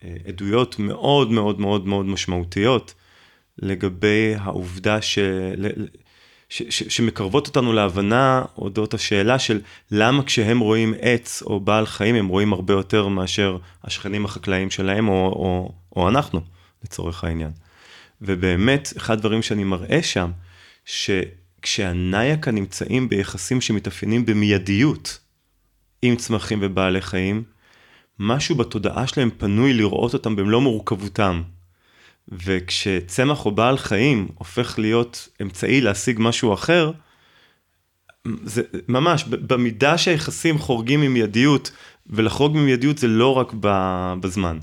אה, 0.03 0.15
עדויות 0.27 0.79
מאוד 0.79 1.31
מאוד 1.31 1.59
מאוד 1.59 1.87
מאוד 1.87 2.05
משמעותיות 2.05 2.93
לגבי 3.57 4.33
העובדה 4.39 5.01
ש... 5.01 5.19
ש, 6.49 6.63
ש, 6.69 6.83
שמקרבות 6.83 7.47
אותנו 7.47 7.73
להבנה 7.73 8.43
אודות 8.57 8.93
השאלה 8.93 9.39
של 9.39 9.61
למה 9.91 10.23
כשהם 10.23 10.59
רואים 10.59 10.93
עץ 11.01 11.41
או 11.41 11.59
בעל 11.59 11.85
חיים 11.85 12.15
הם 12.15 12.27
רואים 12.27 12.53
הרבה 12.53 12.73
יותר 12.73 13.07
מאשר 13.07 13.57
השכנים 13.83 14.25
החקלאיים 14.25 14.71
שלהם 14.71 15.07
או, 15.07 15.13
או, 15.13 15.71
או 15.95 16.09
אנחנו 16.09 16.41
לצורך 16.83 17.23
העניין. 17.23 17.51
ובאמת, 18.21 18.93
אחד 18.97 19.13
הדברים 19.13 19.41
שאני 19.41 19.63
מראה 19.63 20.03
שם, 20.03 20.31
שכשהניאקה 20.85 22.51
נמצאים 22.51 23.09
ביחסים 23.09 23.61
שמתאפיינים 23.61 24.25
במיידיות 24.25 25.19
עם 26.01 26.15
צמחים 26.15 26.59
ובעלי 26.61 27.01
חיים, 27.01 27.43
משהו 28.19 28.55
בתודעה 28.55 29.07
שלהם 29.07 29.29
פנוי 29.37 29.73
לראות 29.73 30.13
אותם 30.13 30.35
במלוא 30.35 30.61
מורכבותם. 30.61 31.41
וכשצמח 32.31 33.45
או 33.45 33.51
בעל 33.51 33.77
חיים 33.77 34.27
הופך 34.35 34.79
להיות 34.79 35.29
אמצעי 35.41 35.81
להשיג 35.81 36.17
משהו 36.19 36.53
אחר, 36.53 36.91
זה 38.43 38.61
ממש, 38.87 39.23
במידה 39.23 39.97
שהיחסים 39.97 40.57
חורגים 40.57 41.01
ממיידיות, 41.01 41.71
ולחרוג 42.07 42.57
ממיידיות 42.57 42.97
זה 42.97 43.07
לא 43.07 43.35
רק 43.35 43.53
בזמן. 44.19 44.59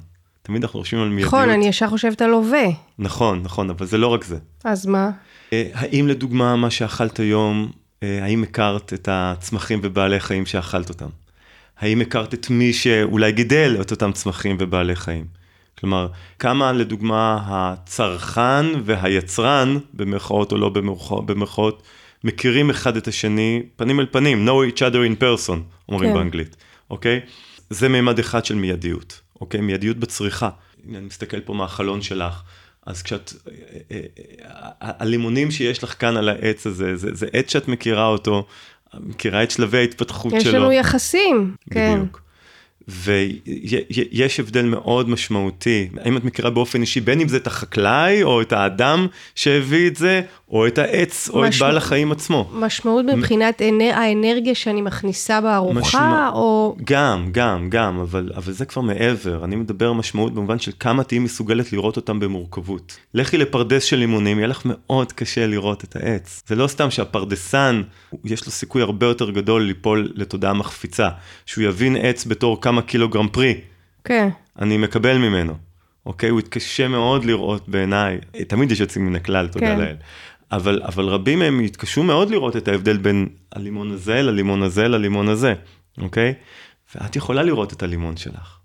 תמיד 0.47 0.63
אנחנו 0.63 0.81
חושבים 0.81 1.03
על 1.03 1.09
מיידיות. 1.09 1.35
נכון, 1.35 1.51
אני 1.51 1.67
ישר 1.69 1.89
חושבת 1.89 2.23
על 2.23 2.31
הווה. 2.31 2.67
נכון, 2.99 3.43
נכון, 3.43 3.71
אבל 3.71 3.87
זה 3.87 3.99
לא 3.99 4.07
רק 4.07 4.25
זה. 4.25 4.37
אז 4.65 4.87
מה? 4.87 5.11
אה, 5.53 5.69
האם 5.75 6.09
לדוגמה 6.09 6.57
מה 6.57 6.71
שאכלת 6.71 7.21
היום, 7.21 7.71
אה, 8.03 8.25
האם 8.25 8.43
הכרת 8.43 8.93
את 8.93 9.09
הצמחים 9.13 9.81
ובעלי 9.83 10.21
חיים 10.21 10.47
שאכלת 10.47 10.89
אותם? 10.89 11.09
האם 11.79 12.01
הכרת 12.01 12.35
את 12.35 12.51
מי 12.51 12.73
שאולי 12.73 13.33
גידל 13.33 13.77
את 13.81 13.91
אותם 13.91 14.13
צמחים 14.13 14.57
ובעלי 14.61 14.97
חיים? 14.97 15.25
כלומר, 15.79 16.09
כמה 16.39 16.73
לדוגמה 16.73 17.39
הצרכן 17.47 18.67
והיצרן, 18.85 19.79
במרכאות 19.95 20.53
או 20.53 20.57
לא 20.57 20.69
במרכאות, 21.27 21.83
מכירים 22.25 22.71
אחד 22.71 22.97
את 22.97 23.09
השני 23.09 23.63
פנים 23.77 24.01
אל 24.01 24.07
פנים, 24.11 24.49
know 24.49 24.73
each 24.73 24.79
other 24.79 25.21
in 25.21 25.23
person, 25.23 25.59
אומרים 25.89 26.11
כן. 26.11 26.17
באנגלית, 26.17 26.57
אוקיי? 26.91 27.21
זה 27.71 27.89
מימד 27.89 28.19
אחד 28.19 28.45
של 28.45 28.55
מיידיות. 28.55 29.26
אוקיי? 29.41 29.61
מיידיות 29.61 29.97
בצריכה. 29.97 30.51
אני 30.89 31.01
מסתכל 31.01 31.41
פה 31.41 31.55
מהחלון 31.55 32.03
שלך. 32.03 32.43
אז 32.87 33.03
כשאת, 33.03 33.33
אה, 33.49 33.53
אה, 33.91 34.01
אה, 34.49 34.71
הלימונים 34.81 35.51
שיש 35.51 35.85
לך 35.85 36.01
כאן 36.01 36.17
על 36.17 36.29
העץ 36.29 36.67
הזה, 36.67 36.97
זה, 36.97 37.09
זה 37.13 37.27
עץ 37.33 37.53
שאת 37.53 37.69
מכירה 37.69 38.07
אותו, 38.07 38.47
מכירה 38.95 39.43
את 39.43 39.51
שלבי 39.51 39.79
ההתפתחות 39.79 40.33
יש 40.33 40.43
שלו. 40.43 40.53
יש 40.53 40.57
לנו 40.57 40.73
יחסים, 40.73 41.55
כן. 41.71 41.95
בדיוק. 41.95 42.26
ויש 42.89 44.41
הבדל 44.41 44.65
מאוד 44.65 45.09
משמעותי, 45.09 45.89
האם 46.01 46.17
את 46.17 46.25
מכירה 46.25 46.51
באופן 46.51 46.81
אישי, 46.81 47.01
בין 47.01 47.21
אם 47.21 47.29
זה 47.29 47.37
את 47.37 47.47
החקלאי 47.47 48.23
או 48.23 48.41
את 48.41 48.53
האדם 48.53 49.07
שהביא 49.35 49.89
את 49.89 49.97
זה, 49.97 50.21
או 50.51 50.67
את 50.67 50.79
העץ, 50.79 51.29
או 51.29 51.41
משמע... 51.41 51.49
את 51.49 51.61
בעל 51.61 51.77
החיים 51.77 52.13
עצמו. 52.13 52.51
משמעות 52.53 53.05
מבחינת 53.05 53.63
אנר... 53.63 53.91
האנרגיה 53.95 54.55
שאני 54.55 54.83
מכניסה 54.83 55.41
בארוחה, 55.41 55.81
משמע... 55.81 56.31
או... 56.35 56.77
גם, 56.85 57.29
גם, 57.33 57.71
גם, 57.71 57.99
אבל, 57.99 58.31
אבל 58.37 58.53
זה 58.53 58.65
כבר 58.65 58.83
מעבר. 58.83 59.45
אני 59.45 59.57
מדבר 59.57 59.93
משמעות 59.93 60.35
במובן 60.35 60.59
של 60.59 60.73
כמה 60.81 61.05
תהיי 61.05 61.19
מסוגלת 61.19 61.73
לראות 61.73 61.97
אותם 61.97 62.21
במורכבות. 62.21 62.97
לכי 63.15 63.39
לפרדס 63.39 63.85
של 63.85 63.97
לימונים, 63.97 64.39
יהיה 64.39 64.49
לך 64.49 64.63
מאוד 64.65 65.13
קשה 65.13 65.47
לראות 65.47 65.85
את 65.85 65.97
העץ. 65.97 66.43
זה 66.47 66.55
לא 66.55 66.67
סתם 66.67 66.91
שהפרדסן, 66.91 67.83
יש 68.25 68.47
לו 68.47 68.53
סיכוי 68.53 68.83
הרבה 68.83 69.07
יותר 69.07 69.31
גדול 69.31 69.63
ליפול 69.63 70.13
לתודעה 70.15 70.53
מחפיצה. 70.53 71.09
שהוא 71.47 71.65
יבין 71.65 71.97
עץ 71.97 72.25
בתור 72.25 72.61
כמה 72.61 72.76
קילוגרם 72.83 73.29
פרי. 73.29 73.61
כן. 74.05 74.29
אני 74.59 74.77
מקבל 74.77 75.19
ממנו. 75.19 75.55
אוקיי? 76.07 76.29
הוא 76.29 76.41
יתקשה 76.41 76.89
מאוד 76.89 77.25
לראות 77.25 77.69
בעיניי, 77.69 78.19
תמיד 78.49 78.73
יש 78.73 78.81
יוצאים 78.81 79.07
מן 79.07 79.17
הכלל, 79.17 79.49
תודה 79.49 79.67
כן. 79.67 79.79
לאל. 79.79 79.97
אבל, 80.53 80.81
אבל 80.85 81.05
רבים 81.05 81.39
מהם 81.39 81.61
יתקשו 81.61 82.03
מאוד 82.03 82.31
לראות 82.31 82.57
את 82.57 82.69
ההבדל 82.69 82.97
בין 82.97 83.29
הלימון 83.53 83.91
הזה 83.91 84.23
ללימון 84.23 84.63
הזה 84.63 84.89
ללימון 84.89 85.29
הזה, 85.29 85.55
אוקיי? 85.99 86.35
ואת 86.95 87.17
יכולה 87.17 87.43
לראות 87.43 87.73
את 87.73 87.83
הלימון 87.83 88.17
שלך. 88.17 88.59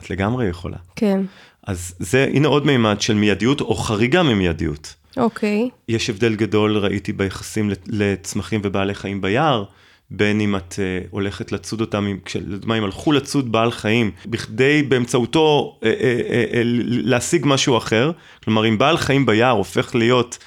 את 0.00 0.10
לגמרי 0.10 0.46
יכולה. 0.46 0.76
כן. 0.96 1.20
אז 1.66 1.94
זה, 1.98 2.26
הנה 2.32 2.48
עוד 2.48 2.66
מימד 2.66 3.00
של 3.00 3.14
מיידיות 3.14 3.60
או 3.60 3.74
חריגה 3.74 4.22
ממיידיות. 4.22 4.94
אוקיי. 5.16 5.70
יש 5.88 6.10
הבדל 6.10 6.34
גדול, 6.34 6.76
ראיתי 6.78 7.12
ביחסים 7.12 7.70
לצמחים 7.86 8.60
ובעלי 8.64 8.94
חיים 8.94 9.20
ביער, 9.20 9.64
בין 10.10 10.40
אם 10.40 10.56
את 10.56 10.72
uh, 10.72 11.08
הולכת 11.10 11.52
לצוד 11.52 11.80
אותם, 11.80 12.06
לדוגמה 12.40 12.78
אם 12.78 12.84
הלכו 12.84 13.12
לצוד 13.12 13.52
בעל 13.52 13.70
חיים, 13.70 14.10
בכדי 14.26 14.82
באמצעותו 14.82 15.78
uh, 15.80 15.82
uh, 15.82 15.86
uh, 15.86 16.52
uh, 16.52 16.58
להשיג 16.88 17.42
משהו 17.46 17.78
אחר, 17.78 18.10
כלומר 18.44 18.68
אם 18.68 18.78
בעל 18.78 18.96
חיים 18.96 19.26
ביער 19.26 19.50
הופך 19.50 19.94
להיות 19.94 20.38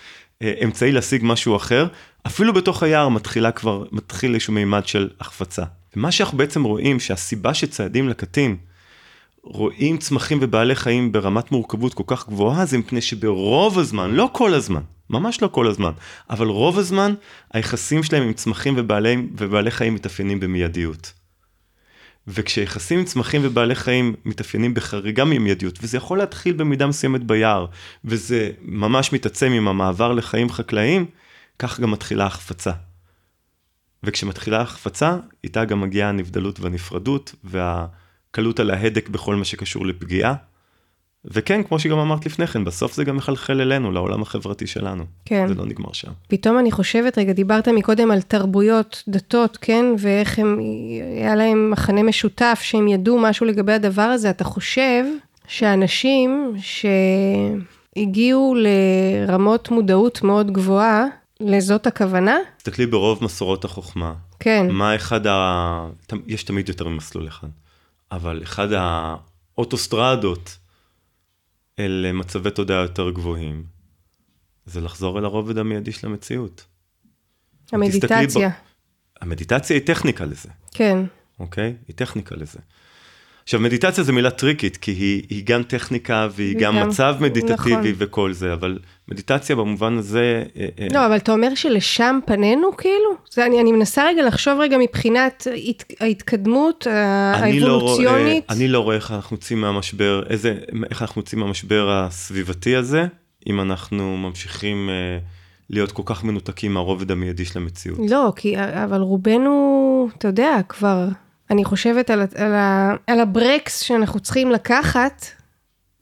אה, 0.42 0.54
אמצעי 0.64 0.92
להשיג 0.92 1.22
משהו 1.24 1.56
אחר, 1.56 1.88
אפילו 2.28 2.54
בתוך 2.54 2.84
היער 2.84 3.10
מתחילה 3.10 3.52
כבר, 3.52 3.84
מתחיל 3.92 4.34
איזשהו 4.34 4.54
מימד 4.54 4.88
של 4.88 5.10
החפצה. 5.20 5.64
ומה 5.96 6.12
שאנחנו 6.12 6.38
בעצם 6.38 6.64
רואים, 6.64 7.00
שהסיבה 7.00 7.54
שצעדים 7.54 8.10
לקטים, 8.10 8.58
רואים 9.44 9.98
צמחים 9.98 10.40
ובעלי 10.42 10.76
חיים 10.76 11.12
ברמת 11.12 11.52
מורכבות 11.52 11.94
כל 11.94 12.04
כך 12.08 12.28
גבוהה, 12.28 12.66
זה 12.66 12.78
מפני 12.78 13.02
שברוב 13.02 13.80
הזמן, 13.80 14.12
לא 14.12 14.30
כל 14.32 14.54
הזמן, 14.54 14.82
ממש 15.12 15.42
לא 15.42 15.48
כל 15.48 15.68
הזמן, 15.68 15.92
אבל 16.30 16.48
רוב 16.48 16.80
הזמן, 16.80 17.14
היחסים 17.54 18.04
שלהם 18.04 18.24
עם 18.24 18.34
צמחים 18.34 18.74
ובעלי, 18.78 19.18
ובעלי 19.38 19.72
חיים 19.72 19.96
מתאפיינים 19.96 20.40
במיידיות. 20.40 21.14
וכשיחסים 22.28 23.00
עם 23.00 23.06
צמחים 23.06 23.42
ובעלי 23.44 23.76
חיים 23.76 24.16
מתאפיינים 24.26 24.74
בחריגה 24.74 25.26
ממיידיות, 25.26 25.80
וזה 25.82 25.98
יכול 25.98 26.18
להתחיל 26.18 26.54
במידה 26.54 26.88
מסוימת 26.88 27.24
ביער, 27.24 27.66
וזה 28.06 28.52
ממש 28.62 29.14
מתעצם 29.14 29.52
עם 29.52 29.68
המעבר 29.68 30.14
לחיים 30.14 30.50
חקלאיים, 30.50 31.06
כך 31.60 31.80
גם 31.80 31.92
מתחילה 31.92 32.26
החפצה. 32.26 32.72
וכשמתחילה 34.04 34.62
החפצה, 34.62 35.18
איתה 35.44 35.66
גם 35.66 35.82
מגיעה 35.82 36.10
הנבדלות 36.10 36.60
והנפרדות, 36.60 37.36
והקלות 37.44 38.60
על 38.60 38.72
ההדק 38.72 39.10
בכל 39.10 39.36
מה 39.36 39.46
שקשור 39.46 39.86
לפגיעה. 39.86 40.34
וכן, 41.26 41.64
כמו 41.64 41.80
שגם 41.80 42.00
אמרת 42.00 42.26
לפני 42.26 42.48
כן, 42.48 42.64
בסוף 42.64 42.94
זה 42.94 43.04
גם 43.04 43.18
מחלחל 43.18 43.62
אלינו, 43.62 43.92
לעולם 43.92 44.22
החברתי 44.22 44.68
שלנו. 44.68 45.04
כן. 45.26 45.48
זה 45.48 45.54
לא 45.54 45.66
נגמר 45.66 45.94
שם. 45.94 46.12
פתאום 46.28 46.60
אני 46.60 46.72
חושבת, 46.72 47.18
רגע, 47.18 47.34
דיברת 47.34 47.68
מקודם 47.68 48.12
על 48.12 48.22
תרבויות, 48.22 49.04
דתות, 49.08 49.58
כן? 49.62 49.86
ואיך 49.98 50.40
הם, 50.40 50.60
היה 51.18 51.36
להם 51.36 51.72
מחנה 51.72 52.04
משותף, 52.04 52.60
שהם 52.64 52.88
ידעו 52.88 53.20
משהו 53.20 53.46
לגבי 53.46 53.74
הדבר 53.74 54.02
הזה. 54.02 54.30
אתה 54.30 54.44
חושב 54.44 55.04
שאנשים 55.48 56.54
שהגיעו 57.98 58.56
לרמות 58.58 59.72
מודעות 59.72 60.24
מאוד 60.24 60.52
גבוהה, 60.52 61.06
לזאת 61.40 61.88
הכוונה? 61.88 62.38
תסתכלי 62.58 62.86
ברוב 62.86 63.24
מסורות 63.24 63.66
החוכמה. 63.66 64.14
כן. 64.40 64.68
מה 64.70 64.96
אחד 64.96 65.28
ה... 65.28 65.88
יש 66.28 66.44
תמיד 66.44 66.70
יותר 66.70 66.88
ממסלול 66.88 67.28
אחד, 67.28 67.48
אבל 68.12 68.40
אחד 68.44 68.68
האוטוסטרדות 68.72 70.58
אל 71.86 72.12
מצבי 72.12 72.52
תודעה 72.52 72.82
יותר 72.82 73.10
גבוהים, 73.10 73.64
זה 74.66 74.82
לחזור 74.82 75.20
אל 75.20 75.26
הרובד 75.26 75.58
המיידי 75.58 75.92
של 75.92 76.08
המציאות. 76.08 76.66
המדיטציה. 77.72 78.50
ב... 78.50 78.52
המדיטציה 79.22 79.78
היא 79.78 79.86
טכניקה 79.86 80.26
לזה. 80.26 80.50
כן. 80.72 81.06
אוקיי? 81.40 81.76
היא 81.88 81.96
טכניקה 81.96 82.36
לזה. 82.36 82.60
עכשיו 83.44 83.60
מדיטציה 83.60 84.04
זה 84.04 84.12
מילה 84.12 84.30
טריקית 84.30 84.78
כי 84.78 84.92
היא, 84.92 85.24
היא 85.30 85.44
גם 85.46 85.64
טכניקה 85.64 86.28
והיא 86.32 86.56
גם, 86.60 86.76
גם 86.80 86.90
מצב 86.90 87.16
מדיטטיבי 87.20 87.76
נכון. 87.76 87.94
וכל 87.98 88.34
זה 88.34 88.54
אבל 88.54 88.80
מדיטציה 89.08 89.56
במובן 89.56 89.98
הזה. 89.98 90.44
אה, 90.58 90.68
אה, 90.80 90.88
לא 90.94 91.06
אבל 91.06 91.16
אתה 91.16 91.32
אומר 91.32 91.56
שלשם 91.56 92.20
פנינו 92.26 92.78
כאילו? 92.78 93.16
זה 93.32 93.46
אני, 93.46 93.62
אני 93.62 93.72
מנסה 93.72 94.08
רגע 94.08 94.26
לחשוב 94.26 94.60
רגע 94.60 94.78
מבחינת 94.78 95.48
הת, 95.70 95.84
ההתקדמות 96.00 96.88
האבולוציונית. 96.88 97.50
אני 97.50 97.60
לא, 97.60 97.78
רואה, 97.78 98.40
אני 98.50 98.68
לא 98.68 98.80
רואה 98.80 98.96
איך 98.96 99.12
אנחנו 99.12 99.36
יוצאים 99.36 99.62
מהמשבר 99.62 100.24
איזה 100.30 100.56
איך 100.90 101.02
אנחנו 101.02 101.22
יוצאים 101.22 101.42
מהמשבר 101.42 101.90
הסביבתי 101.92 102.76
הזה 102.76 103.06
אם 103.48 103.62
אנחנו 103.62 104.18
ממשיכים. 104.18 104.90
אה, 104.90 105.18
להיות 105.72 105.92
כל 105.92 106.04
כך 106.06 106.24
מנותקים 106.24 106.74
מהרובד 106.74 107.12
המיידי 107.12 107.46
של 107.46 107.60
המציאות. 107.60 108.00
לא, 108.10 108.34
כי, 108.36 108.56
אבל 108.60 109.02
רובנו, 109.02 110.10
אתה 110.18 110.28
יודע, 110.28 110.58
כבר, 110.70 111.08
אני 111.52 111.66
חושבת 111.66 112.10
על, 112.10 112.22
על, 112.36 112.54
על 113.08 113.20
הברקס 113.20 113.80
שאנחנו 113.80 114.20
צריכים 114.20 114.52
לקחת 114.52 115.26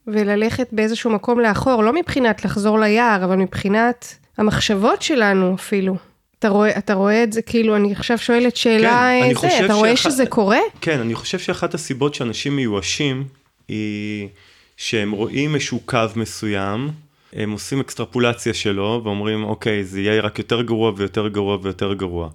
וללכת 0.06 0.68
באיזשהו 0.72 1.10
מקום 1.10 1.40
לאחור, 1.40 1.82
לא 1.82 1.92
מבחינת 1.92 2.44
לחזור 2.44 2.80
ליער, 2.80 3.24
אבל 3.24 3.36
מבחינת 3.36 4.14
המחשבות 4.38 5.02
שלנו 5.02 5.54
אפילו. 5.54 5.96
אתה 6.38 6.48
רואה, 6.48 6.78
אתה 6.78 6.94
רואה 6.94 7.22
את 7.22 7.32
זה, 7.32 7.42
כאילו, 7.42 7.76
אני 7.76 7.92
עכשיו 7.92 8.18
שואלת 8.18 8.56
שאלה, 8.56 9.10
כן, 9.22 9.34
זה, 9.40 9.46
אתה 9.46 9.66
שאח... 9.66 9.70
רואה 9.70 9.96
שזה 9.96 10.26
קורה? 10.26 10.58
כן, 10.80 11.00
אני 11.00 11.14
חושב 11.14 11.38
שאחת 11.38 11.74
הסיבות 11.74 12.14
שאנשים 12.14 12.56
מיואשים, 12.56 13.24
היא 13.68 14.28
שהם 14.76 15.10
רואים 15.10 15.54
איזשהו 15.54 15.80
קו 15.84 15.98
מסוים, 16.16 16.90
הם 17.32 17.50
עושים 17.50 17.80
אקסטרפולציה 17.80 18.54
שלו, 18.54 19.00
ואומרים, 19.04 19.44
אוקיי, 19.44 19.84
זה 19.84 20.00
יהיה 20.00 20.22
רק 20.22 20.38
יותר 20.38 20.62
גרוע 20.62 20.92
ויותר 20.96 21.28
גרוע 21.28 21.58
ויותר 21.62 21.94
גרוע. 21.94 22.28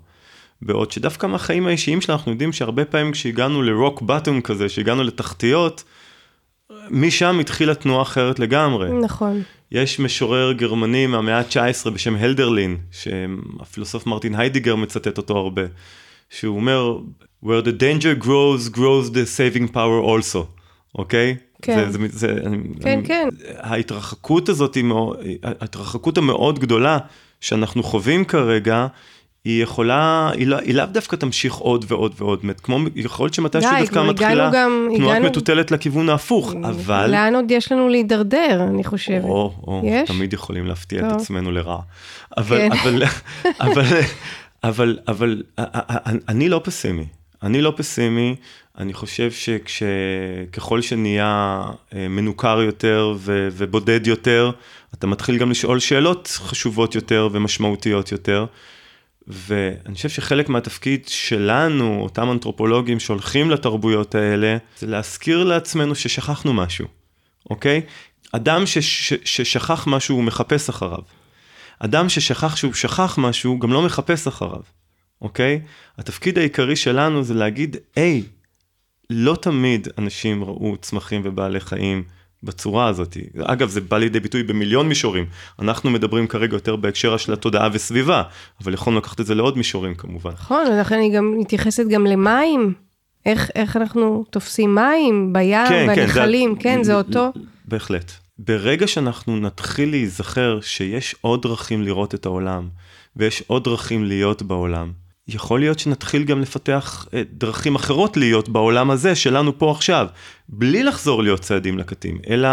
בעוד 0.62 0.92
שדווקא 0.92 1.28
מהחיים 1.28 1.68
האישיים 1.68 2.02
שלנו, 2.02 2.18
אנחנו 2.18 2.32
יודעים 2.32 2.54
שהרבה 2.54 2.86
פעמים 2.86 3.12
כשהגענו 3.12 3.62
לרוק 3.62 4.02
בטום 4.02 4.42
כזה, 4.42 4.70
שהגענו 4.70 5.04
לתחתיות, 5.04 5.84
משם 6.90 7.40
התחילה 7.40 7.76
תנועה 7.76 8.02
אחרת 8.02 8.40
לגמרי. 8.40 8.92
נכון. 8.92 9.42
יש 9.72 10.00
משורר 10.00 10.52
גרמני 10.52 11.08
מהמאה 11.08 11.38
ה-19 11.38 11.90
בשם 11.90 12.16
הלדרלין, 12.16 12.78
שהפילוסוף 12.92 14.08
מרטין 14.08 14.36
היידיגר 14.36 14.76
מצטט 14.76 15.18
אותו 15.18 15.38
הרבה, 15.38 15.62
שהוא 16.30 16.56
אומר, 16.56 17.00
where 17.46 17.66
the 17.66 17.82
danger 17.82 18.24
grows, 18.24 18.76
grows 18.76 19.10
the 19.10 19.26
saving 19.38 19.74
power 19.74 20.06
also, 20.06 20.40
אוקיי? 20.96 21.36
Okay? 21.40 21.46
כן, 21.62 21.92
זה, 21.92 21.98
זה, 21.98 22.08
זה, 22.08 22.28
כן, 22.82 22.98
אני, 22.98 23.08
כן. 23.08 23.30
ההתרחקות 23.58 24.50
הזאת, 24.50 24.78
ההתרחקות 25.44 26.18
המאוד 26.18 26.60
גדולה 26.60 26.98
שאנחנו 27.42 27.84
חווים 27.84 28.26
כרגע, 28.26 28.88
היא 29.46 29.64
יכולה, 29.64 30.32
היא, 30.34 30.48
לא, 30.48 30.58
היא 30.58 30.76
לאו 30.76 30.86
דווקא 30.86 31.16
תמשיך 31.16 31.54
עוד 31.54 31.86
ועוד 31.88 32.14
ועוד, 32.18 32.40
כמו, 32.64 32.80
יכול 32.96 33.26
להיות 33.26 33.34
שמתישהו 33.34 33.72
דווקא 33.80 34.04
מתחילה 34.04 34.50
גם, 34.54 34.88
תנועת 34.96 35.12
הגענו... 35.12 35.30
מטוטלת 35.30 35.72
לכיוון 35.72 36.10
ההפוך, 36.10 36.54
אבל... 36.64 37.12
לאן 37.12 37.36
עוד 37.36 37.52
יש 37.52 37.72
לנו 37.72 37.90
להידרדר, 37.90 38.64
אני 38.70 38.84
חושבת. 38.84 39.24
או, 39.24 39.54
או, 39.68 39.82
יש? 39.86 40.10
תמיד 40.10 40.34
יכולים 40.34 40.66
להפתיע 40.66 41.02
טוב. 41.02 41.10
את 41.10 41.16
עצמנו 41.16 41.52
לרעה. 41.52 41.80
אבל, 42.38 42.58
כן. 42.58 42.72
אבל, 42.72 43.04
אבל, 43.60 44.02
אבל, 44.64 45.00
אבל, 45.08 45.44
אבל, 45.58 46.20
אני 46.30 46.50
לא 46.50 46.62
פסימי. 46.64 47.06
אני 47.44 47.62
לא 47.62 47.74
פסימי, 47.78 48.36
אני 48.78 48.94
חושב 48.94 49.32
שככל 49.66 50.82
שנהיה 50.82 51.62
אה, 51.96 52.08
מנוכר 52.08 52.62
יותר 52.62 53.14
ו, 53.18 53.48
ובודד 53.52 54.08
יותר, 54.08 54.52
אתה 54.94 55.08
מתחיל 55.08 55.38
גם 55.38 55.52
לשאול 55.52 55.80
שאלות 55.80 56.28
חשובות 56.28 56.96
יותר 56.96 57.30
ומשמעותיות 57.32 58.12
יותר. 58.12 58.46
ואני 59.28 59.96
חושב 59.96 60.10
שחלק 60.10 60.50
מהתפקיד 60.50 61.08
שלנו, 61.08 62.00
אותם 62.02 62.32
אנתרופולוגים 62.32 63.00
שהולכים 63.00 63.52
לתרבויות 63.52 64.16
האלה, 64.16 64.58
זה 64.78 64.88
להזכיר 64.88 65.44
לעצמנו 65.44 65.96
ששכחנו 65.96 66.54
משהו, 66.54 66.88
אוקיי? 67.50 67.82
אדם 68.32 68.66
ש, 68.66 68.78
ששכח 69.26 69.88
משהו 69.88 70.16
הוא 70.16 70.24
מחפש 70.24 70.70
אחריו. 70.70 71.04
אדם 71.80 72.10
ששכח 72.10 72.56
שהוא 72.56 72.74
שכח 72.74 73.16
משהו 73.18 73.60
גם 73.60 73.74
לא 73.74 73.82
מחפש 73.82 74.28
אחריו, 74.28 74.62
אוקיי? 75.22 75.62
התפקיד 75.98 76.38
העיקרי 76.38 76.76
שלנו 76.76 77.24
זה 77.24 77.34
להגיד, 77.34 77.78
היי, 77.96 78.24
לא 79.10 79.38
תמיד 79.42 79.88
אנשים 79.98 80.44
ראו 80.44 80.78
צמחים 80.82 81.22
ובעלי 81.24 81.60
חיים 81.60 82.04
בצורה 82.46 82.88
הזאת. 82.88 83.18
אגב, 83.44 83.70
זה 83.70 83.82
בא 83.82 83.98
לידי 83.98 84.20
ביטוי 84.20 84.44
במיליון 84.44 84.88
מישורים. 84.88 85.26
אנחנו 85.60 85.90
מדברים 85.92 86.28
כרגע 86.28 86.56
יותר 86.56 86.76
בהקשר 86.76 87.18
של 87.18 87.34
התודעה 87.34 87.70
וסביבה, 87.74 88.24
אבל 88.64 88.74
יכולנו 88.74 89.00
לקחת 89.00 89.20
את 89.20 89.26
זה 89.26 89.36
לעוד 89.36 89.58
מישורים 89.58 89.96
כמובן. 89.96 90.32
נכון, 90.32 90.68
ולכן 90.68 90.96
אני 90.96 91.10
גם 91.10 91.36
מתייחסת 91.38 91.88
גם 91.88 92.06
למים. 92.06 92.74
איך, 93.26 93.52
איך 93.56 93.78
אנחנו 93.78 94.26
תופסים 94.30 94.76
מים 94.76 95.34
בים, 95.34 95.68
כן, 95.70 95.88
בנחלים, 95.96 96.56
כן, 96.56 96.62
זה, 96.62 96.78
כן, 96.78 96.84
זה 96.84 96.96
אותו. 96.96 97.32
בהחלט. 97.66 98.12
ברגע 98.40 98.88
שאנחנו 98.88 99.40
נתחיל 99.40 99.90
להיזכר 99.90 100.60
שיש 100.62 101.16
עוד 101.22 101.42
דרכים 101.42 101.82
לראות 101.82 102.16
את 102.16 102.26
העולם, 102.26 102.68
ויש 103.16 103.44
עוד 103.48 103.64
דרכים 103.64 104.04
להיות 104.04 104.42
בעולם, 104.42 104.92
יכול 105.28 105.60
להיות 105.60 105.80
שנתחיל 105.80 106.24
גם 106.24 106.42
לפתח 106.42 107.08
אה, 107.14 107.22
דרכים 107.32 107.76
אחרות 107.76 108.18
להיות 108.18 108.50
בעולם 108.50 108.92
הזה 108.92 109.16
שלנו 109.16 109.60
פה 109.60 109.72
עכשיו, 109.72 110.08
בלי 110.50 110.84
לחזור 110.84 111.24
להיות 111.24 111.42
צעדים 111.42 111.78
לקטים, 111.78 112.18
אלא 112.30 112.50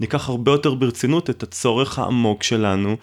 ניקח 0.00 0.28
הרבה 0.28 0.52
יותר 0.52 0.74
ברצינות 0.74 1.30
את 1.30 1.42
הצורך 1.42 1.98
העמוק 1.98 2.42
שלנו, 2.42 2.96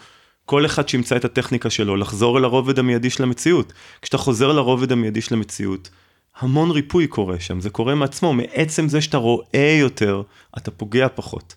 כל 0.44 0.66
אחד 0.66 0.88
שימצא 0.88 1.16
את 1.16 1.24
הטכניקה 1.24 1.70
שלו, 1.70 1.96
לחזור 1.96 2.38
אל 2.38 2.44
הרובד 2.44 2.78
המיידי 2.78 3.10
של 3.10 3.22
המציאות. 3.22 3.72
כשאתה 4.02 4.18
חוזר 4.18 4.52
לרובד 4.52 4.92
המיידי 4.92 5.20
של 5.20 5.34
המציאות, 5.34 5.90
המון 6.36 6.70
ריפוי 6.70 7.06
קורה 7.06 7.40
שם, 7.40 7.60
זה 7.60 7.70
קורה 7.70 7.94
מעצמו, 7.94 8.32
מעצם 8.32 8.88
זה 8.88 9.00
שאתה 9.00 9.16
רואה 9.16 9.76
יותר, 9.80 10.22
אתה 10.58 10.70
פוגע 10.70 11.06
פחות. 11.14 11.54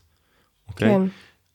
אוקיי? 0.67 0.89
כן. 0.89 1.01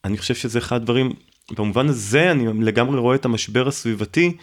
אני 0.05 0.19
חושב 0.19 0.35
שזה 0.35 0.59
אחד 0.59 0.77
הדברים, 0.77 1.13
במובן 1.51 1.89
הזה 1.89 2.31
אני 2.31 2.65
לגמרי 2.65 2.99
רואה 2.99 3.15
את 3.15 3.25
המשבר 3.25 3.69
הסביבתי 3.69 4.37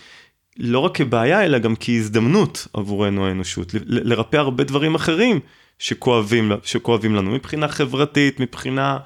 לא 0.59 0.79
רק 0.79 0.95
כבעיה, 0.97 1.45
אלא 1.45 1.57
גם 1.57 1.73
כהזדמנות 1.79 2.67
עבורנו 2.73 3.27
האנושות, 3.27 3.71
לרפא 3.85 4.37
הרבה 4.37 4.63
דברים 4.63 4.95
אחרים 4.95 5.39
שכואבים, 5.79 6.51
שכואבים 6.63 7.15
לנו, 7.15 7.31
מבחינה 7.31 7.67
חברתית, 7.67 8.39
מבחינה 8.39 8.97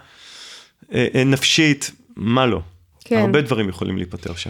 אה, 0.93 1.07
אה, 1.15 1.23
נפשית, 1.23 1.91
מה 2.15 2.45
לא. 2.45 2.59
כן. 3.05 3.17
הרבה 3.17 3.41
דברים 3.41 3.69
יכולים 3.69 3.97
להיפטר 3.97 4.33
שם. 4.35 4.49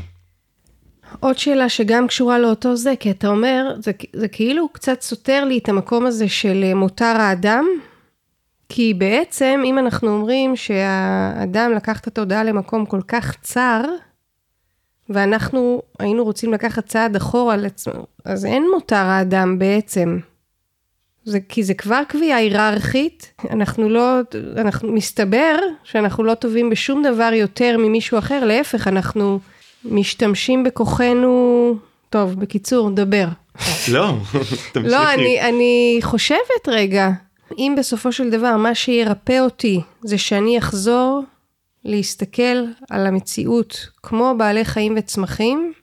עוד 1.19 1.37
שאלה 1.37 1.69
שגם 1.69 2.07
קשורה 2.07 2.39
לאותו 2.39 2.75
זה, 2.75 2.93
כי 2.99 3.11
אתה 3.11 3.27
אומר, 3.27 3.75
זה, 3.79 3.91
זה 4.13 4.27
כאילו 4.27 4.69
קצת 4.69 5.01
סותר 5.01 5.45
לי 5.45 5.57
את 5.57 5.69
המקום 5.69 6.05
הזה 6.05 6.29
של 6.29 6.63
אה, 6.63 6.75
מותר 6.75 7.15
האדם, 7.19 7.65
כי 8.69 8.93
בעצם 8.93 9.61
אם 9.65 9.79
אנחנו 9.79 10.09
אומרים 10.09 10.55
שהאדם 10.55 11.71
לקח 11.75 11.99
את 11.99 12.07
התודעה 12.07 12.43
למקום 12.43 12.85
כל 12.85 13.01
כך 13.07 13.35
צר, 13.41 13.81
ואנחנו 15.09 15.81
היינו 15.99 16.23
רוצים 16.23 16.53
לקחת 16.53 16.85
צעד 16.85 17.15
אחורה 17.15 17.53
על 17.53 17.65
עצמנו, 17.65 18.05
אז 18.25 18.45
אין 18.45 18.65
מותר 18.73 18.95
האדם 18.95 19.59
בעצם. 19.59 20.19
זה, 21.25 21.39
כי 21.49 21.63
זה 21.63 21.73
כבר 21.73 22.01
קביעה 22.07 22.37
היררכית, 22.37 23.33
אנחנו 23.49 23.89
לא, 23.89 24.19
אנחנו, 24.57 24.91
מסתבר 24.91 25.55
שאנחנו 25.83 26.23
לא 26.23 26.33
טובים 26.33 26.69
בשום 26.69 27.03
דבר 27.03 27.29
יותר 27.33 27.77
ממישהו 27.77 28.17
אחר, 28.17 28.45
להפך, 28.45 28.87
אנחנו 28.87 29.39
משתמשים 29.85 30.63
בכוחנו, 30.63 31.75
טוב, 32.09 32.39
בקיצור, 32.39 32.89
דבר. 32.89 33.25
לא, 33.91 34.13
תמשיכי. 34.73 34.91
לא, 34.91 35.13
אני, 35.13 35.41
אני 35.41 35.99
חושבת 36.01 36.67
רגע, 36.67 37.09
אם 37.57 37.75
בסופו 37.77 38.11
של 38.11 38.29
דבר 38.29 38.57
מה 38.57 38.75
שירפא 38.75 39.39
אותי 39.39 39.81
זה 40.03 40.17
שאני 40.17 40.57
אחזור 40.57 41.23
להסתכל 41.85 42.63
על 42.89 43.05
המציאות 43.07 43.87
כמו 44.03 44.35
בעלי 44.37 44.65
חיים 44.65 44.95
וצמחים, 44.97 45.73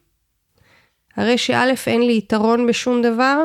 הרי 1.16 1.38
שא' 1.38 1.74
אין 1.86 2.06
לי 2.06 2.16
יתרון 2.16 2.66
בשום 2.66 3.02
דבר, 3.02 3.44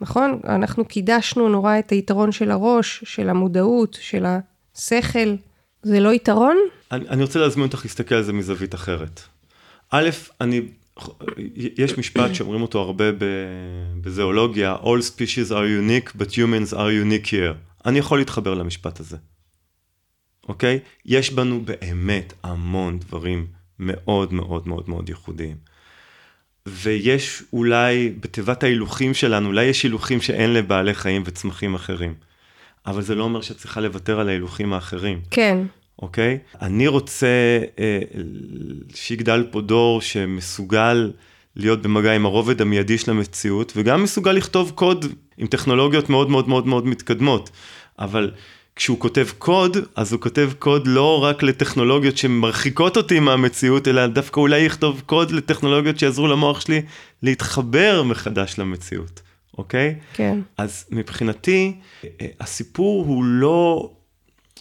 נכון? 0.00 0.40
אנחנו 0.44 0.84
קידשנו 0.84 1.48
נורא 1.48 1.78
את 1.78 1.90
היתרון 1.90 2.32
של 2.32 2.50
הראש, 2.50 3.04
של 3.06 3.28
המודעות, 3.28 3.98
של 4.00 4.24
השכל. 4.74 5.34
זה 5.82 6.00
לא 6.00 6.14
יתרון? 6.14 6.56
אני, 6.92 7.08
אני 7.08 7.22
רוצה 7.22 7.38
להזמין 7.38 7.66
אותך 7.66 7.80
להסתכל 7.84 8.14
על 8.14 8.22
זה 8.22 8.32
מזווית 8.32 8.74
אחרת. 8.74 9.20
א', 9.90 10.10
אני, 10.40 10.60
יש 11.78 11.98
משפט 11.98 12.34
שאומרים 12.34 12.62
אותו 12.62 12.80
הרבה 12.80 13.04
בזואולוגיה, 14.00 14.76
All 14.82 15.02
species 15.10 15.50
are 15.50 15.66
unique, 15.82 16.20
but 16.20 16.32
humans 16.32 16.72
are 16.72 16.92
unique 17.06 17.26
here. 17.26 17.54
אני 17.86 17.98
יכול 17.98 18.18
להתחבר 18.18 18.54
למשפט 18.54 19.00
הזה. 19.00 19.16
אוקיי? 20.48 20.78
יש 21.06 21.32
בנו 21.32 21.60
באמת 21.60 22.32
המון 22.42 22.98
דברים 22.98 23.46
מאוד 23.78 24.32
מאוד 24.32 24.68
מאוד 24.68 24.88
מאוד 24.88 25.08
ייחודיים. 25.08 25.56
ויש 26.66 27.42
אולי 27.52 28.12
בתיבת 28.20 28.62
ההילוכים 28.62 29.14
שלנו, 29.14 29.46
אולי 29.46 29.64
יש 29.64 29.82
הילוכים 29.82 30.20
שאין 30.20 30.54
לבעלי 30.54 30.94
חיים 30.94 31.22
וצמחים 31.24 31.74
אחרים. 31.74 32.14
אבל 32.86 33.02
זה 33.02 33.14
לא 33.14 33.24
אומר 33.24 33.40
שאת 33.40 33.56
צריכה 33.56 33.80
לוותר 33.80 34.20
על 34.20 34.28
ההילוכים 34.28 34.72
האחרים. 34.72 35.20
כן. 35.30 35.58
אוקיי? 36.02 36.38
אני 36.62 36.86
רוצה 36.86 37.26
אה, 37.78 37.98
שיגדל 38.94 39.46
פה 39.50 39.60
דור 39.60 40.00
שמסוגל 40.00 41.12
להיות 41.56 41.82
במגע 41.82 42.12
עם 42.12 42.26
הרובד 42.26 42.60
המיידי 42.60 42.98
של 42.98 43.10
המציאות, 43.10 43.72
וגם 43.76 44.02
מסוגל 44.02 44.32
לכתוב 44.32 44.72
קוד 44.74 45.04
עם 45.38 45.46
טכנולוגיות 45.46 46.10
מאוד 46.10 46.30
מאוד 46.30 46.48
מאוד 46.48 46.66
מאוד 46.66 46.86
מתקדמות. 46.86 47.50
אבל 47.98 48.30
כשהוא 48.76 49.00
כותב 49.00 49.26
קוד, 49.38 49.76
אז 49.96 50.12
הוא 50.12 50.20
כותב 50.20 50.50
קוד 50.58 50.86
לא 50.86 51.24
רק 51.24 51.42
לטכנולוגיות 51.42 52.16
שמרחיקות 52.16 52.96
אותי 52.96 53.20
מהמציאות, 53.20 53.88
אלא 53.88 54.06
דווקא 54.06 54.40
אולי 54.40 54.60
יכתוב 54.60 55.02
קוד 55.06 55.30
לטכנולוגיות 55.30 55.98
שיעזרו 55.98 56.28
למוח 56.28 56.60
שלי 56.60 56.82
להתחבר 57.22 58.02
מחדש 58.02 58.58
למציאות, 58.58 59.20
אוקיי? 59.58 59.94
כן. 60.14 60.38
אז 60.58 60.84
מבחינתי, 60.90 61.76
הסיפור 62.40 63.04
הוא 63.06 63.24
לא, 63.24 63.90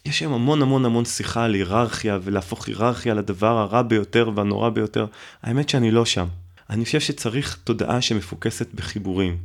יש 0.05 0.19
היום 0.19 0.33
המון 0.33 0.61
המון 0.61 0.85
המון 0.85 1.05
שיחה 1.05 1.43
על 1.43 1.53
היררכיה 1.53 2.19
ולהפוך 2.23 2.67
היררכיה 2.67 3.13
לדבר 3.13 3.57
הרע 3.57 3.81
ביותר 3.81 4.31
והנורא 4.35 4.69
ביותר. 4.69 5.05
האמת 5.43 5.69
שאני 5.69 5.91
לא 5.91 6.05
שם. 6.05 6.27
אני 6.69 6.85
חושב 6.85 6.99
שצריך 6.99 7.57
תודעה 7.63 8.01
שמפוקסת 8.01 8.73
בחיבורים, 8.73 9.37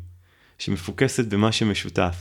שמפוקסת 0.58 1.24
במה 1.24 1.52
שמשותף. 1.52 2.16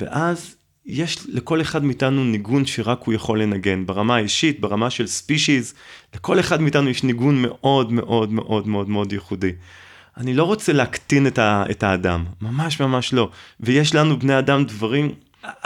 ואז 0.00 0.56
יש 0.86 1.18
לכל 1.28 1.60
אחד 1.60 1.84
מאיתנו 1.84 2.24
ניגון 2.24 2.66
שרק 2.66 3.02
הוא 3.04 3.14
יכול 3.14 3.42
לנגן, 3.42 3.86
ברמה 3.86 4.16
האישית, 4.16 4.60
ברמה 4.60 4.90
של 4.90 5.06
ספישיז, 5.06 5.74
לכל 6.14 6.40
אחד 6.40 6.60
מאיתנו 6.60 6.90
יש 6.90 7.04
ניגון 7.04 7.42
מאוד 7.42 7.92
מאוד 7.92 8.32
מאוד 8.32 8.68
מאוד 8.68 8.88
מאוד 8.88 9.12
ייחודי. 9.12 9.52
אני 10.16 10.34
לא 10.34 10.44
רוצה 10.44 10.72
להקטין 10.72 11.26
את, 11.26 11.38
ה, 11.38 11.64
את 11.70 11.82
האדם, 11.82 12.24
ממש 12.40 12.80
ממש 12.80 13.12
לא. 13.12 13.30
ויש 13.60 13.94
לנו 13.94 14.18
בני 14.18 14.38
אדם 14.38 14.64
דברים, 14.64 15.12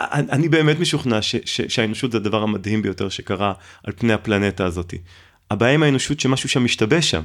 אני 0.08 0.48
באמת 0.48 0.78
משוכנע 0.80 1.22
ש, 1.22 1.36
ש, 1.44 1.60
שהאנושות 1.60 2.12
זה 2.12 2.18
הדבר 2.18 2.42
המדהים 2.42 2.82
ביותר 2.82 3.08
שקרה 3.08 3.52
על 3.84 3.92
פני 3.96 4.12
הפלנטה 4.12 4.64
הזאת. 4.64 4.94
הבעיה 5.50 5.74
עם 5.74 5.82
האנושות 5.82 6.20
שמשהו 6.20 6.48
שם 6.48 6.64
משתבש 6.64 7.10
שם. 7.10 7.22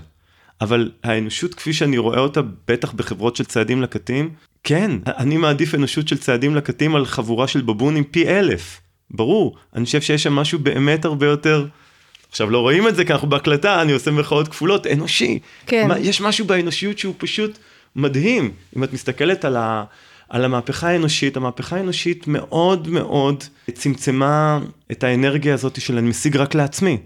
אבל 0.62 0.92
האנושות 1.04 1.54
כפי 1.54 1.74
שאני 1.74 1.98
רואה 1.98 2.20
אותה, 2.20 2.42
בטח 2.68 2.92
בחברות 2.92 3.36
של 3.36 3.46
צעדים 3.46 3.82
לקטים, 3.82 4.34
כן, 4.64 4.92
אני 5.06 5.38
מעדיף 5.38 5.76
אנושות 5.76 6.08
של 6.08 6.18
צעדים 6.18 6.56
לקטים 6.56 6.96
על 6.96 7.06
חבורה 7.06 7.48
של 7.48 7.62
בבונים 7.62 8.04
פי 8.04 8.28
אלף. 8.28 8.82
ברור, 9.12 9.56
אני 9.76 9.86
חושב 9.86 10.02
שיש 10.02 10.24
שם 10.24 10.34
משהו 10.34 10.60
באמת 10.60 11.06
הרבה 11.06 11.26
יותר... 11.26 11.68
עכשיו 12.30 12.50
לא 12.50 12.60
רואים 12.60 12.88
את 12.88 12.96
זה 12.96 13.06
כי 13.06 13.14
אנחנו 13.14 13.30
בהקלטה, 13.30 13.82
אני 13.82 13.92
עושה 13.92 14.12
מחאות 14.12 14.48
כפולות, 14.48 14.88
אנושי. 14.88 15.40
כן. 15.68 15.88
מה, 15.88 16.00
יש 16.00 16.22
משהו 16.22 16.46
באנושיות 16.46 17.00
שהוא 17.00 17.14
פשוט 17.18 17.58
מדהים. 17.96 18.52
אם 18.78 18.84
את 18.84 18.94
מסתכלת 18.94 19.46
על, 19.46 19.56
ה, 19.56 19.84
על 20.30 20.46
המהפכה 20.46 20.90
האנושית, 20.90 21.38
המהפכה 21.38 21.76
האנושית 21.76 22.28
מאוד 22.28 22.88
מאוד 22.88 23.44
צמצמה 23.74 24.60
את 24.92 25.04
האנרגיה 25.04 25.54
הזאת 25.54 25.82
של 25.82 25.98
אני 25.98 26.10
משיג 26.10 26.38
רק 26.38 26.56
לעצמי. 26.56 26.98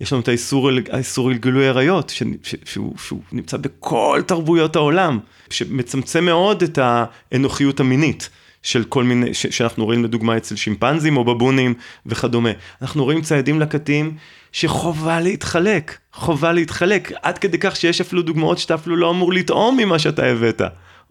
יש 0.00 0.12
לנו 0.12 0.22
את 0.22 0.28
האיסור, 0.28 0.70
האיסור 0.90 1.28
על 1.28 1.36
גילוי 1.36 1.68
עריות, 1.68 2.12
שהוא, 2.64 2.94
שהוא 2.98 3.20
נמצא 3.32 3.56
בכל 3.56 4.22
תרבויות 4.26 4.76
העולם, 4.76 5.18
שמצמצם 5.50 6.24
מאוד 6.24 6.62
את 6.62 6.78
האנוכיות 6.82 7.80
המינית. 7.80 8.30
של 8.62 8.84
כל 8.84 9.04
מיני, 9.04 9.34
ש, 9.34 9.46
שאנחנו 9.46 9.84
רואים 9.84 10.04
לדוגמה 10.04 10.36
אצל 10.36 10.56
שימפנזים 10.56 11.16
או 11.16 11.24
בבונים 11.24 11.74
וכדומה. 12.06 12.50
אנחנו 12.82 13.04
רואים 13.04 13.22
ציידים 13.22 13.60
לקטים 13.60 14.16
שחובה 14.52 15.20
להתחלק, 15.20 15.98
חובה 16.12 16.52
להתחלק, 16.52 17.12
עד 17.22 17.38
כדי 17.38 17.58
כך 17.58 17.76
שיש 17.76 18.00
אפילו 18.00 18.22
דוגמאות 18.22 18.58
שאתה 18.58 18.74
אפילו 18.74 18.96
לא 18.96 19.10
אמור 19.10 19.32
לטעום 19.32 19.76
ממה 19.76 19.98
שאתה 19.98 20.26
הבאת, 20.26 20.62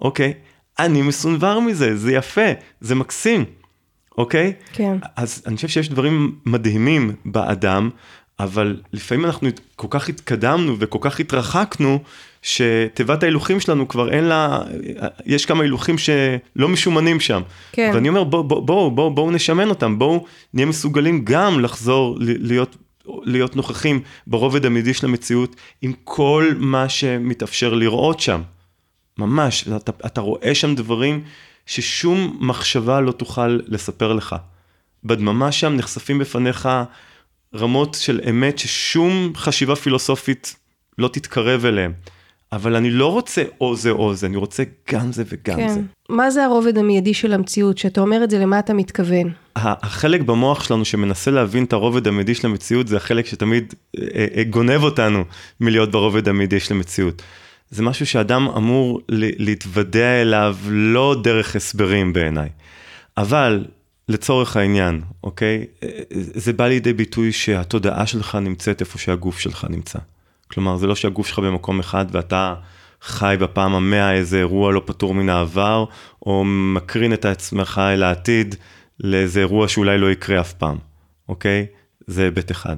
אוקיי? 0.01 0.33
אני 0.79 1.01
מסונבר 1.01 1.59
מזה, 1.59 1.97
זה 1.97 2.11
יפה, 2.11 2.51
זה 2.81 2.95
מקסים, 2.95 3.45
אוקיי? 4.17 4.53
כן. 4.73 4.97
אז 5.15 5.43
אני 5.45 5.55
חושב 5.55 5.67
שיש 5.67 5.89
דברים 5.89 6.35
מדהימים 6.45 7.15
באדם, 7.25 7.89
אבל 8.39 8.77
לפעמים 8.93 9.25
אנחנו 9.25 9.49
כל 9.75 9.87
כך 9.89 10.09
התקדמנו 10.09 10.75
וכל 10.79 10.97
כך 11.01 11.19
התרחקנו, 11.19 11.99
שתיבת 12.41 13.23
ההילוכים 13.23 13.59
שלנו 13.59 13.87
כבר 13.87 14.11
אין 14.11 14.23
לה, 14.23 14.61
יש 15.25 15.45
כמה 15.45 15.63
הילוכים 15.63 15.95
שלא 15.97 16.67
משומנים 16.67 17.19
שם. 17.19 17.41
כן. 17.71 17.91
ואני 17.93 18.09
אומר 18.09 18.23
בואו 18.23 18.43
בוא, 18.43 18.61
בוא, 18.61 18.91
בוא, 18.91 19.11
בוא 19.11 19.31
נשמן 19.31 19.69
אותם, 19.69 19.99
בואו 19.99 20.25
נהיה 20.53 20.65
מסוגלים 20.65 21.25
גם 21.25 21.59
לחזור 21.59 22.17
להיות, 22.19 22.77
להיות 23.05 23.55
נוכחים 23.55 24.01
ברובד 24.27 24.65
המידי 24.65 24.93
של 24.93 25.05
המציאות 25.05 25.55
עם 25.81 25.93
כל 26.03 26.51
מה 26.57 26.89
שמתאפשר 26.89 27.73
לראות 27.73 28.19
שם. 28.19 28.41
ממש, 29.17 29.67
אתה, 29.75 29.91
אתה 30.05 30.21
רואה 30.21 30.55
שם 30.55 30.75
דברים 30.75 31.23
ששום 31.65 32.37
מחשבה 32.39 33.01
לא 33.01 33.11
תוכל 33.11 33.59
לספר 33.67 34.13
לך. 34.13 34.35
בדממה 35.03 35.51
שם 35.51 35.75
נחשפים 35.75 36.19
בפניך 36.19 36.69
רמות 37.55 37.97
של 37.99 38.21
אמת 38.29 38.59
ששום 38.59 39.31
חשיבה 39.35 39.75
פילוסופית 39.75 40.55
לא 40.97 41.07
תתקרב 41.07 41.65
אליהם. 41.65 41.93
אבל 42.51 42.75
אני 42.75 42.91
לא 42.91 43.11
רוצה 43.11 43.43
או 43.61 43.75
זה 43.75 43.89
או 43.89 44.13
זה, 44.15 44.27
אני 44.27 44.37
רוצה 44.37 44.63
גם 44.91 45.11
זה 45.11 45.23
וגם 45.27 45.57
כן. 45.57 45.69
זה. 45.69 45.81
מה 46.09 46.31
זה 46.31 46.45
הרובד 46.45 46.77
המיידי 46.77 47.13
של 47.13 47.33
המציאות? 47.33 47.75
כשאתה 47.75 48.01
אומר 48.01 48.23
את 48.23 48.29
זה, 48.29 48.39
למה 48.39 48.59
אתה 48.59 48.73
מתכוון? 48.73 49.31
החלק 49.55 50.21
במוח 50.21 50.63
שלנו 50.63 50.85
שמנסה 50.85 51.31
להבין 51.31 51.63
את 51.63 51.73
הרובד 51.73 52.07
המיידי 52.07 52.35
של 52.35 52.47
המציאות, 52.47 52.87
זה 52.87 52.97
החלק 52.97 53.25
שתמיד 53.25 53.73
אה, 53.99 54.25
אה, 54.35 54.43
גונב 54.43 54.83
אותנו 54.83 55.23
מלהיות 55.59 55.91
ברובד 55.91 56.29
המיידי 56.29 56.59
של 56.59 56.73
המציאות. 56.73 57.21
זה 57.69 57.83
משהו 57.83 58.05
שאדם 58.05 58.47
אמור 58.47 59.01
להתוודע 59.09 60.21
אליו 60.21 60.57
לא 60.69 61.15
דרך 61.23 61.55
הסברים 61.55 62.13
בעיניי. 62.13 62.49
אבל 63.17 63.65
לצורך 64.09 64.57
העניין, 64.57 65.01
אוקיי? 65.23 65.65
זה 66.13 66.53
בא 66.53 66.67
לידי 66.67 66.93
ביטוי 66.93 67.31
שהתודעה 67.31 68.05
שלך 68.05 68.35
נמצאת 68.35 68.81
איפה 68.81 68.97
שהגוף 68.97 69.39
שלך 69.39 69.67
נמצא. 69.69 69.99
כלומר, 70.47 70.77
זה 70.77 70.87
לא 70.87 70.95
שהגוף 70.95 71.27
שלך 71.27 71.39
במקום 71.39 71.79
אחד 71.79 72.05
ואתה 72.11 72.55
חי 73.01 73.35
בפעם 73.39 73.75
המאה 73.75 74.13
איזה 74.13 74.37
אירוע 74.37 74.71
לא 74.71 74.81
פתור 74.85 75.13
מן 75.13 75.29
העבר, 75.29 75.85
או 76.25 76.45
מקרין 76.45 77.13
את 77.13 77.25
עצמך 77.25 77.81
אל 77.93 78.03
העתיד 78.03 78.55
לאיזה 78.99 79.39
אירוע 79.39 79.67
שאולי 79.67 79.97
לא 79.97 80.11
יקרה 80.11 80.39
אף 80.39 80.53
פעם, 80.53 80.77
אוקיי? 81.29 81.65
זה 82.07 82.23
היבט 82.23 82.51
אחד. 82.51 82.77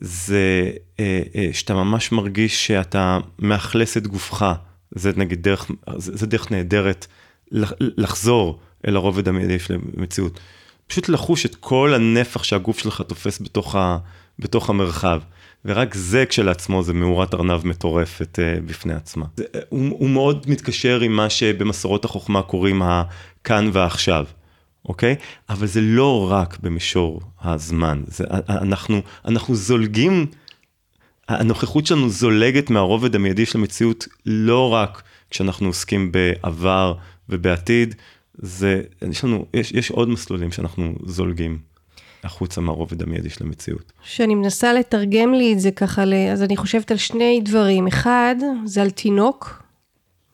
זה 0.00 0.70
אה, 1.00 1.22
אה, 1.34 1.48
שאתה 1.52 1.74
ממש 1.74 2.12
מרגיש 2.12 2.66
שאתה 2.66 3.18
מאכלס 3.38 3.96
את 3.96 4.06
גופך, 4.06 4.46
זה 4.94 5.12
נגיד 5.16 5.42
דרך, 5.42 5.70
זה, 5.96 6.16
זה 6.16 6.26
דרך 6.26 6.50
נהדרת 6.50 7.06
לחזור 7.80 8.60
אל 8.88 8.96
הרובד 8.96 9.28
המיידי 9.28 9.58
של 9.58 9.76
המציאות. 9.96 10.40
פשוט 10.86 11.08
לחוש 11.08 11.46
את 11.46 11.54
כל 11.54 11.94
הנפח 11.94 12.42
שהגוף 12.42 12.78
שלך 12.78 13.00
תופס 13.00 13.42
בתוך, 13.42 13.74
ה, 13.74 13.98
בתוך 14.38 14.70
המרחב. 14.70 15.20
ורק 15.64 15.94
זה 15.94 16.26
כשלעצמו 16.26 16.82
זה 16.82 16.92
מאורת 16.92 17.34
ארנב 17.34 17.66
מטורפת 17.66 18.38
uh, 18.38 18.60
בפני 18.66 18.94
עצמה. 18.94 19.26
זה, 19.36 19.44
הוא, 19.68 19.88
הוא 19.90 20.10
מאוד 20.10 20.46
מתקשר 20.48 21.00
עם 21.00 21.12
מה 21.12 21.30
שבמסורות 21.30 22.04
החוכמה 22.04 22.42
קוראים 22.42 22.82
הכאן 22.82 23.70
ועכשיו, 23.72 24.24
אוקיי? 24.88 25.16
אבל 25.48 25.66
זה 25.66 25.80
לא 25.80 26.30
רק 26.30 26.58
במישור 26.62 27.20
הזמן, 27.42 28.02
זה, 28.06 28.24
אנחנו, 28.48 29.00
אנחנו 29.24 29.54
זולגים, 29.54 30.26
הנוכחות 31.28 31.86
שלנו 31.86 32.10
זולגת 32.10 32.70
מהרובד 32.70 33.14
המיידי 33.14 33.46
של 33.46 33.58
המציאות 33.58 34.08
לא 34.26 34.72
רק 34.72 35.02
כשאנחנו 35.30 35.66
עוסקים 35.66 36.12
בעבר 36.12 36.94
ובעתיד, 37.28 37.94
זה, 38.42 38.82
יש 39.10 39.24
לנו, 39.24 39.44
יש, 39.54 39.72
יש 39.72 39.90
עוד 39.90 40.08
מסלולים 40.08 40.52
שאנחנו 40.52 40.92
זולגים 41.04 41.58
החוצה 42.24 42.60
מהרובד 42.60 43.02
המיידי 43.02 43.30
של 43.30 43.44
המציאות. 43.44 43.92
כשאני 44.02 44.34
מנסה 44.34 44.72
לתרגם 44.72 45.34
לי 45.34 45.52
את 45.52 45.60
זה 45.60 45.70
ככה, 45.70 46.02
אז 46.32 46.42
אני 46.42 46.56
חושבת 46.56 46.90
על 46.90 46.96
שני 46.96 47.40
דברים. 47.44 47.86
אחד, 47.86 48.36
זה 48.64 48.82
על 48.82 48.90
תינוק, 48.90 49.62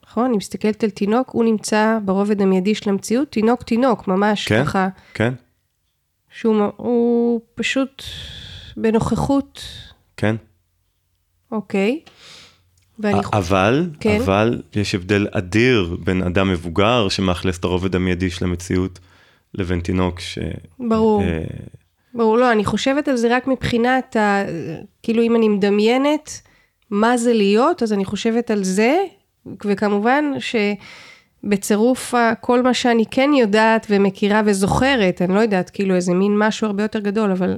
נכון? 0.06 0.24
אני 0.24 0.36
מסתכלת 0.36 0.84
על 0.84 0.90
תינוק, 0.90 1.30
הוא 1.30 1.44
נמצא 1.44 1.98
ברובד 2.04 2.42
המיידי 2.42 2.74
של 2.74 2.90
המציאות, 2.90 3.28
תינוק 3.28 3.62
תינוק, 3.62 4.08
ממש 4.08 4.48
כן, 4.48 4.64
ככה. 4.64 4.88
כן. 5.14 5.32
שהוא 6.30 7.40
פשוט 7.54 8.02
בנוכחות. 8.76 9.60
כן. 10.16 10.36
אוקיי. 11.52 11.90
ואני... 11.90 12.00
אבל, 13.32 13.90
כן? 14.00 14.20
אבל 14.20 14.62
יש 14.74 14.94
הבדל 14.94 15.26
אדיר 15.30 15.96
בין 16.04 16.22
אדם 16.22 16.48
מבוגר 16.48 17.08
שמאכלס 17.08 17.58
את 17.58 17.64
הרובד 17.64 17.96
המיידי 17.96 18.30
של 18.30 18.44
המציאות, 18.44 18.98
לבין 19.54 19.80
תינוק 19.80 20.20
ש... 20.20 20.38
ברור. 20.78 21.22
אה... 21.22 21.42
ברור, 22.14 22.38
לא, 22.38 22.52
אני 22.52 22.64
חושבת 22.64 23.08
על 23.08 23.16
זה 23.16 23.36
רק 23.36 23.46
מבחינת, 23.46 24.16
ה... 24.16 24.44
כאילו 25.02 25.22
אם 25.22 25.36
אני 25.36 25.48
מדמיינת 25.48 26.40
מה 26.90 27.16
זה 27.16 27.32
להיות, 27.32 27.82
אז 27.82 27.92
אני 27.92 28.04
חושבת 28.04 28.50
על 28.50 28.64
זה, 28.64 28.96
וכמובן 29.64 30.24
שבצירוף 31.44 32.14
כל 32.40 32.62
מה 32.62 32.74
שאני 32.74 33.04
כן 33.10 33.30
יודעת 33.38 33.86
ומכירה 33.90 34.42
וזוכרת, 34.44 35.22
אני 35.22 35.34
לא 35.34 35.40
יודעת, 35.40 35.70
כאילו 35.70 35.94
איזה 35.94 36.14
מין 36.14 36.38
משהו 36.38 36.66
הרבה 36.66 36.82
יותר 36.82 36.98
גדול, 36.98 37.30
אבל 37.30 37.56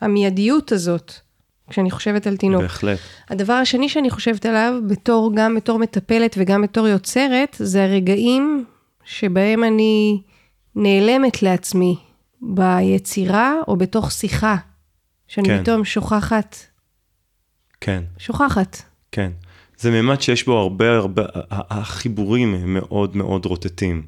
המיידיות 0.00 0.72
הזאת, 0.72 1.12
כשאני 1.70 1.90
חושבת 1.90 2.26
על 2.26 2.36
תינוק. 2.36 2.62
בהחלט. 2.62 2.98
הדבר 3.28 3.52
השני 3.52 3.88
שאני 3.88 4.10
חושבת 4.10 4.46
עליו, 4.46 4.74
בתור, 4.88 5.32
גם 5.34 5.54
בתור 5.54 5.78
מטפלת 5.78 6.34
וגם 6.38 6.62
בתור 6.62 6.88
יוצרת, 6.88 7.56
זה 7.58 7.84
הרגעים 7.84 8.64
שבהם 9.04 9.64
אני 9.64 10.22
נעלמת 10.76 11.42
לעצמי 11.42 11.96
ביצירה 12.40 13.54
או 13.68 13.76
בתוך 13.76 14.12
שיחה, 14.12 14.56
שאני 15.28 15.48
כן. 15.48 15.62
פתאום 15.62 15.84
שוכחת. 15.84 16.56
כן. 17.80 18.02
שוכחת. 18.18 18.82
כן. 19.12 19.30
זה 19.78 19.90
מימד 19.90 20.20
שיש 20.20 20.46
בו 20.46 20.58
הרבה 20.58 20.96
הרבה, 20.96 21.22
החיבורים 21.50 22.54
הם 22.54 22.74
מאוד 22.74 23.16
מאוד 23.16 23.46
רוטטים, 23.46 24.02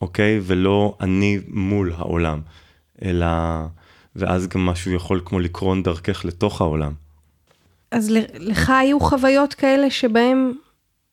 אוקיי? 0.00 0.40
ולא 0.42 0.96
אני 1.00 1.38
מול 1.48 1.92
העולם, 1.96 2.40
אלא... 3.02 3.26
ואז 4.18 4.46
גם 4.48 4.66
משהו 4.66 4.92
יכול 4.92 5.20
כמו 5.24 5.40
לקרון 5.40 5.82
דרכך 5.82 6.24
לתוך 6.24 6.60
העולם. 6.60 6.92
אז 7.90 8.10
לך 8.38 8.70
היו 8.70 9.00
חוויות 9.00 9.54
כאלה 9.54 9.90
שבהם 9.90 10.52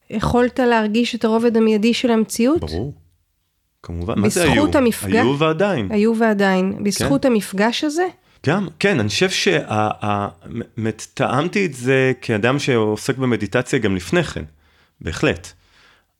יכולת 0.10 0.60
להרגיש 0.60 1.16
את 1.16 1.26
הרובד 1.26 1.58
המיידי 1.58 1.94
של 1.94 2.12
המציאות? 2.12 2.60
ברור, 2.60 2.94
כמובן, 3.84 4.20
מה 4.20 4.30
זה 4.30 4.44
היו? 4.44 4.52
בזכות 4.52 4.76
המפגש- 4.76 5.16
היו 5.16 5.40
ועדיין. 5.40 5.88
היו 5.92 6.14
ועדיין. 6.18 6.84
בזכות 6.84 7.26
המפגש 7.26 7.84
הזה? 7.84 8.08
גם, 8.48 8.68
כן, 8.80 9.00
אני 9.00 9.10
חושב 9.10 9.30
שטעמתי 10.90 11.66
את 11.66 11.74
זה 11.74 12.12
כאדם 12.22 12.60
שעוסק 12.60 13.18
במדיטציה 13.18 13.80
גם 13.80 13.96
לפני 13.96 14.24
כן, 14.24 14.44
בהחלט. 15.02 15.54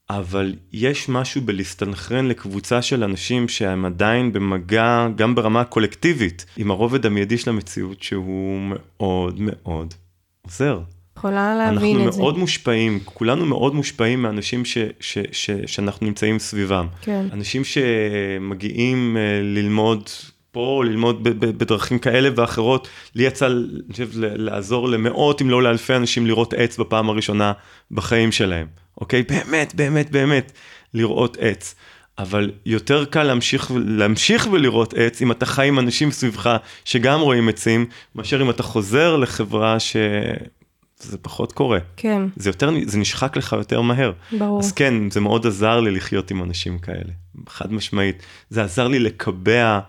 אבל 0.10 0.56
יש 0.74 1.10
משהו 1.10 1.42
בלהסתנכרן 1.42 2.28
לקבוצה 2.28 2.82
של 2.82 3.04
אנשים 3.04 3.48
שהם 3.48 3.86
עדיין 3.86 4.34
במגע, 4.34 5.08
גם 5.16 5.36
ברמה 5.36 5.62
הקולקטיבית, 5.62 6.46
עם 6.58 6.72
הרובד 6.72 7.06
המיידי 7.06 7.38
של 7.38 7.50
המציאות, 7.50 8.04
שהוא 8.04 8.60
מאוד 8.62 9.36
מאוד 9.40 9.94
עוזר. 10.42 10.80
יכולה 11.18 11.56
להבין 11.56 11.96
אנחנו 11.96 12.08
את 12.08 12.14
זה. 12.14 12.20
מאוד 12.20 12.38
מושפעים, 12.38 13.00
כולנו 13.04 13.46
מאוד 13.46 13.76
מושפעים 13.76 14.22
מאנשים 14.22 14.66
ש, 14.66 14.78
ש, 15.00 15.18
ש, 15.32 15.50
שאנחנו 15.66 16.06
נמצאים 16.06 16.40
סביבם. 16.40 16.88
כן. 17.02 17.26
אנשים 17.34 17.64
שמגיעים 17.64 19.18
אה, 19.18 19.42
ללמוד 19.44 20.10
פה, 20.52 20.84
ללמוד 20.86 21.24
ב- 21.24 21.30
ב- 21.30 21.58
בדרכים 21.58 22.00
כאלה 22.00 22.30
ואחרות, 22.36 22.88
לי 23.16 23.24
יצא, 23.24 23.48
אני 23.48 23.92
חושב, 23.92 24.10
לעזור 24.20 24.90
למאות 24.90 25.42
אם 25.42 25.50
לא 25.50 25.64
לאלפי 25.64 25.96
אנשים 25.96 26.28
לראות 26.28 26.54
עץ 26.54 26.78
בפעם 26.78 27.10
הראשונה 27.10 27.54
בחיים 27.92 28.32
שלהם, 28.32 28.68
אוקיי? 28.98 29.24
באמת, 29.24 29.76
באמת, 29.76 30.12
באמת, 30.12 30.52
לראות 30.94 31.38
עץ. 31.40 31.76
אבל 32.18 32.52
יותר 32.66 33.06
קל 33.06 33.24
להמשיך, 33.24 33.72
להמשיך 33.86 34.48
ולראות 34.52 34.94
עץ 34.98 35.22
אם 35.22 35.32
אתה 35.32 35.46
חי 35.46 35.68
עם 35.68 35.80
אנשים 35.80 36.12
סביבך 36.12 36.58
שגם 36.86 37.20
רואים 37.20 37.50
עצים, 37.50 37.86
מאשר 38.16 38.42
אם 38.42 38.50
אתה 38.50 38.64
חוזר 38.64 39.16
לחברה 39.16 39.80
שזה 39.80 41.18
פחות 41.22 41.52
קורה. 41.52 41.80
כן, 41.98 42.22
זה 42.36 42.50
יותר, 42.50 42.70
זה 42.86 42.98
נשחק 42.98 43.38
לך 43.38 43.54
יותר 43.54 43.82
מהר. 43.82 44.12
ברור. 44.38 44.60
אז 44.60 44.72
כן, 44.72 45.10
זה 45.10 45.22
מאוד 45.22 45.48
עזר 45.48 45.80
לי 45.80 45.92
לחיות 45.92 46.32
עם 46.32 46.44
אנשים 46.44 46.80
כאלה, 46.80 47.12
חד 47.50 47.74
משמעית. 47.74 48.24
זה 48.50 48.64
עזר 48.64 48.88
לי 48.88 49.00
לקבע 49.00 49.80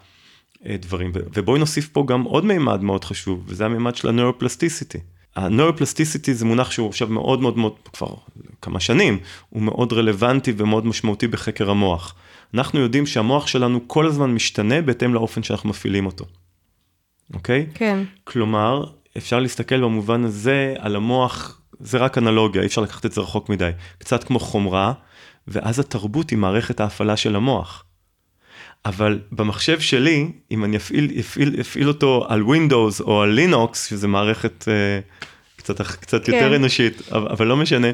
אה, 0.66 0.76
דברים, 0.76 1.12
ובואי 1.14 1.59
נוסיף 1.59 1.88
פה 1.88 2.04
גם 2.09 2.22
עוד 2.22 2.44
מימד 2.44 2.82
מאוד 2.82 3.04
חשוב, 3.04 3.44
וזה 3.46 3.64
המימד 3.64 3.96
של 3.96 4.09
הנוירופלסטיסיטי. 4.09 4.98
הנוירופלסטיסיטי 5.36 6.34
זה 6.34 6.44
מונח 6.44 6.70
שהוא 6.70 6.88
עכשיו 6.88 7.09
מאוד 7.09 7.40
מאוד 7.40 7.59
מאוד, 7.59 7.72
כבר 7.92 8.14
כמה 8.62 8.80
שנים, 8.80 9.18
הוא 9.48 9.62
מאוד 9.62 9.92
רלוונטי 9.92 10.52
ומאוד 10.57 10.86
משמעותי 10.86 11.26
בחקר 11.26 11.70
המוח. 11.70 12.14
אנחנו 12.54 12.80
יודעים 12.80 13.07
שהמוח 13.07 13.46
שלנו 13.46 13.88
כל 13.88 14.07
הזמן 14.07 14.34
משתנה 14.34 14.82
בהתאם 14.82 15.14
לאופן 15.14 15.42
שאנחנו 15.42 15.68
מפעילים 15.68 16.07
אותו, 16.07 16.24
אוקיי? 17.34 17.66
כן, 17.74 18.04
כלומר, 18.24 18.84
אפשר 19.16 19.40
להסתכל 19.40 19.80
במובן 19.80 20.24
הזה 20.24 20.74
על 20.78 20.96
המוח, 20.96 21.61
זה 21.80 21.98
רק 21.98 22.18
אנלוגיה, 22.18 22.62
אי 22.62 22.66
אפשר 22.66 22.80
לקחת 22.80 23.07
את 23.07 23.12
זה 23.12 23.20
רחוק 23.20 23.48
מדי. 23.48 23.70
קצת 23.98 24.24
כמו 24.24 24.38
חומרה, 24.38 24.92
ואז 25.48 25.78
התרבות 25.78 26.30
היא 26.30 26.38
מערכת 26.38 26.80
ההפעלה 26.80 27.16
של 27.16 27.36
המוח. 27.36 27.84
אבל 28.84 29.20
במחשב 29.32 29.80
שלי, 29.80 30.32
אם 30.50 30.64
אני 30.64 30.76
אפעיל, 30.76 31.11
אפעיל, 31.20 31.61
אפעיל 31.61 31.88
אותו 31.88 32.26
על 32.28 32.42
Windows 32.42 33.02
או 33.02 33.22
על 33.22 33.28
לינוקס, 33.28 33.86
שזה 33.86 34.09
מערכת 34.09 34.68
אה, 34.68 35.00
קצת, 35.57 35.80
קצת 35.80 36.24
כן. 36.24 36.32
יותר 36.32 36.57
אנושית, 36.57 37.02
אבל, 37.12 37.28
אבל 37.28 37.46
לא 37.46 37.57
משנה, 37.57 37.88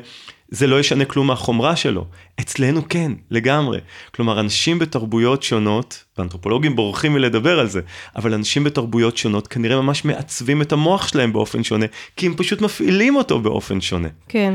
זה 0.53 0.67
לא 0.67 0.81
ישנה 0.81 1.05
כלום 1.05 1.27
מהחומרה 1.27 1.77
שלו. 1.77 2.07
אצלנו 2.41 2.89
כן, 2.89 3.13
לגמרי. 3.31 3.81
כלומר, 4.15 4.41
אנשים 4.41 4.79
בתרבויות 4.79 5.43
שונות, 5.43 6.05
ואנתרופולוגים 6.19 6.77
בורחים 6.77 7.13
מלדבר 7.13 7.59
על 7.59 7.69
זה, 7.69 7.81
אבל 8.17 8.35
אנשים 8.35 8.65
בתרבויות 8.65 9.17
שונות 9.17 9.49
כנראה 9.49 9.77
ממש 9.81 10.05
מעצבים 10.05 10.63
את 10.63 10.73
המוח 10.73 11.09
שלהם 11.09 11.33
באופן 11.33 11.65
שונה, 11.65 11.87
כי 12.17 12.27
הם 12.27 12.35
פשוט 12.37 12.61
מפעילים 12.61 13.17
אותו 13.17 13.41
באופן 13.41 13.81
שונה. 13.81 14.09
כן, 14.29 14.55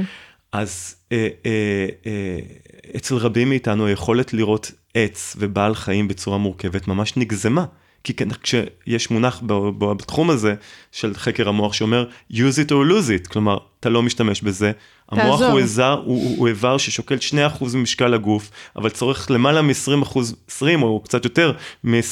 אז 0.52 0.96
אה, 1.12 1.28
אה, 1.46 1.86
אה, 2.06 2.40
אצל 2.98 3.16
רבים 3.16 3.50
מאיתנו 3.50 3.86
היכולת 3.86 4.34
לראות 4.34 4.72
עץ 4.94 5.36
ובעל 5.40 5.76
חיים 5.76 6.08
בצורה 6.08 6.38
מורכבת 6.38 6.88
ממש 6.88 7.18
נגזמה. 7.18 7.66
כי 8.08 8.14
כשיש 8.44 9.12
מונח 9.12 9.42
ב- 9.46 9.54
ב- 9.54 9.92
בתחום 9.94 10.30
הזה 10.30 10.56
של 10.92 11.14
חקר 11.14 11.50
המוח 11.50 11.74
שאומר 11.74 12.06
use 12.32 12.36
it 12.36 12.70
or 12.70 12.90
lose 12.92 13.26
it, 13.26 13.30
כלומר, 13.30 13.58
אתה 13.80 13.90
לא 13.90 14.04
משתמש 14.04 14.42
בזה. 14.42 14.72
המוח. 15.12 15.42
הוא 15.42 15.60
איבר, 15.60 16.02
הוא, 16.06 16.24
הוא, 16.24 16.38
הוא 16.38 16.48
איבר 16.48 16.78
ששוקל 16.78 17.18
2% 17.60 17.76
ממשקל 17.76 18.14
הגוף, 18.14 18.52
אבל 18.76 18.90
צורך 18.90 19.32
למעלה 19.32 19.62
מ-20%, 19.62 20.20
20 20.48 20.84
או 20.84 21.00
קצת 21.00 21.24
יותר, 21.24 21.52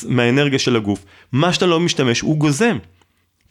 מהאנרגיה 0.08 0.60
של 0.60 0.76
הגוף. 0.76 1.06
מה 1.32 1.54
שאתה 1.54 1.66
לא 1.66 1.80
משתמש, 1.80 2.22
הוא 2.22 2.38
גוזם. 2.38 2.78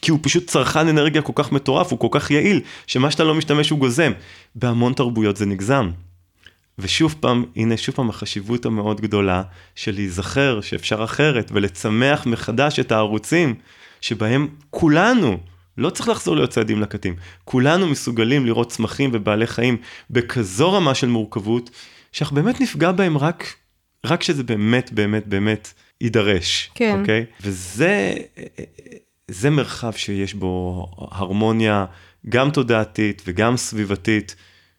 כי 0.03 0.11
הוא 0.11 0.19
פשוט 0.23 0.47
צרכן 0.47 0.89
אנרגיה 0.89 1.23
כל 1.23 1.33
כך 1.35 1.53
מטורף, 1.53 1.91
הוא 1.91 1.99
כל 1.99 2.09
כך 2.11 2.31
יעיל, 2.31 2.61
שמה 2.87 3.11
שאתה 3.11 3.25
לא 3.25 3.35
משתמש 3.35 3.71
הוא 3.71 3.79
גוזם. 3.79 4.13
בהמון 4.55 4.93
תרבויות 4.93 5.37
זה 5.37 5.47
נגזם. 5.47 5.91
ושוב 6.79 7.15
פעם, 7.21 7.45
הנה 7.57 7.77
שוב 7.77 7.95
פעם 7.95 8.11
החשיבות 8.11 8.67
המאוד 8.67 9.01
גדולה 9.01 9.43
של 9.75 9.95
להיזכר 9.95 10.61
שאפשר 10.61 11.05
אחרת 11.05 11.51
ולצמח 11.55 12.27
מחדש 12.27 12.81
את 12.81 12.93
הערוצים 12.93 13.55
שבהם 14.01 14.49
כולנו, 14.71 15.39
לא 15.79 15.91
צריך 15.91 16.09
לחזור 16.09 16.37
להיות 16.37 16.51
צעדים 16.51 16.81
לקטים, 16.81 17.17
כולנו 17.45 17.87
מסוגלים 17.87 18.47
לראות 18.47 18.71
צמחים 18.71 19.11
ובעלי 19.13 19.47
חיים 19.47 19.77
בכזו 20.11 20.73
רמה 20.73 20.95
של 20.95 21.09
מורכבות, 21.09 21.71
שאנחנו 22.13 22.37
באמת 22.37 22.61
נפגע 22.61 22.93
בהם 22.93 23.19
רק, 23.19 23.55
רק 24.05 24.23
שזה 24.23 24.43
באמת 24.43 24.93
באמת 24.93 25.27
באמת 25.27 25.73
יידרש, 26.01 26.71
כן. 26.75 26.99
אוקיי? 27.01 27.25
וזה 27.41 28.15
זה 29.29 29.51
מרחב 29.51 29.93
שיש 29.93 30.35
בו 30.35 30.87
הרמוניה 31.11 31.85
גם 32.29 32.51
תודעתית 32.51 33.23
וגם 33.27 33.57
סביבתית 33.57 34.37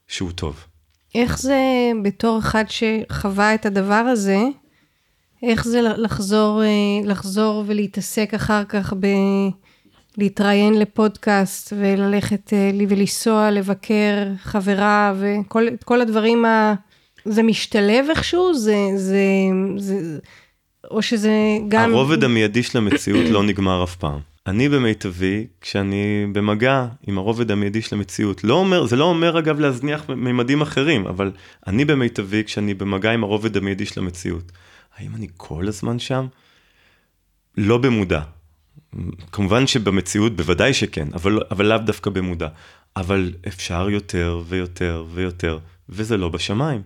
שהוא 0.08 0.32
טוב. 0.32 0.66
איך 1.16 1.39
זה 1.39 1.61
בתור 2.03 2.39
אחד 2.39 2.63
שחווה 2.68 3.55
את 3.55 3.66
הדבר 3.66 3.93
הזה, 3.93 4.39
איך 5.43 5.66
זה 5.66 5.82
לחזור, 5.82 6.63
אה, 6.63 6.68
לחזור 7.03 7.63
ולהתעסק 7.68 8.34
אחר 8.34 8.63
כך 8.63 8.93
ב... 8.99 9.07
להתראיין 10.18 10.80
לפודקאסט 10.80 11.74
וללכת 11.78 12.53
אה, 12.53 12.72
ולנסוע 12.89 13.51
לבקר 13.51 14.28
חברה 14.43 15.13
וכל 15.20 15.68
כל 15.86 16.01
הדברים 16.01 16.45
ה... 16.45 16.74
זה 17.26 17.43
משתלב 17.43 18.05
איכשהו? 18.09 18.53
זה, 18.53 18.76
זה, 18.95 19.24
זה, 19.78 20.20
או 20.91 21.01
שזה 21.01 21.32
גם... 21.68 21.93
הרובד 21.93 22.24
המיידי 22.24 22.63
של 22.63 22.78
המציאות 22.78 23.30
לא 23.30 23.43
נגמר 23.43 23.84
אף 23.84 23.95
פעם. 23.95 24.35
אני 24.48 24.70
במיטבי, 24.70 25.48
כשאני 25.62 26.28
במגע 26.32 26.88
עם 27.08 27.18
הרובד 27.18 27.52
המיידי 27.52 27.82
של 27.82 27.96
המציאות, 27.96 28.43
לא 28.43 28.54
אומר, 28.54 28.86
זה 28.86 28.96
לא 28.96 29.04
אומר 29.04 29.39
אגב 29.39 29.60
להזניח 29.60 30.10
מימדים 30.10 30.62
אחרים, 30.62 31.08
אבל 31.08 31.32
אני 31.68 31.86
במיטבי 31.86 32.43
כשאני 32.43 32.74
במגע 32.74 33.12
עם 33.12 33.24
הרובד 33.24 33.58
המיידי 33.58 33.86
של 33.86 34.00
המציאות. 34.00 34.52
האם 34.98 35.16
אני 35.16 35.28
כל 35.38 35.68
הזמן 35.68 36.00
שם? 36.00 36.28
לא 37.58 37.78
במודע. 37.78 38.22
כמובן 39.32 39.68
שבמציאות 39.68 40.36
בוודאי 40.36 40.74
שכן, 40.74 41.08
אבל, 41.14 41.39
אבל 41.52 41.66
לאו 41.66 41.78
דווקא 41.78 42.10
במודע. 42.10 42.48
אבל 42.96 43.34
אפשר 43.48 43.89
יותר 43.89 44.41
ויותר 44.48 45.06
ויותר, 45.14 45.60
וזה 45.89 46.18
לא 46.18 46.30
בשמיים. 46.30 46.82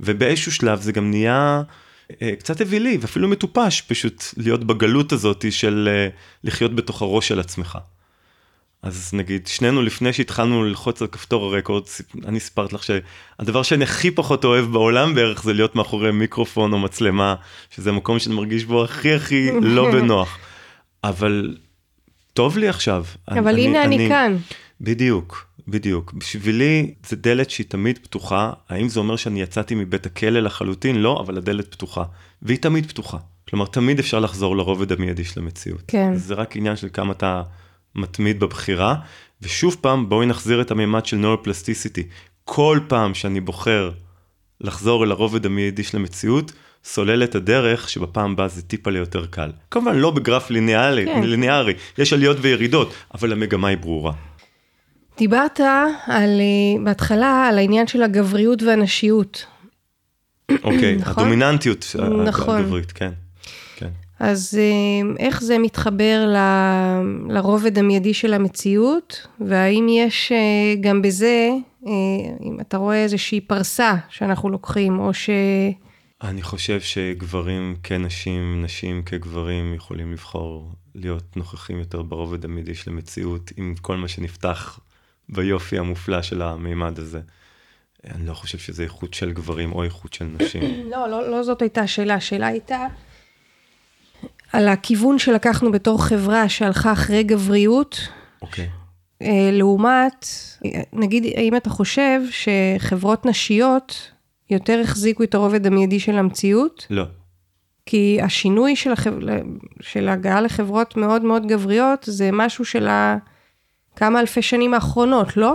ובאיזשהו 0.00 0.52
שלב 0.52 0.80
זה 0.80 0.92
גם 0.92 1.10
נהיה 1.10 1.62
קצת 2.38 2.60
אווילי 2.60 2.98
ואפילו 3.00 3.28
מטופש 3.28 3.80
פשוט 3.80 4.24
להיות 4.36 4.64
בגלות 4.64 5.12
הזאת 5.12 5.44
של 5.50 5.88
אה, 5.92 6.08
לחיות 6.44 6.74
בתוך 6.74 7.02
הראש 7.02 7.28
של 7.28 7.40
עצמך. 7.40 7.78
אז 8.82 9.10
נגיד 9.12 9.46
שנינו 9.46 9.82
לפני 9.82 10.12
שהתחלנו 10.12 10.64
ללחוץ 10.64 11.02
על 11.02 11.08
כפתור 11.08 11.44
הרקורד, 11.44 11.82
אני 12.24 12.40
סיפרת 12.40 12.72
לך 12.72 12.82
שהדבר 12.82 13.62
שאני 13.62 13.84
הכי 13.84 14.10
פחות 14.10 14.44
אוהב 14.44 14.64
בעולם 14.64 15.14
בערך 15.14 15.42
זה 15.42 15.52
להיות 15.52 15.76
מאחורי 15.76 16.12
מיקרופון 16.12 16.72
או 16.72 16.78
מצלמה, 16.78 17.34
שזה 17.70 17.92
מקום 17.92 18.18
שאני 18.18 18.34
מרגיש 18.34 18.64
בו 18.64 18.84
הכי 18.84 19.14
הכי 19.14 19.50
לא 19.76 19.90
בנוח. 19.92 20.38
אבל 21.04 21.56
טוב 22.32 22.58
לי 22.58 22.68
עכשיו. 22.68 23.04
אבל 23.28 23.48
אני, 23.48 23.66
הנה 23.66 23.84
אני, 23.84 23.96
אני 23.96 24.08
כאן. 24.08 24.36
בדיוק, 24.80 25.46
בדיוק. 25.68 26.12
בשבילי 26.12 26.94
זה 27.06 27.16
דלת 27.16 27.50
שהיא 27.50 27.66
תמיד 27.68 27.98
פתוחה. 27.98 28.52
האם 28.68 28.88
זה 28.88 29.00
אומר 29.00 29.16
שאני 29.16 29.42
יצאתי 29.42 29.74
מבית 29.74 30.06
הכלא 30.06 30.40
לחלוטין? 30.40 30.96
לא, 30.96 31.20
אבל 31.20 31.38
הדלת 31.38 31.72
פתוחה. 31.72 32.04
והיא 32.42 32.58
תמיד 32.58 32.86
פתוחה. 32.86 33.18
כלומר, 33.48 33.66
תמיד 33.66 33.98
אפשר 33.98 34.20
לחזור 34.20 34.56
לרובד 34.56 34.92
המיידי 34.92 35.24
של 35.24 35.40
המציאות. 35.40 35.82
כן. 35.88 36.16
זה 36.16 36.34
רק 36.34 36.56
עניין 36.56 36.76
של 36.76 36.88
כמה 36.92 37.12
אתה 37.12 37.42
מתמיד 37.94 38.40
בבחירה. 38.40 38.94
ושוב 39.42 39.76
פעם, 39.80 40.08
בואי 40.08 40.26
נחזיר 40.26 40.60
את 40.60 40.70
המימד 40.70 41.06
של 41.06 41.16
נוירופלסטיסיטי. 41.16 42.02
כל 42.44 42.80
פעם 42.88 43.14
שאני 43.14 43.40
בוחר 43.40 43.90
לחזור 44.60 45.04
אל 45.04 45.10
הרובד 45.10 45.46
המיידי 45.46 45.82
של 45.82 45.96
המציאות, 45.96 46.52
סולל 46.84 47.24
את 47.24 47.34
הדרך 47.34 47.88
שבפעם 47.88 48.32
הבאה 48.32 48.48
זה 48.48 48.62
טיפה 48.62 48.90
ליותר 48.90 49.26
קל. 49.26 49.50
כמובן 49.70 49.96
לא 49.96 50.10
בגרף 50.10 50.50
ליניארי, 50.50 51.04
כן. 51.06 51.22
ליניארי, 51.22 51.74
יש 51.98 52.12
עליות 52.12 52.36
וירידות, 52.40 52.94
אבל 53.14 53.32
המגמה 53.32 53.68
היא 53.68 53.78
ברורה. 53.78 54.12
דיברת 55.18 55.60
על, 56.06 56.40
בהתחלה 56.84 57.46
על 57.48 57.58
העניין 57.58 57.86
של 57.86 58.02
הגבריות 58.02 58.62
והנשיות. 58.62 59.46
אוקיי, 60.64 60.96
נכון? 60.96 61.24
הדומיננטיות 61.24 61.96
נכון. 62.26 62.60
הגברית, 62.60 62.92
כן. 62.92 63.10
כן. 63.76 63.88
אז 64.20 64.58
איך 65.18 65.42
זה 65.42 65.58
מתחבר 65.58 66.26
ל, 66.26 66.36
לרובד 67.32 67.78
המיידי 67.78 68.14
של 68.14 68.34
המציאות, 68.34 69.26
והאם 69.40 69.86
יש 69.88 70.32
גם 70.80 71.02
בזה, 71.02 71.50
אם 72.42 72.56
אתה 72.60 72.76
רואה 72.76 73.02
איזושהי 73.02 73.40
פרסה 73.40 73.94
שאנחנו 74.08 74.48
לוקחים, 74.48 74.98
או 74.98 75.14
ש... 75.14 75.30
אני 76.22 76.42
חושב 76.42 76.80
שגברים 76.80 77.76
כנשים, 77.82 78.62
נשים 78.64 79.02
כגברים 79.02 79.74
יכולים 79.74 80.12
לבחור 80.12 80.72
להיות 80.94 81.36
נוכחים 81.36 81.78
יותר 81.78 82.02
ברובד 82.02 82.44
המידי 82.44 82.74
של 82.74 82.90
המציאות, 82.90 83.50
עם 83.56 83.74
כל 83.80 83.96
מה 83.96 84.08
שנפתח 84.08 84.80
ביופי 85.28 85.78
המופלא 85.78 86.22
של 86.22 86.42
המימד 86.42 86.98
הזה. 86.98 87.20
אני 88.10 88.26
לא 88.26 88.34
חושב 88.34 88.58
שזה 88.58 88.82
איכות 88.82 89.14
של 89.14 89.32
גברים 89.32 89.72
או 89.72 89.84
איכות 89.84 90.12
של 90.12 90.24
נשים. 90.24 90.62
לא, 90.92 91.08
לא, 91.08 91.30
לא 91.30 91.42
זאת 91.42 91.62
הייתה 91.62 91.80
השאלה, 91.80 92.14
השאלה 92.14 92.46
הייתה 92.46 92.86
על 94.52 94.68
הכיוון 94.68 95.18
שלקחנו 95.18 95.72
בתור 95.72 96.04
חברה 96.04 96.48
שהלכה 96.48 96.92
אחרי 96.92 97.22
גבריות. 97.22 98.08
אוקיי. 98.42 98.68
אה, 99.22 99.50
לעומת, 99.52 100.26
נגיד, 100.92 101.24
האם 101.36 101.56
אתה 101.56 101.70
חושב 101.70 102.20
שחברות 102.30 103.26
נשיות 103.26 104.10
יותר 104.50 104.80
החזיקו 104.80 105.22
את 105.22 105.34
הרובד 105.34 105.66
המיידי 105.66 106.00
של 106.00 106.18
המציאות? 106.18 106.86
לא. 106.90 107.04
כי 107.86 108.18
השינוי 108.22 108.76
של, 108.76 108.92
החב... 108.92 109.12
של 109.80 110.08
הגעה 110.08 110.40
לחברות 110.40 110.96
מאוד 110.96 111.22
מאוד 111.22 111.46
גבריות 111.46 112.04
זה 112.06 112.30
משהו 112.32 112.64
של 112.64 112.88
הכמה 113.94 114.20
אלפי 114.20 114.42
שנים 114.42 114.74
האחרונות, 114.74 115.36
לא? 115.36 115.54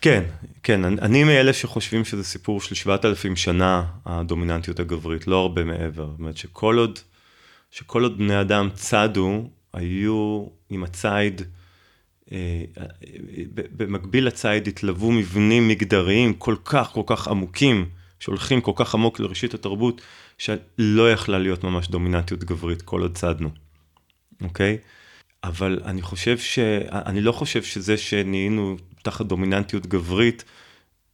כן, 0.00 0.22
כן, 0.62 0.84
אני, 0.84 1.00
אני 1.00 1.24
מאלה 1.24 1.52
שחושבים 1.52 2.04
שזה 2.04 2.24
סיפור 2.24 2.60
של 2.60 2.74
7,000 2.74 3.36
שנה, 3.36 3.84
הדומיננטיות 4.06 4.80
הגברית, 4.80 5.26
לא 5.26 5.36
הרבה 5.36 5.64
מעבר. 5.64 6.06
זאת 6.10 6.18
אומרת 6.18 6.36
שכל 6.36 6.78
עוד, 6.78 6.98
שכל 7.70 8.02
עוד 8.02 8.18
בני 8.18 8.40
אדם 8.40 8.68
צדו, 8.74 9.48
היו 9.72 10.46
עם 10.70 10.84
הציד, 10.84 11.42
אה, 12.32 12.64
במקביל 13.52 14.26
לציד 14.26 14.68
התלוו 14.68 15.12
מבנים 15.12 15.68
מגדריים 15.68 16.34
כל 16.34 16.56
כך 16.64 16.88
כל 16.92 17.02
כך 17.06 17.28
עמוקים, 17.28 17.88
שהולכים 18.20 18.60
כל 18.60 18.72
כך 18.74 18.94
עמוק 18.94 19.20
לראשית 19.20 19.54
התרבות, 19.54 20.02
שלא 20.38 21.12
יכלה 21.12 21.38
להיות 21.38 21.64
ממש 21.64 21.88
דומיננטיות 21.88 22.44
גברית 22.44 22.82
כל 22.82 23.02
עוד 23.02 23.14
צדנו, 23.14 23.50
אוקיי? 24.42 24.78
אבל 25.44 25.80
אני 25.84 26.02
חושב 26.02 26.38
ש... 26.38 26.58
אני 26.92 27.20
לא 27.20 27.32
חושב 27.32 27.62
שזה 27.62 27.96
שנהיינו 27.96 28.76
תחת 29.02 29.26
דומיננטיות 29.26 29.86
גברית, 29.86 30.44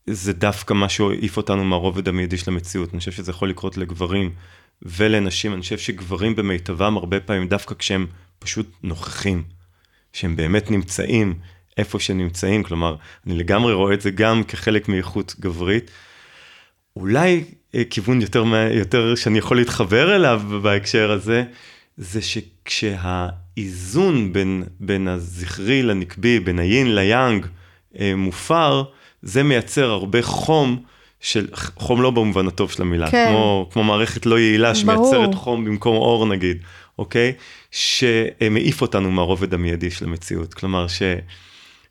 זה 0.07 0.33
דווקא 0.33 0.75
מה 0.75 0.89
שהעיף 0.89 1.37
אותנו 1.37 1.65
מהרובד 1.65 2.09
המיידי 2.09 2.37
של 2.37 2.51
המציאות. 2.51 2.91
אני 2.93 2.99
חושב 2.99 3.13
שזה 3.13 3.31
יכול 3.31 3.51
לקרות 3.51 3.77
לגברים 3.77 4.33
ולנשים. 4.83 5.53
אני 5.53 5.61
חושב 5.61 5.79
שגברים 5.79 6.37
במיטבם 6.37 6.97
הרבה 6.97 7.21
פעמים, 7.21 7.49
דווקא 7.49 7.75
כשהם 7.75 8.07
פשוט 8.39 8.67
נוכחים, 8.83 9.43
שהם 10.13 10.37
באמת 10.37 10.71
נמצאים 10.71 11.35
איפה 11.77 12.01
שנמצאים, 12.01 12.63
כלומר, 12.63 12.97
אני 13.27 13.35
לגמרי 13.35 13.73
רואה 13.73 13.95
את 13.95 14.01
זה 14.01 14.11
גם 14.11 14.45
כחלק 14.45 14.89
מאיכות 14.89 15.35
גברית. 15.41 15.91
אולי 16.97 17.45
אה, 17.75 17.83
כיוון 17.91 18.21
יותר, 18.21 18.45
יותר 18.71 19.15
שאני 19.15 19.39
יכול 19.39 19.57
להתחבר 19.57 20.17
אליו 20.17 20.43
בהקשר 20.63 21.11
הזה, 21.11 21.45
זה 21.97 22.21
שכשהאיזון 23.57 24.33
בין, 24.33 24.63
בין 24.81 25.09
הזכרי 25.09 25.83
לנקבי, 25.83 26.41
בין 26.41 26.59
היין 26.59 26.95
ליאנג, 26.95 27.47
אה, 27.99 28.13
מופר, 28.17 28.83
זה 29.23 29.43
מייצר 29.43 29.91
הרבה 29.91 30.23
חום, 30.23 30.83
של, 31.21 31.49
חום 31.77 32.03
לא 32.03 32.11
במובן 32.11 32.47
הטוב 32.47 32.71
של 32.71 32.83
המילה, 32.83 33.11
כן. 33.11 33.27
כמו, 33.31 33.69
כמו 33.73 33.85
מערכת 33.85 34.27
לא 34.27 34.39
יעילה 34.39 34.75
שמייצרת. 34.75 35.35
חום 35.35 35.65
במקום 35.65 35.97
אור 35.97 36.27
נגיד, 36.27 36.57
אוקיי? 36.99 37.33
שמעיף 37.71 38.83
אותנו 38.83 39.11
מהרובד 39.11 39.55
המיידי 39.55 39.91
של 39.91 40.05
המציאות. 40.05 40.55
כלומר 40.55 40.89
ש... 40.89 41.03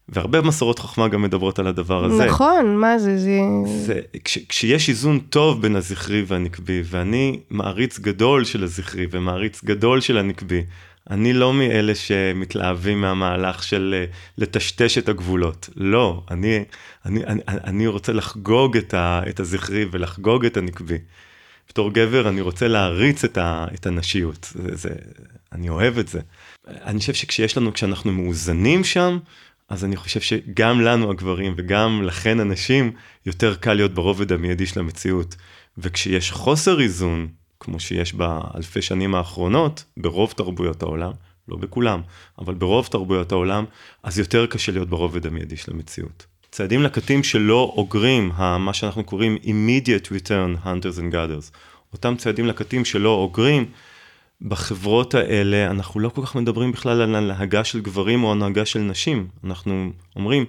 והרבה 0.09 0.41
מסורות 0.41 0.79
חוכמה 0.79 1.07
גם 1.07 1.21
מדברות 1.21 1.59
על 1.59 1.67
הדבר 1.67 2.05
הזה. 2.05 2.25
נכון, 2.25 2.75
מה 2.75 2.99
זה, 2.99 3.17
זה... 3.17 3.39
זה 3.65 3.99
כש, 4.23 4.37
כשיש 4.49 4.89
איזון 4.89 5.19
טוב 5.19 5.61
בין 5.61 5.75
הזכרי 5.75 6.23
והנקבי, 6.27 6.81
ואני 6.85 7.39
מעריץ 7.49 7.99
גדול 7.99 8.45
של 8.45 8.63
הזכרי 8.63 9.05
ומעריץ 9.11 9.63
גדול 9.63 10.01
של 10.01 10.17
הנקבי, 10.17 10.63
אני 11.09 11.33
לא 11.33 11.53
מאלה 11.53 11.95
שמתלהבים 11.95 13.01
מהמהלך 13.01 13.63
של 13.63 13.95
אה, 13.97 14.05
לטשטש 14.37 14.97
את 14.97 15.09
הגבולות. 15.09 15.69
לא, 15.75 16.23
אני, 16.31 16.63
אני, 17.05 17.25
אני, 17.25 17.41
אני 17.47 17.87
רוצה 17.87 18.13
לחגוג 18.13 18.77
את, 18.77 18.93
ה, 18.93 19.21
את 19.29 19.39
הזכרי 19.39 19.85
ולחגוג 19.91 20.45
את 20.45 20.57
הנקבי. 20.57 20.97
בתור 21.69 21.93
גבר 21.93 22.29
אני 22.29 22.41
רוצה 22.41 22.67
להריץ 22.67 23.23
את, 23.23 23.37
ה, 23.37 23.65
את 23.73 23.85
הנשיות, 23.85 24.51
זה, 24.53 24.75
זה, 24.75 24.89
אני 25.51 25.69
אוהב 25.69 25.97
את 25.97 26.07
זה. 26.07 26.19
אני 26.67 26.99
חושב 26.99 27.13
שכשיש 27.13 27.57
לנו, 27.57 27.73
כשאנחנו 27.73 28.11
מאוזנים 28.11 28.83
שם, 28.83 29.19
אז 29.69 29.85
אני 29.85 29.95
חושב 29.95 30.21
שגם 30.21 30.81
לנו 30.81 31.11
הגברים 31.11 31.53
וגם 31.57 32.01
לכן 32.03 32.39
הנשים, 32.39 32.91
יותר 33.25 33.55
קל 33.55 33.73
להיות 33.73 33.93
ברובד 33.93 34.31
המיידי 34.31 34.65
של 34.65 34.79
המציאות. 34.79 35.35
וכשיש 35.77 36.31
חוסר 36.31 36.81
איזון, 36.81 37.27
כמו 37.63 37.79
שיש 37.79 38.13
באלפי 38.13 38.81
שנים 38.81 39.15
האחרונות, 39.15 39.83
ברוב 39.97 40.33
תרבויות 40.37 40.83
העולם, 40.83 41.11
לא 41.47 41.57
בכולם, 41.57 42.01
אבל 42.39 42.53
ברוב 42.53 42.87
תרבויות 42.91 43.31
העולם, 43.31 43.65
אז 44.03 44.19
יותר 44.19 44.45
קשה 44.45 44.71
להיות 44.71 44.89
ברובד 44.89 45.27
המיידי 45.27 45.57
של 45.57 45.71
המציאות. 45.71 46.25
צעדים 46.51 46.83
לקטים 46.83 47.23
שלא 47.23 47.73
אוגרים, 47.77 48.31
מה 48.59 48.73
שאנחנו 48.73 49.03
קוראים 49.03 49.37
immediate 49.43 50.07
return 50.07 50.65
hunters 50.65 50.99
and 50.99 51.13
gathers, 51.13 51.57
אותם 51.93 52.15
צעדים 52.17 52.45
לקטים 52.45 52.85
שלא 52.85 53.09
אוגרים, 53.09 53.65
בחברות 54.41 55.13
האלה 55.13 55.71
אנחנו 55.71 55.99
לא 55.99 56.09
כל 56.09 56.21
כך 56.25 56.35
מדברים 56.35 56.71
בכלל 56.71 57.01
על 57.01 57.15
הנהגה 57.15 57.63
של 57.63 57.81
גברים 57.81 58.23
או 58.23 58.31
הנהגה 58.31 58.65
של 58.65 58.79
נשים, 58.79 59.27
אנחנו 59.43 59.91
אומרים, 60.15 60.45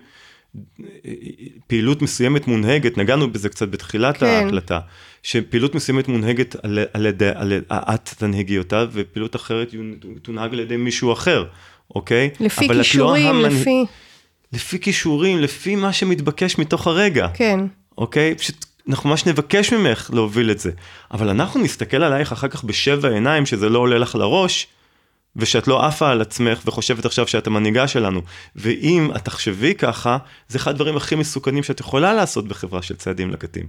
פעילות 1.67 2.03
מסוימת 2.03 2.49
מונהגת, 2.49 2.99
נגענו 2.99 3.33
בזה 3.33 3.49
קצת 3.49 3.69
בתחילת 3.69 4.17
כן. 4.17 4.27
ההקלטה, 4.27 4.81
שפעילות 5.23 5.75
מסוימת 5.75 6.09
מונהגת 6.09 6.57
על, 6.65 6.79
על 6.93 7.07
ידי, 7.07 7.29
על, 7.35 7.53
את 7.71 8.11
תנהגי 8.19 8.59
אותה, 8.59 8.85
ופעילות 8.93 9.37
אחרת 9.37 9.75
תונהג 10.23 10.53
על 10.53 10.61
ידי 10.61 10.77
מישהו 10.77 11.13
אחר, 11.13 11.45
אוקיי? 11.95 12.31
לפי 12.41 12.69
לא 12.69 12.75
כישורים, 12.75 13.35
לא 13.35 13.49
לפי... 13.49 13.85
לפי 14.53 14.79
כישורים, 14.79 15.39
לפי 15.39 15.77
מה 15.77 15.93
שמתבקש 15.93 16.59
מתוך 16.59 16.87
הרגע. 16.87 17.29
כן. 17.35 17.61
אוקיי? 17.99 18.35
פשוט 18.35 18.67
אנחנו 18.89 19.11
ממש 19.11 19.27
נבקש 19.27 19.73
ממך 19.73 20.11
להוביל 20.13 20.51
את 20.51 20.59
זה. 20.59 20.71
אבל 21.11 21.29
אנחנו 21.29 21.61
נסתכל 21.61 22.03
עלייך 22.03 22.33
אחר 22.33 22.49
כך 22.49 22.65
בשבע 22.65 23.09
עיניים 23.09 23.47
שזה 23.47 23.69
לא 23.69 23.79
עולה 23.79 23.99
לך 23.99 24.15
לראש, 24.15 24.67
ושאת 25.37 25.69
לא 25.69 25.87
עפה 25.87 26.11
על 26.11 26.21
עצמך 26.21 26.63
וחושבת 26.67 27.05
עכשיו 27.05 27.27
שאת 27.27 27.47
המנהיגה 27.47 27.89
שלנו. 27.89 28.23
ואם 28.57 29.11
את 29.17 29.25
תחשבי 29.25 29.75
ככה, 29.75 30.19
זה 30.49 30.59
אחד 30.59 30.71
הדברים 30.71 30.97
הכי 30.97 31.15
מסוכנים 31.15 31.63
שאת 31.63 31.81
יכולה 31.81 32.15
לעשות 32.15 32.49
בחברה 32.49 32.83
של 32.83 32.97
צעדים 32.97 33.31
לקטים. 33.31 33.67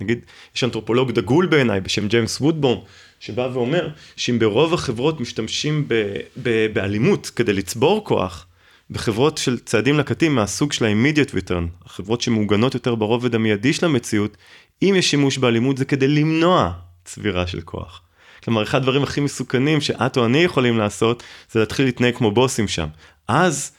נגיד, 0.00 0.24
יש 0.56 0.64
אנתרופולוג 0.64 1.10
דגול 1.10 1.46
בעיניי 1.46 1.80
בשם 1.80 2.08
ג'יימס 2.08 2.40
וודבורן, 2.40 2.78
שבא 3.20 3.48
ואומר 3.52 3.88
שאם 4.16 4.38
ברוב 4.38 4.74
החברות 4.74 5.20
משתמשים 5.20 5.84
ב- 5.88 6.16
ב- 6.42 6.66
באלימות 6.72 7.30
כדי 7.36 7.52
לצבור 7.52 8.04
כוח, 8.04 8.46
בחברות 8.90 9.38
של 9.38 9.58
צעדים 9.58 9.98
לקטים 9.98 10.34
מהסוג 10.34 10.72
של 10.72 10.84
ה-immediate 10.84 11.30
return, 11.30 11.84
החברות 11.84 12.20
שמעוגנות 12.20 12.74
יותר 12.74 12.94
ברובד 12.94 13.34
המיידי 13.34 13.72
של 13.72 13.86
המציאות, 13.86 14.36
אם 14.82 14.94
יש 14.98 15.10
שימוש 15.10 15.38
באלימות 15.38 15.76
זה 15.78 15.84
כדי 15.84 16.08
למנוע 16.08 16.72
צבירה 17.04 17.46
של 17.46 17.60
כוח. 17.60 18.00
כלומר, 18.44 18.62
אחד 18.62 18.78
הדברים 18.78 19.02
הכי 19.02 19.20
מסוכנים 19.20 19.80
שאת 19.80 20.16
או 20.16 20.26
אני 20.26 20.38
יכולים 20.38 20.78
לעשות, 20.78 21.22
זה 21.50 21.60
להתחיל 21.60 21.84
להתנהג 21.84 22.14
כמו 22.16 22.30
בוסים 22.30 22.68
שם. 22.68 22.86
אז, 23.28 23.72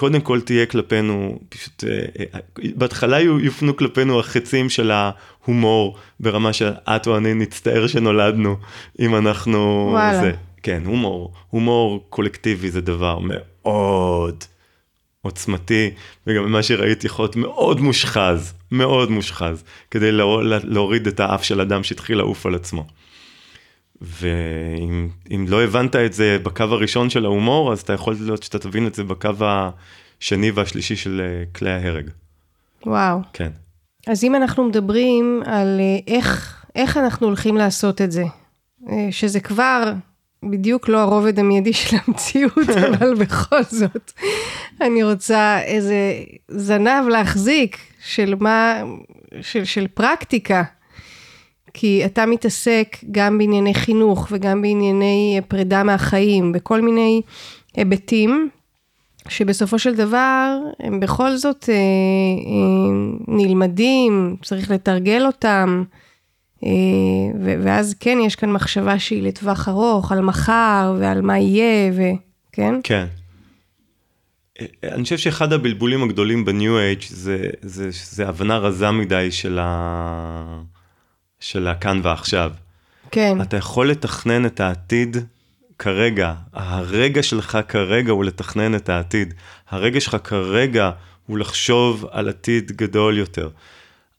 קודם 0.00 0.20
כל 0.20 0.40
תהיה 0.40 0.66
כלפינו, 0.66 1.38
פשוט, 1.48 1.84
אה, 1.84 2.24
אה, 2.34 2.40
בהתחלה 2.74 3.20
יופנו 3.20 3.76
כלפינו 3.76 4.20
החצים 4.20 4.68
של 4.68 4.90
ההומור, 4.90 5.98
ברמה 6.20 6.52
שאת 6.52 7.06
או 7.06 7.16
אני 7.16 7.34
נצטער 7.34 7.86
שנולדנו, 7.86 8.56
אם 9.00 9.16
אנחנו... 9.16 9.88
וואלה. 9.92 10.20
זה, 10.20 10.32
כן, 10.62 10.82
הומור, 10.86 11.32
הומור 11.50 12.06
קולקטיבי 12.10 12.70
זה 12.70 12.80
דבר 12.80 13.18
מאוד 13.18 14.44
עוצמתי, 15.22 15.90
וגם 16.26 16.44
ממה 16.44 16.62
שראיתי 16.62 17.06
יכול 17.06 17.22
להיות 17.22 17.36
מאוד 17.36 17.80
מושחז, 17.80 18.52
מאוד 18.72 19.10
מושחז, 19.10 19.64
כדי 19.90 20.12
להוריד 20.62 21.06
את 21.06 21.20
האף 21.20 21.44
של 21.44 21.60
אדם 21.60 21.82
שהתחיל 21.82 22.18
לעוף 22.18 22.46
על 22.46 22.54
עצמו. 22.54 22.86
ואם 24.00 25.44
לא 25.48 25.62
הבנת 25.62 25.96
את 25.96 26.12
זה 26.12 26.38
בקו 26.42 26.64
הראשון 26.64 27.10
של 27.10 27.24
ההומור, 27.24 27.72
אז 27.72 27.80
אתה 27.80 27.92
יכול 27.92 28.16
להיות 28.20 28.42
שאתה 28.42 28.58
תבין 28.58 28.86
את 28.86 28.94
זה 28.94 29.04
בקו 29.04 29.30
השני 29.40 30.50
והשלישי 30.50 30.96
של 30.96 31.20
אה, 31.24 31.44
כלי 31.52 31.70
ההרג. 31.70 32.10
וואו. 32.86 33.18
כן. 33.32 33.50
אז 34.06 34.24
אם 34.24 34.34
אנחנו 34.34 34.64
מדברים 34.64 35.42
על 35.46 35.80
אה, 35.80 36.14
איך, 36.14 36.64
איך 36.76 36.96
אנחנו 36.96 37.26
הולכים 37.26 37.56
לעשות 37.56 38.00
את 38.00 38.12
זה, 38.12 38.24
אה, 38.90 39.08
שזה 39.10 39.40
כבר 39.40 39.92
בדיוק 40.42 40.88
לא 40.88 40.98
הרובד 40.98 41.38
המיידי 41.38 41.72
של 41.72 41.96
המציאות, 42.06 42.70
אבל 42.98 43.14
בכל 43.14 43.62
זאת, 43.62 44.12
אני 44.80 45.02
רוצה 45.02 45.60
איזה 45.62 46.12
זנב 46.48 47.08
להחזיק 47.08 47.78
של 48.04 48.34
מה, 48.40 48.82
של, 49.40 49.64
של 49.64 49.86
פרקטיקה. 49.86 50.62
כי 51.74 52.02
אתה 52.04 52.26
מתעסק 52.26 52.96
גם 53.10 53.38
בענייני 53.38 53.74
חינוך 53.74 54.28
וגם 54.30 54.62
בענייני 54.62 55.40
פרידה 55.48 55.82
מהחיים, 55.82 56.52
בכל 56.52 56.80
מיני 56.80 57.22
היבטים, 57.74 58.48
שבסופו 59.28 59.78
של 59.78 59.94
דבר 59.94 60.58
הם 60.80 61.00
בכל 61.00 61.36
זאת 61.36 61.68
אה, 61.68 61.74
אה, 61.74 63.36
נלמדים, 63.36 64.36
צריך 64.42 64.70
לתרגל 64.70 65.26
אותם. 65.26 65.84
ואז 67.62 67.94
כן, 68.00 68.18
יש 68.26 68.36
כאן 68.36 68.52
מחשבה 68.52 68.98
שהיא 68.98 69.22
לטווח 69.22 69.68
ארוך, 69.68 70.12
על 70.12 70.20
מחר 70.20 70.94
ועל 70.98 71.20
מה 71.20 71.38
יהיה, 71.38 71.92
וכן? 71.92 72.74
כן. 72.82 73.06
אני 74.84 75.02
חושב 75.02 75.18
שאחד 75.18 75.52
הבלבולים 75.52 76.02
הגדולים 76.02 76.44
בניו 76.44 76.78
אייג' 76.78 77.02
זה, 77.08 77.50
זה, 77.62 77.88
זה 77.92 78.28
הבנה 78.28 78.58
רזה 78.58 78.90
מדי 78.90 79.30
של, 79.30 79.58
ה... 79.62 80.60
של 81.40 81.68
הכאן 81.68 82.00
ועכשיו. 82.02 82.52
כן. 83.10 83.40
אתה 83.42 83.56
יכול 83.56 83.90
לתכנן 83.90 84.46
את 84.46 84.60
העתיד 84.60 85.16
כרגע, 85.78 86.34
הרגע 86.52 87.22
שלך 87.22 87.58
כרגע 87.68 88.12
הוא 88.12 88.24
לתכנן 88.24 88.74
את 88.74 88.88
העתיד. 88.88 89.34
הרגע 89.68 90.00
שלך 90.00 90.16
כרגע 90.24 90.90
הוא 91.26 91.38
לחשוב 91.38 92.06
על 92.10 92.28
עתיד 92.28 92.72
גדול 92.72 93.18
יותר. 93.18 93.48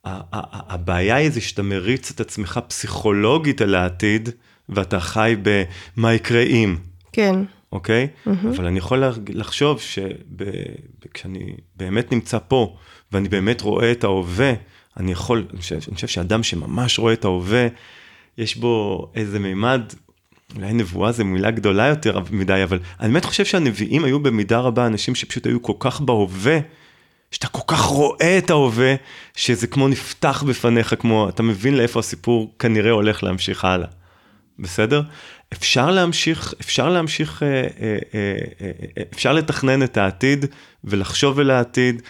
הבעיה 0.04 1.16
היא 1.16 1.30
זה 1.30 1.40
שאתה 1.40 1.62
מריץ 1.62 2.10
את 2.10 2.20
עצמך 2.20 2.60
פסיכולוגית 2.68 3.60
על 3.60 3.74
העתיד, 3.74 4.28
ואתה 4.68 5.00
חי 5.00 5.36
במה 5.42 6.14
יקרה 6.14 6.42
אם. 6.42 6.76
כן. 7.12 7.34
אוקיי? 7.72 8.08
Mm-hmm. 8.26 8.30
אבל 8.56 8.66
אני 8.66 8.78
יכול 8.78 9.04
לחשוב 9.28 9.80
שכשאני 9.80 11.54
באמת 11.76 12.12
נמצא 12.12 12.38
פה, 12.48 12.76
ואני 13.12 13.28
באמת 13.28 13.60
רואה 13.60 13.92
את 13.92 14.04
ההווה, 14.04 14.52
אני 14.96 15.12
יכול, 15.12 15.46
אני 15.52 15.60
חושב, 15.60 15.78
אני 15.88 15.94
חושב 15.94 16.06
שאדם 16.06 16.42
שממש 16.42 16.98
רואה 16.98 17.12
את 17.12 17.24
ההווה, 17.24 17.66
יש 18.38 18.56
בו 18.56 19.06
איזה 19.14 19.38
מימד, 19.38 19.82
אולי 20.56 20.72
נבואה 20.72 21.12
זה 21.12 21.24
מילה 21.24 21.50
גדולה 21.50 21.86
יותר 21.86 22.20
מדי, 22.30 22.62
אבל 22.62 22.78
אני 23.00 23.12
באמת 23.12 23.24
חושב 23.24 23.44
שהנביאים 23.44 24.04
היו 24.04 24.20
במידה 24.20 24.58
רבה 24.58 24.86
אנשים 24.86 25.14
שפשוט 25.14 25.46
היו 25.46 25.62
כל 25.62 25.72
כך 25.78 26.00
בהווה, 26.00 26.58
שאתה 27.30 27.48
כל 27.48 27.74
כך 27.74 27.80
רואה 27.80 28.38
את 28.38 28.50
ההווה, 28.50 28.94
שזה 29.36 29.66
כמו 29.66 29.88
נפתח 29.88 30.44
בפניך, 30.48 30.94
כמו, 30.98 31.28
אתה 31.28 31.42
מבין 31.42 31.76
לאיפה 31.76 32.00
הסיפור 32.00 32.54
כנראה 32.58 32.90
הולך 32.90 33.22
להמשיך 33.22 33.64
הלאה. 33.64 33.88
בסדר? 34.58 35.02
אפשר 35.52 35.90
להמשיך, 35.90 36.54
אפשר 36.60 36.88
להמשיך, 36.88 37.42
אה, 37.42 37.48
אה, 37.48 37.98
אה, 38.60 39.02
אפשר 39.12 39.32
לתכנן 39.32 39.82
את 39.82 39.96
העתיד 39.96 40.46
ולחשוב 40.84 41.40
אל 41.40 41.50
העתיד 41.50 42.02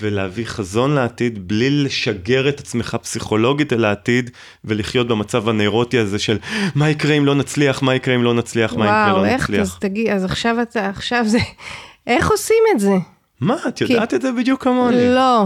ולהביא 0.00 0.46
חזון 0.46 0.94
לעתיד 0.94 1.48
בלי 1.48 1.70
לשגר 1.70 2.48
את 2.48 2.60
עצמך 2.60 2.96
פסיכולוגית 3.02 3.72
אל 3.72 3.84
העתיד 3.84 4.30
ולחיות 4.64 5.08
במצב 5.08 5.48
הנאירוטי 5.48 5.98
הזה 5.98 6.18
של 6.18 6.38
מה 6.74 6.90
יקרה 6.90 7.14
אם 7.14 7.26
לא 7.26 7.34
נצליח, 7.34 7.82
מה 7.82 7.94
יקרה 7.94 8.14
אם 8.14 8.24
לא 8.24 8.34
נצליח, 8.34 8.74
מה 8.74 8.84
יקרה 8.84 9.10
אם 9.10 9.14
לא 9.14 9.24
נצליח. 9.24 9.50
וואו, 9.50 9.64
איך, 9.64 9.70
אז 9.70 9.78
תגיד, 9.78 10.08
אז 10.08 10.24
עכשיו 10.24 10.62
אתה, 10.62 10.88
עכשיו 10.88 11.24
זה, 11.26 11.38
איך 12.06 12.30
עושים 12.30 12.62
את 12.74 12.80
זה? 12.80 12.94
מה, 13.40 13.56
את 13.68 13.80
יודעת 13.80 14.10
כי... 14.10 14.16
את 14.16 14.22
זה 14.22 14.32
בדיוק 14.32 14.64
כמוני. 14.64 15.14
לא, 15.14 15.44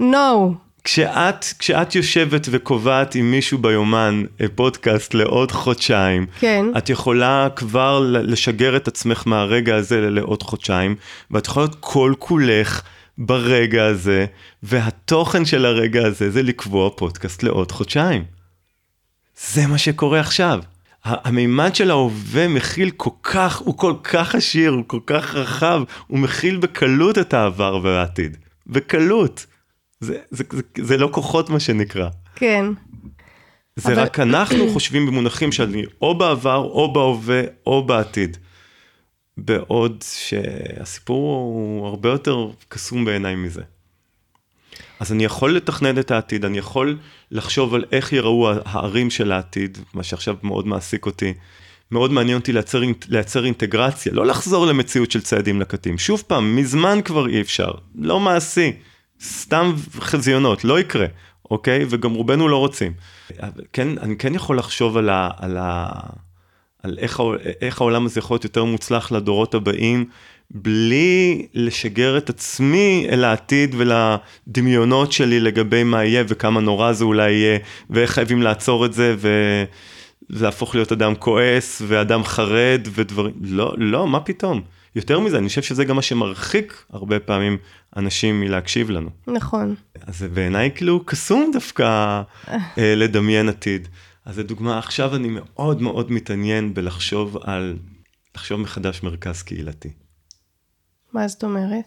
no. 0.00 0.54
כשאת, 0.84 1.44
כשאת 1.58 1.94
יושבת 1.94 2.46
וקובעת 2.50 3.14
עם 3.14 3.30
מישהו 3.30 3.58
ביומן 3.58 4.22
אה, 4.40 4.46
פודקאסט 4.54 5.14
לעוד 5.14 5.52
חודשיים, 5.52 6.26
כן. 6.38 6.66
את 6.78 6.90
יכולה 6.90 7.48
כבר 7.56 8.00
לשגר 8.10 8.76
את 8.76 8.88
עצמך 8.88 9.22
מהרגע 9.26 9.76
הזה 9.76 10.10
לעוד 10.10 10.42
חודשיים, 10.42 10.96
ואת 11.30 11.46
יכולה 11.46 11.66
להיות 11.66 11.76
כל 11.80 12.14
כולך 12.18 12.82
ברגע 13.18 13.86
הזה, 13.86 14.26
והתוכן 14.62 15.44
של 15.44 15.64
הרגע 15.64 16.06
הזה 16.06 16.30
זה 16.30 16.42
לקבוע 16.42 16.90
פודקאסט 16.96 17.42
לעוד 17.42 17.72
חודשיים. 17.72 18.24
זה 19.52 19.66
מה 19.66 19.78
שקורה 19.78 20.20
עכשיו. 20.20 20.60
המימד 21.04 21.74
של 21.74 21.90
ההווה 21.90 22.48
מכיל 22.48 22.90
כל 22.90 23.10
כך, 23.22 23.58
הוא 23.58 23.78
כל 23.78 23.94
כך 24.02 24.34
עשיר, 24.34 24.70
הוא 24.70 24.84
כל 24.86 25.00
כך 25.06 25.34
רחב, 25.34 25.82
הוא 26.06 26.18
מכיל 26.18 26.56
בקלות 26.56 27.18
את 27.18 27.34
העבר 27.34 27.80
והעתיד. 27.82 28.36
בקלות. 28.66 29.46
זה, 30.00 30.18
זה, 30.30 30.44
זה, 30.52 30.62
זה 30.78 30.96
לא 30.96 31.08
כוחות 31.12 31.50
מה 31.50 31.60
שנקרא. 31.60 32.08
כן. 32.34 32.64
זה 33.76 33.92
אבל... 33.92 34.02
רק 34.02 34.20
אנחנו 34.20 34.70
חושבים 34.72 35.06
במונחים 35.06 35.52
שאני 35.52 35.84
או 36.02 36.18
בעבר, 36.18 36.56
או 36.56 36.92
בהווה, 36.92 37.42
או 37.66 37.86
בעתיד. 37.86 38.36
בעוד 39.44 40.04
שהסיפור 40.06 41.36
הוא 41.36 41.86
הרבה 41.86 42.08
יותר 42.08 42.48
קסום 42.68 43.04
בעיניי 43.04 43.36
מזה. 43.36 43.62
אז 45.00 45.12
אני 45.12 45.24
יכול 45.24 45.56
לתכנן 45.56 45.98
את 45.98 46.10
העתיד, 46.10 46.44
אני 46.44 46.58
יכול 46.58 46.98
לחשוב 47.30 47.74
על 47.74 47.84
איך 47.92 48.12
יראו 48.12 48.50
הערים 48.64 49.10
של 49.10 49.32
העתיד, 49.32 49.78
מה 49.94 50.02
שעכשיו 50.02 50.36
מאוד 50.42 50.66
מעסיק 50.66 51.06
אותי. 51.06 51.34
מאוד 51.90 52.12
מעניין 52.12 52.38
אותי 52.38 52.52
לייצר, 52.52 52.82
לייצר 53.08 53.44
אינטגרציה, 53.44 54.12
לא 54.12 54.26
לחזור 54.26 54.66
למציאות 54.66 55.10
של 55.10 55.20
צעדים 55.20 55.60
לקטים. 55.60 55.98
שוב 55.98 56.22
פעם, 56.26 56.56
מזמן 56.56 56.98
כבר 57.04 57.28
אי 57.28 57.40
אפשר, 57.40 57.70
לא 57.94 58.20
מעשי. 58.20 58.72
סתם 59.22 59.72
חזיונות, 60.00 60.64
לא 60.64 60.80
יקרה, 60.80 61.06
אוקיי? 61.50 61.84
וגם 61.90 62.14
רובנו 62.14 62.48
לא 62.48 62.56
רוצים. 62.56 62.92
כן, 63.72 63.98
אני 63.98 64.16
כן 64.16 64.34
יכול 64.34 64.58
לחשוב 64.58 64.96
על, 64.96 65.08
ה, 65.08 65.30
על, 65.36 65.56
ה, 65.60 65.90
על 66.82 66.98
איך, 66.98 67.20
איך 67.60 67.80
העולם 67.80 68.06
הזה 68.06 68.18
יכול 68.18 68.34
להיות 68.34 68.44
יותר 68.44 68.64
מוצלח 68.64 69.12
לדורות 69.12 69.54
הבאים, 69.54 70.04
בלי 70.50 71.46
לשגר 71.54 72.18
את 72.18 72.30
עצמי 72.30 73.06
אל 73.10 73.24
העתיד 73.24 73.74
ולדמיונות 73.78 75.12
שלי 75.12 75.40
לגבי 75.40 75.84
מה 75.84 76.04
יהיה 76.04 76.24
וכמה 76.28 76.60
נורא 76.60 76.92
זה 76.92 77.04
אולי 77.04 77.32
יהיה, 77.32 77.58
ואיך 77.90 78.10
חייבים 78.10 78.42
לעצור 78.42 78.86
את 78.86 78.92
זה, 78.92 79.16
ולהפוך 80.30 80.74
להיות 80.74 80.92
אדם 80.92 81.14
כועס 81.14 81.82
ואדם 81.86 82.24
חרד 82.24 82.88
ודברים, 82.94 83.34
לא, 83.42 83.74
לא, 83.78 84.06
מה 84.06 84.20
פתאום. 84.20 84.62
יותר 84.96 85.20
מזה, 85.20 85.38
אני 85.38 85.48
חושב 85.48 85.62
שזה 85.62 85.84
גם 85.84 85.96
מה 85.96 86.02
שמרחיק 86.02 86.84
הרבה 86.92 87.20
פעמים 87.20 87.58
אנשים 87.96 88.40
מלהקשיב 88.40 88.90
לנו. 88.90 89.10
נכון. 89.26 89.74
אז 90.06 90.18
זה 90.18 90.28
בעיניי 90.28 90.70
כאילו 90.74 91.06
קסום 91.06 91.50
דווקא 91.52 92.22
אה, 92.48 92.58
לדמיין 92.76 93.48
עתיד. 93.48 93.88
אז 94.24 94.38
לדוגמה, 94.38 94.78
עכשיו 94.78 95.16
אני 95.16 95.28
מאוד 95.30 95.82
מאוד 95.82 96.12
מתעניין 96.12 96.74
בלחשוב 96.74 97.36
על, 97.42 97.76
לחשוב 98.34 98.60
מחדש 98.60 99.02
מרכז 99.02 99.42
קהילתי. 99.42 99.88
מה 101.12 101.28
זאת 101.28 101.44
אומרת? 101.44 101.84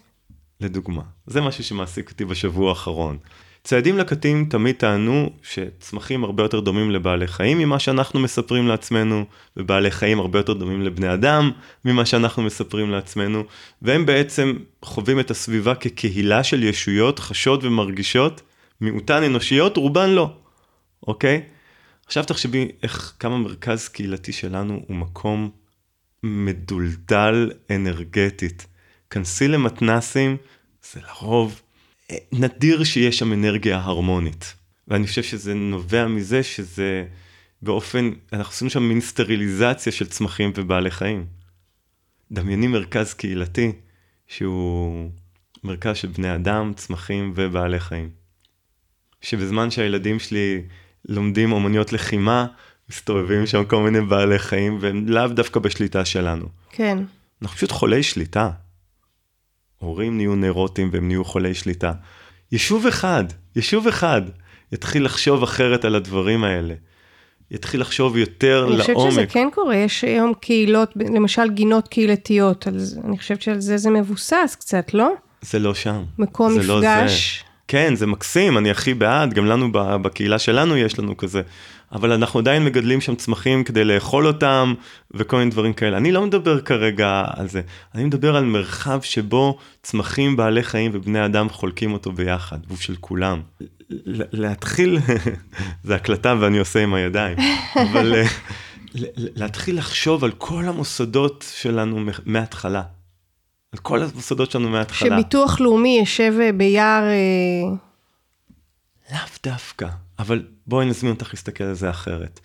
לדוגמה, 0.60 1.02
זה 1.26 1.40
משהו 1.40 1.64
שמעסיק 1.64 2.10
אותי 2.10 2.24
בשבוע 2.24 2.68
האחרון. 2.68 3.18
ציידים 3.64 3.98
לקטים 3.98 4.46
תמיד 4.50 4.76
טענו 4.76 5.30
שצמחים 5.42 6.24
הרבה 6.24 6.42
יותר 6.42 6.60
דומים 6.60 6.90
לבעלי 6.90 7.26
חיים 7.26 7.58
ממה 7.58 7.78
שאנחנו 7.78 8.20
מספרים 8.20 8.68
לעצמנו, 8.68 9.24
ובעלי 9.56 9.90
חיים 9.90 10.20
הרבה 10.20 10.38
יותר 10.38 10.52
דומים 10.52 10.82
לבני 10.82 11.14
אדם 11.14 11.50
ממה 11.84 12.06
שאנחנו 12.06 12.42
מספרים 12.42 12.90
לעצמנו, 12.90 13.44
והם 13.82 14.06
בעצם 14.06 14.52
חווים 14.82 15.20
את 15.20 15.30
הסביבה 15.30 15.74
כקהילה 15.74 16.44
של 16.44 16.62
ישויות 16.62 17.18
חשות 17.18 17.64
ומרגישות, 17.64 18.42
מיעוטן 18.80 19.22
אנושיות, 19.22 19.76
רובן 19.76 20.10
לא, 20.10 20.30
אוקיי? 21.06 21.42
עכשיו 22.06 22.24
תחשבי 22.24 22.68
איך 22.82 23.14
כמה 23.18 23.38
מרכז 23.38 23.88
קהילתי 23.88 24.32
שלנו 24.32 24.84
הוא 24.88 24.96
מקום 24.96 25.50
מדולדל 26.22 27.50
אנרגטית. 27.70 28.66
כנסי 29.10 29.48
למתנסים, 29.48 30.36
זה 30.92 31.00
לרוב 31.00 31.62
נדיר 32.32 32.84
שיש 32.84 33.18
שם 33.18 33.32
אנרגיה 33.32 33.78
הרמונית. 33.78 34.54
ואני 34.88 35.06
חושב 35.06 35.22
שזה 35.22 35.54
נובע 35.54 36.06
מזה 36.06 36.42
שזה 36.42 37.06
באופן, 37.62 38.10
אנחנו 38.32 38.52
עושים 38.52 38.68
שם 38.68 38.82
מין 38.82 39.00
סטריליזציה 39.00 39.92
של 39.92 40.06
צמחים 40.06 40.52
ובעלי 40.54 40.90
חיים. 40.90 41.26
דמייני 42.32 42.66
מרכז 42.66 43.14
קהילתי 43.14 43.72
שהוא 44.26 45.10
מרכז 45.64 45.96
של 45.96 46.08
בני 46.08 46.34
אדם, 46.34 46.72
צמחים 46.76 47.32
ובעלי 47.36 47.80
חיים. 47.80 48.10
שבזמן 49.20 49.70
שהילדים 49.70 50.18
שלי 50.18 50.62
לומדים 51.08 51.52
אומנויות 51.52 51.92
לחימה, 51.92 52.46
מסתובבים 52.90 53.46
שם 53.46 53.64
כל 53.64 53.82
מיני 53.82 54.00
בעלי 54.00 54.38
חיים 54.38 54.78
והם 54.80 55.08
לאו 55.08 55.26
דווקא 55.26 55.60
בשליטה 55.60 56.04
שלנו. 56.04 56.46
כן. 56.70 56.98
אנחנו 57.42 57.56
פשוט 57.56 57.72
חולי 57.72 58.02
שליטה. 58.02 58.50
הורים 59.78 60.16
נהיו 60.16 60.34
נרוטים 60.34 60.90
והם 60.92 61.08
נהיו 61.08 61.24
חולי 61.24 61.54
שליטה. 61.54 61.92
יישוב 62.52 62.86
אחד, 62.86 63.24
יישוב 63.56 63.86
אחד, 63.86 64.22
יתחיל 64.72 65.04
לחשוב 65.04 65.42
אחרת 65.42 65.84
על 65.84 65.94
הדברים 65.94 66.44
האלה. 66.44 66.74
יתחיל 67.50 67.80
לחשוב 67.80 68.16
יותר 68.16 68.66
אני 68.68 68.76
לעומק. 68.76 68.88
אני 68.90 68.94
חושבת 68.94 69.12
שזה 69.12 69.26
כן 69.26 69.48
קורה, 69.54 69.76
יש 69.76 70.04
היום 70.04 70.32
קהילות, 70.40 70.92
למשל 70.96 71.50
גינות 71.50 71.88
קהילתיות, 71.88 72.66
אני 73.04 73.18
חושבת 73.18 73.42
שעל 73.42 73.60
זה 73.60 73.76
זה 73.76 73.90
מבוסס 73.90 74.56
קצת, 74.60 74.94
לא? 74.94 75.12
זה 75.42 75.58
לא 75.58 75.74
שם. 75.74 76.02
מקום 76.18 76.52
זה 76.52 76.58
מפגש. 76.58 76.68
לא 76.68 77.08
זה. 77.08 77.53
כן, 77.68 77.94
זה 77.96 78.06
מקסים, 78.06 78.58
אני 78.58 78.70
הכי 78.70 78.94
בעד, 78.94 79.34
גם 79.34 79.46
לנו 79.46 79.68
בקהילה 79.72 80.38
שלנו 80.38 80.76
יש 80.76 80.98
לנו 80.98 81.16
כזה. 81.16 81.42
אבל 81.92 82.12
אנחנו 82.12 82.40
עדיין 82.40 82.64
מגדלים 82.64 83.00
שם 83.00 83.14
צמחים 83.14 83.64
כדי 83.64 83.84
לאכול 83.84 84.26
אותם 84.26 84.74
וכל 85.10 85.36
מיני 85.36 85.50
דברים 85.50 85.72
כאלה. 85.72 85.96
אני 85.96 86.12
לא 86.12 86.26
מדבר 86.26 86.60
כרגע 86.60 87.24
על 87.36 87.48
זה, 87.48 87.60
אני 87.94 88.04
מדבר 88.04 88.36
על 88.36 88.44
מרחב 88.44 89.00
שבו 89.02 89.58
צמחים, 89.82 90.36
בעלי 90.36 90.62
חיים 90.62 90.90
ובני 90.94 91.24
אדם 91.24 91.48
חולקים 91.48 91.92
אותו 91.92 92.12
ביחד, 92.12 92.58
והוא 92.66 92.78
של 92.78 92.96
כולם. 93.00 93.40
להתחיל, 94.32 94.98
זה 95.84 95.94
הקלטה 95.94 96.34
ואני 96.40 96.58
עושה 96.58 96.82
עם 96.82 96.94
הידיים, 96.94 97.36
אבל 97.76 98.14
להתחיל 99.40 99.78
לחשוב 99.78 100.24
על 100.24 100.30
כל 100.30 100.64
המוסדות 100.64 101.52
שלנו 101.56 102.00
מההתחלה. 102.24 102.82
על 103.74 103.78
כל 103.78 104.02
המוסדות 104.02 104.50
שלנו 104.50 104.68
מההתחלה. 104.68 105.20
שביטוח 105.20 105.60
לאומי 105.60 105.98
יושב 106.00 106.34
אה, 106.40 106.52
ביער... 106.52 107.02
אה, 107.02 107.76
לאו 109.12 109.28
דווקא. 109.42 109.88
אבל 110.18 110.46
בואי 110.66 110.86
נזמין 110.86 111.12
אותך 111.12 111.30
להסתכל 111.34 111.64
על 111.64 111.74
זה 111.74 111.90
אחרת. 111.90 112.40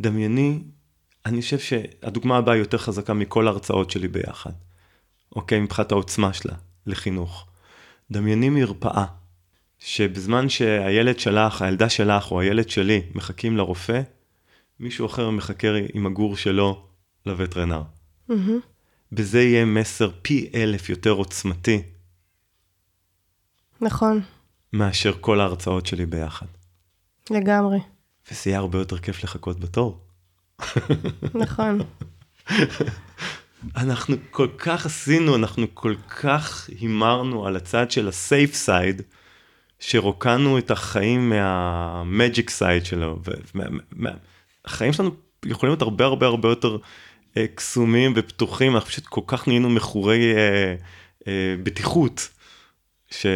דמייני, 0.00 0.58
אני 1.26 1.42
חושב 1.42 1.58
שהדוגמה 1.58 2.36
הבאה 2.36 2.54
היא 2.54 2.62
יותר 2.62 2.78
חזקה 2.78 3.14
מכל 3.14 3.48
ההרצאות 3.48 3.90
שלי 3.90 4.08
ביחד. 4.08 4.50
אוקיי? 5.36 5.60
מבחינת 5.60 5.92
העוצמה 5.92 6.32
שלה 6.32 6.54
לחינוך. 6.86 7.46
דמייני 8.10 8.48
מרפאה, 8.48 9.04
שבזמן 9.78 10.48
שהילד 10.48 11.18
שלך, 11.18 11.62
הילדה 11.62 11.88
שלך 11.88 12.30
או 12.30 12.40
הילד 12.40 12.68
שלי 12.68 13.02
מחכים 13.14 13.56
לרופא, 13.56 14.00
מישהו 14.80 15.06
אחר 15.06 15.30
מחכה 15.30 15.68
עם 15.94 16.06
הגור 16.06 16.36
שלו 16.36 16.86
לווטרינר. 17.26 17.82
Mm-hmm. 18.30 18.34
בזה 19.12 19.42
יהיה 19.42 19.64
מסר 19.64 20.10
פי 20.22 20.50
אלף 20.54 20.88
יותר 20.88 21.10
עוצמתי. 21.10 21.82
נכון. 23.80 24.20
מאשר 24.72 25.14
כל 25.20 25.40
ההרצאות 25.40 25.86
שלי 25.86 26.06
ביחד. 26.06 26.46
לגמרי. 27.30 27.78
וזה 28.30 28.50
יהיה 28.50 28.58
הרבה 28.58 28.78
יותר 28.78 28.98
כיף 28.98 29.24
לחכות 29.24 29.60
בתור. 29.60 30.00
נכון. 31.34 31.80
אנחנו 33.76 34.16
כל 34.30 34.48
כך 34.58 34.86
עשינו, 34.86 35.36
אנחנו 35.36 35.66
כל 35.74 35.94
כך 36.08 36.68
הימרנו 36.78 37.46
על 37.46 37.56
הצד 37.56 37.90
של 37.90 38.08
ה 38.08 38.17
safe 38.17 38.54
side, 38.54 39.02
שרוקנו 39.78 40.58
את 40.58 40.70
החיים 40.70 41.28
מה 41.28 41.63
magic 41.63 42.50
side 42.50 42.84
שלו. 42.84 43.18
החיים 44.64 44.92
שלנו 44.92 45.10
יכולים 45.44 45.70
להיות 45.70 45.82
הרבה 45.82 46.04
הרבה 46.04 46.26
הרבה 46.26 46.48
יותר 46.48 46.78
קסומים 47.54 48.12
ופתוחים, 48.16 48.74
אנחנו 48.74 48.88
פשוט 48.88 49.06
כל 49.06 49.20
כך 49.26 49.48
נהיינו 49.48 49.70
מכורי 49.70 50.34
אה, 50.36 50.74
אה, 51.28 51.54
בטיחות. 51.62 52.28
ש... 53.10 53.26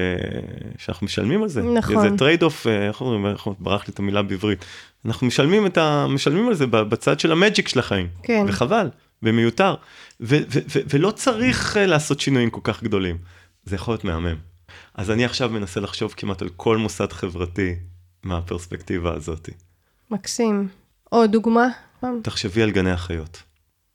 שאנחנו 0.78 1.05
משלמים 1.05 1.43
על 1.43 1.49
זה. 1.49 1.62
נכון. 1.62 2.11
זה 2.11 2.16
trade 2.16 2.42
off, 2.42 2.66
אה, 2.66 2.88
איך 2.88 3.01
אומרים, 3.01 3.34
ברח 3.59 3.88
לי 3.88 3.93
את 3.93 3.99
המילה 3.99 4.22
בעברית. 4.22 4.64
אנחנו 5.05 5.26
משלמים, 5.26 5.66
את 5.66 5.78
ה... 5.78 6.07
משלמים 6.09 6.49
על 6.49 6.55
זה 6.55 6.66
בצד 6.66 7.20
של 7.20 7.32
ה 7.32 7.38
magic 7.38 7.68
של 7.68 7.78
החיים. 7.78 8.09
כן. 8.22 8.45
וחבל, 8.49 8.90
ומיותר. 9.22 9.74
ו- 10.20 10.36
ו- 10.36 10.61
ו- 10.74 10.80
ולא 10.90 11.11
צריך 11.11 11.76
אה, 11.76 11.86
לעשות 11.86 12.20
שינויים 12.20 12.51
כל 12.51 12.61
כך 12.64 12.82
גדולים. 12.82 13.18
זה 13.64 13.76
יכול 13.76 13.93
להיות 13.93 14.05
מהמם. 14.05 14.36
אז 14.95 15.11
אני 15.11 15.24
עכשיו 15.24 15.51
מנסה 15.51 15.80
לחשוב 15.80 16.14
כמעט 16.16 16.43
על 16.43 16.49
כל 16.49 16.76
מוסד 16.76 17.12
חברתי 17.12 17.74
מהפרספקטיבה 18.22 19.14
הזאת. 19.14 19.49
מקסים. 20.11 20.68
עוד 21.11 21.32
דוגמה? 21.32 21.66
תחשבי 22.22 22.62
על 22.62 22.70
גני 22.70 22.90
החיות. 22.90 23.43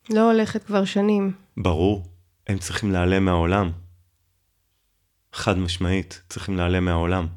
לא 0.10 0.32
הולכת 0.32 0.64
כבר 0.64 0.86
שנים. 0.86 1.32
ברור, 1.58 2.06
הם 2.48 2.58
צריכים 2.58 2.92
להיעלם 2.92 3.26
מהעולם. 3.26 3.72
חד 5.34 5.58
משמעית, 5.58 6.22
צריכים 6.30 6.58
להיעלם 6.58 6.86
מהעולם. 6.86 7.28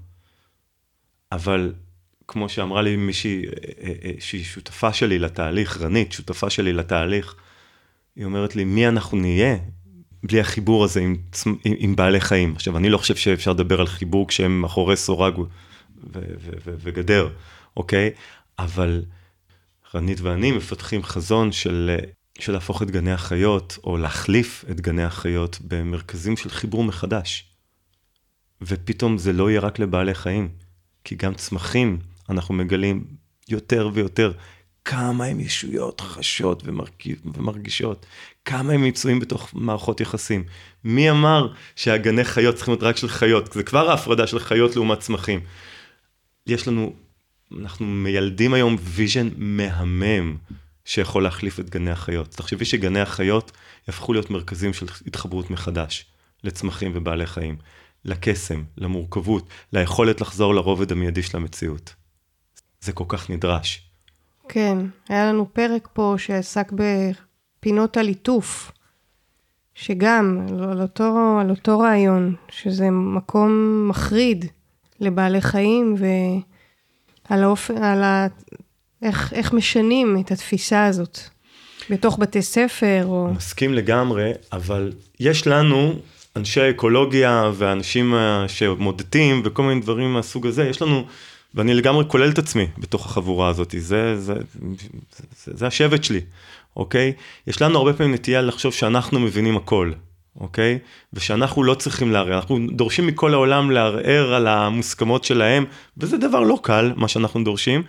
אבל 1.32 1.74
כמו 2.28 2.48
שאמרה 2.48 2.82
לי 2.82 2.96
מישהי 2.96 3.44
אה, 3.46 3.50
אה, 3.82 3.92
אה, 4.04 4.12
שהיא 4.20 4.44
שותפה 4.44 4.92
שלי 4.92 5.18
לתהליך, 5.18 5.80
רנית, 5.80 6.12
שותפה 6.12 6.50
שלי 6.50 6.72
לתהליך, 6.72 7.34
היא 8.16 8.24
אומרת 8.24 8.56
לי, 8.56 8.64
מי 8.64 8.88
אנחנו 8.88 9.18
נהיה 9.18 9.56
בלי 10.22 10.40
החיבור 10.40 10.84
הזה 10.84 11.00
עם, 11.00 11.16
עם, 11.46 11.74
עם 11.78 11.96
בעלי 11.96 12.20
חיים? 12.20 12.52
עכשיו, 12.56 12.76
אני 12.76 12.90
לא 12.90 12.98
חושב 12.98 13.16
שאפשר 13.16 13.52
לדבר 13.52 13.80
על 13.80 13.86
חיבור 13.86 14.28
כשהם 14.28 14.60
מאחורי 14.60 14.96
סורג 14.96 15.38
ו, 15.38 15.48
ו, 16.14 16.50
ו, 16.64 16.74
וגדר, 16.78 17.28
אוקיי? 17.76 18.10
אבל 18.58 19.04
רנית 19.94 20.20
ואני 20.20 20.52
מפתחים 20.52 21.02
חזון 21.02 21.52
של, 21.52 21.96
של 22.40 22.52
להפוך 22.52 22.82
את 22.82 22.90
גני 22.90 23.12
החיות, 23.12 23.78
או 23.84 23.96
להחליף 23.96 24.64
את 24.70 24.80
גני 24.80 25.04
החיות 25.04 25.58
במרכזים 25.68 26.36
של 26.36 26.50
חיבור 26.50 26.84
מחדש. 26.84 27.44
ופתאום 28.62 29.18
זה 29.18 29.32
לא 29.32 29.50
יהיה 29.50 29.60
רק 29.60 29.78
לבעלי 29.78 30.14
חיים, 30.14 30.48
כי 31.04 31.14
גם 31.14 31.34
צמחים, 31.34 31.98
אנחנו 32.30 32.54
מגלים 32.54 33.04
יותר 33.48 33.90
ויותר 33.92 34.32
כמה 34.84 35.24
הם 35.24 35.40
ישויות 35.40 36.00
חשות 36.00 36.62
ומרגישות, 37.24 38.06
כמה 38.44 38.72
הם 38.72 38.84
מצויים 38.84 39.20
בתוך 39.20 39.50
מערכות 39.52 40.00
יחסים. 40.00 40.44
מי 40.84 41.10
אמר 41.10 41.52
שהגני 41.76 42.24
חיות 42.24 42.54
צריכים 42.54 42.72
להיות 42.72 42.82
רק 42.82 42.96
של 42.96 43.08
חיות? 43.08 43.52
זה 43.52 43.62
כבר 43.62 43.90
ההפרדה 43.90 44.26
של 44.26 44.38
חיות 44.38 44.76
לעומת 44.76 45.00
צמחים. 45.00 45.40
יש 46.46 46.68
לנו, 46.68 46.92
אנחנו 47.58 47.86
מיילדים 47.86 48.54
היום 48.54 48.76
vision 48.80 49.28
מהמם 49.36 50.36
שיכול 50.90 51.22
להחליף 51.22 51.60
את 51.60 51.70
גני 51.70 51.90
החיות. 51.90 52.28
תחשבי 52.28 52.64
שגני 52.64 53.00
החיות 53.00 53.52
יהפכו 53.88 54.12
להיות 54.12 54.30
מרכזים 54.30 54.72
של 54.72 54.86
התחברות 55.06 55.50
מחדש 55.50 56.06
לצמחים 56.44 56.92
ובעלי 56.94 57.26
חיים. 57.26 57.56
לקסם, 58.04 58.62
למורכבות, 58.76 59.48
ליכולת 59.72 60.20
לחזור 60.20 60.54
לרובד 60.54 60.92
המיידי 60.92 61.22
של 61.22 61.36
המציאות. 61.36 61.94
זה 62.80 62.92
כל 62.92 63.04
כך 63.08 63.30
נדרש. 63.30 63.90
כן, 64.48 64.78
היה 65.08 65.32
לנו 65.32 65.46
פרק 65.52 65.88
פה 65.92 66.14
שעסק 66.18 66.72
בפינות 66.72 67.96
הליטוף, 67.96 68.72
שגם 69.74 70.46
על 70.70 70.82
אותו, 70.82 71.38
על 71.40 71.50
אותו 71.50 71.78
רעיון, 71.78 72.34
שזה 72.48 72.90
מקום 72.90 73.84
מחריד 73.88 74.44
לבעלי 75.00 75.40
חיים, 75.40 75.94
ועל 77.28 77.44
האופן, 77.44 77.82
על. 77.82 78.02
איך, 79.02 79.32
איך 79.32 79.52
משנים 79.52 80.16
את 80.20 80.30
התפיסה 80.30 80.86
הזאת 80.86 81.18
בתוך 81.90 82.18
בתי 82.18 82.42
ספר, 82.42 83.02
או... 83.04 83.28
מסכים 83.36 83.74
לגמרי, 83.74 84.32
אבל 84.52 84.92
יש 85.20 85.46
לנו 85.46 85.94
אנשי 86.36 86.70
אקולוגיה 86.70 87.50
ואנשים 87.54 88.14
אה, 88.14 88.44
שמודדים 88.48 89.42
וכל 89.44 89.62
מיני 89.62 89.80
דברים 89.80 90.12
מהסוג 90.12 90.46
הזה, 90.46 90.68
יש 90.68 90.82
לנו, 90.82 91.04
ואני 91.54 91.74
לגמרי 91.74 92.04
כולל 92.08 92.30
את 92.30 92.38
עצמי 92.38 92.66
בתוך 92.78 93.06
החבורה 93.06 93.48
הזאת, 93.48 93.74
זה, 93.78 94.20
זה, 94.20 94.34
זה, 94.34 94.34
זה, 95.44 95.52
זה 95.54 95.66
השבט 95.66 96.04
שלי, 96.04 96.20
אוקיי? 96.76 97.12
יש 97.46 97.62
לנו 97.62 97.78
הרבה 97.78 97.92
פעמים 97.92 98.14
נטייה 98.14 98.42
לחשוב 98.42 98.72
שאנחנו 98.72 99.20
מבינים 99.20 99.56
הכל, 99.56 99.92
אוקיי? 100.40 100.78
ושאנחנו 101.12 101.62
לא 101.62 101.74
צריכים 101.74 102.12
לערער, 102.12 102.36
אנחנו 102.36 102.58
דורשים 102.72 103.06
מכל 103.06 103.34
העולם 103.34 103.70
לערער 103.70 104.34
על 104.34 104.46
המוסכמות 104.46 105.24
שלהם, 105.24 105.64
וזה 105.98 106.16
דבר 106.16 106.40
לא 106.40 106.58
קל, 106.62 106.92
מה 106.96 107.08
שאנחנו 107.08 107.44
דורשים. 107.44 107.82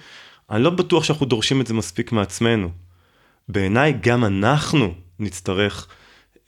אני 0.51 0.63
לא 0.63 0.69
בטוח 0.69 1.03
שאנחנו 1.03 1.25
דורשים 1.25 1.61
את 1.61 1.67
זה 1.67 1.73
מספיק 1.73 2.11
מעצמנו. 2.11 2.69
בעיניי 3.49 3.93
גם 4.01 4.25
אנחנו 4.25 4.93
נצטרך 5.19 5.87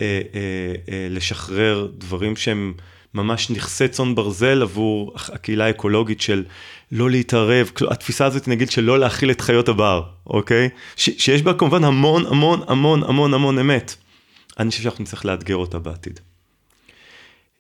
אה, 0.02 0.22
אה, 0.36 0.94
אה, 0.94 1.08
לשחרר 1.10 1.88
דברים 1.98 2.36
שהם 2.36 2.74
ממש 3.14 3.50
נכסי 3.50 3.88
צאן 3.88 4.16
ברזל 4.16 4.62
עבור 4.62 5.14
הקהילה 5.16 5.66
האקולוגית 5.66 6.22
של 6.22 6.44
לא 6.92 7.10
להתערב, 7.10 7.72
התפיסה 7.90 8.26
הזאת 8.26 8.48
נגיד 8.48 8.72
של 8.72 8.84
לא 8.84 9.00
להכיל 9.00 9.32
את 9.32 9.42
חיות 9.42 9.70
הבר, 9.70 10.04
אוקיי? 10.28 10.70
ש, 10.96 11.10
שיש 11.18 11.42
בה 11.42 11.54
כמובן 11.54 11.84
המון 11.84 12.26
המון 12.26 12.62
המון 12.68 13.04
המון 13.04 13.34
המון 13.34 13.60
אמת. 13.60 13.96
אני 14.60 14.70
חושב 14.70 14.84
שאנחנו 14.84 15.04
נצטרך 15.04 15.26
לאתגר 15.26 15.56
אותה 15.56 15.80
בעתיד. 15.80 16.20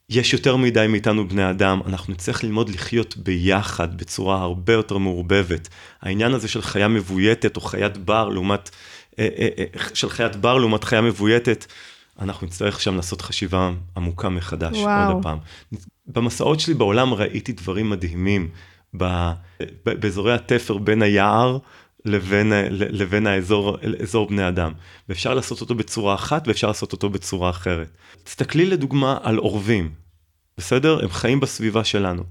יש 0.10 0.34
יותר 0.34 0.56
מדי 0.56 0.88
מאיתנו 0.90 1.28
בני 1.28 1.50
אדם, 1.50 1.82
אנחנו 1.86 2.14
נצטרך 2.14 2.44
ללמוד 2.44 2.70
לחיות 2.70 3.18
ביחד 3.18 3.98
בצורה 3.98 4.42
הרבה 4.42 4.74
יותר 4.74 4.98
מעורבבת. 4.98 5.70
העניין 6.02 6.34
הזה 6.34 6.48
של 6.48 6.62
חיה 6.62 6.88
מבויתת 6.88 7.56
או 7.56 7.62
חיית 7.62 7.98
בר 7.98 8.30
לעומת, 8.30 8.70
אה, 9.20 9.28
אה, 9.40 9.48
אה, 9.58 9.66
של 9.94 10.10
חיית 10.10 10.36
בר 10.36 10.58
לעומת 10.58 10.84
חיה 10.84 11.02
מבויתת, 11.02 11.66
אנחנו 12.20 12.48
נצטרך 12.48 12.82
שם 12.82 12.96
לעשות 12.96 13.22
חשיבה 13.22 13.72
עמוקה 13.98 14.30
מחדש, 14.30 14.78
וואו. 14.78 15.14
עוד 15.14 15.24
פעם. 15.24 15.38
במסעות 16.08 16.60
שלי 16.60 16.74
בעולם 16.74 17.14
ראיתי 17.14 17.52
דברים 17.52 17.90
מדהימים 17.90 18.50
ב, 18.98 19.32
באזורי 19.86 20.34
התפר 20.34 20.78
בין 20.78 21.02
היער 21.02 21.58
לבין, 22.06 22.54
לבין 22.70 23.28
האזור 23.28 23.78
אזור 24.02 24.28
בני 24.28 24.48
אדם. 24.48 24.72
ואפשר 25.10 25.34
לעשות 25.34 25.62
אותו 25.62 25.76
בצורה 25.76 26.16
אחת 26.16 26.48
ואפשר 26.48 26.68
לעשות 26.68 26.92
אותו 26.92 27.10
בצורה 27.10 27.50
אחרת. 27.50 27.90
תסתכלי 28.24 28.66
לדוגמה 28.66 29.18
על 29.24 29.38
עורבים, 29.38 29.90
בסדר? 30.58 31.04
הם 31.04 31.10
חיים 31.10 31.40
בסביבה 31.40 31.84
שלנו. 31.84 32.24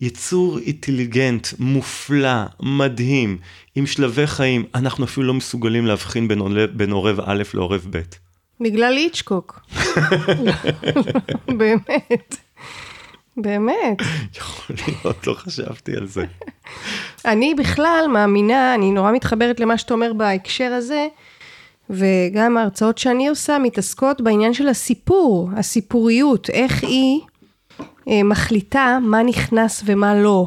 יצור 0.00 0.58
אינטליגנט, 0.58 1.48
מופלא, 1.58 2.44
מדהים, 2.60 3.38
עם 3.74 3.86
שלבי 3.86 4.26
חיים, 4.26 4.64
אנחנו 4.74 5.04
אפילו 5.04 5.26
לא 5.26 5.34
מסוגלים 5.34 5.86
להבחין 5.86 6.28
בין 6.76 6.90
עורב 6.90 7.20
א' 7.24 7.42
לעורב 7.54 7.86
ב'. 7.90 8.00
בגלל 8.60 8.94
איצ'קוק. 8.96 9.60
באמת. 11.58 12.36
באמת. 13.36 13.98
יכול 14.36 14.76
להיות, 14.86 15.26
לא 15.26 15.34
חשבתי 15.34 15.96
על 15.96 16.06
זה. 16.06 16.24
אני 17.26 17.54
בכלל 17.54 18.06
מאמינה, 18.12 18.74
אני 18.74 18.90
נורא 18.90 19.12
מתחברת 19.12 19.60
למה 19.60 19.78
שאתה 19.78 19.94
אומר 19.94 20.12
בהקשר 20.12 20.72
הזה, 20.72 21.06
וגם 21.90 22.56
ההרצאות 22.56 22.98
שאני 22.98 23.28
עושה 23.28 23.58
מתעסקות 23.58 24.20
בעניין 24.20 24.54
של 24.54 24.68
הסיפור, 24.68 25.50
הסיפוריות, 25.56 26.50
איך 26.50 26.82
היא 26.82 27.20
אה, 28.08 28.22
מחליטה 28.22 28.98
מה 29.02 29.22
נכנס 29.22 29.82
ומה 29.86 30.14
לא. 30.14 30.46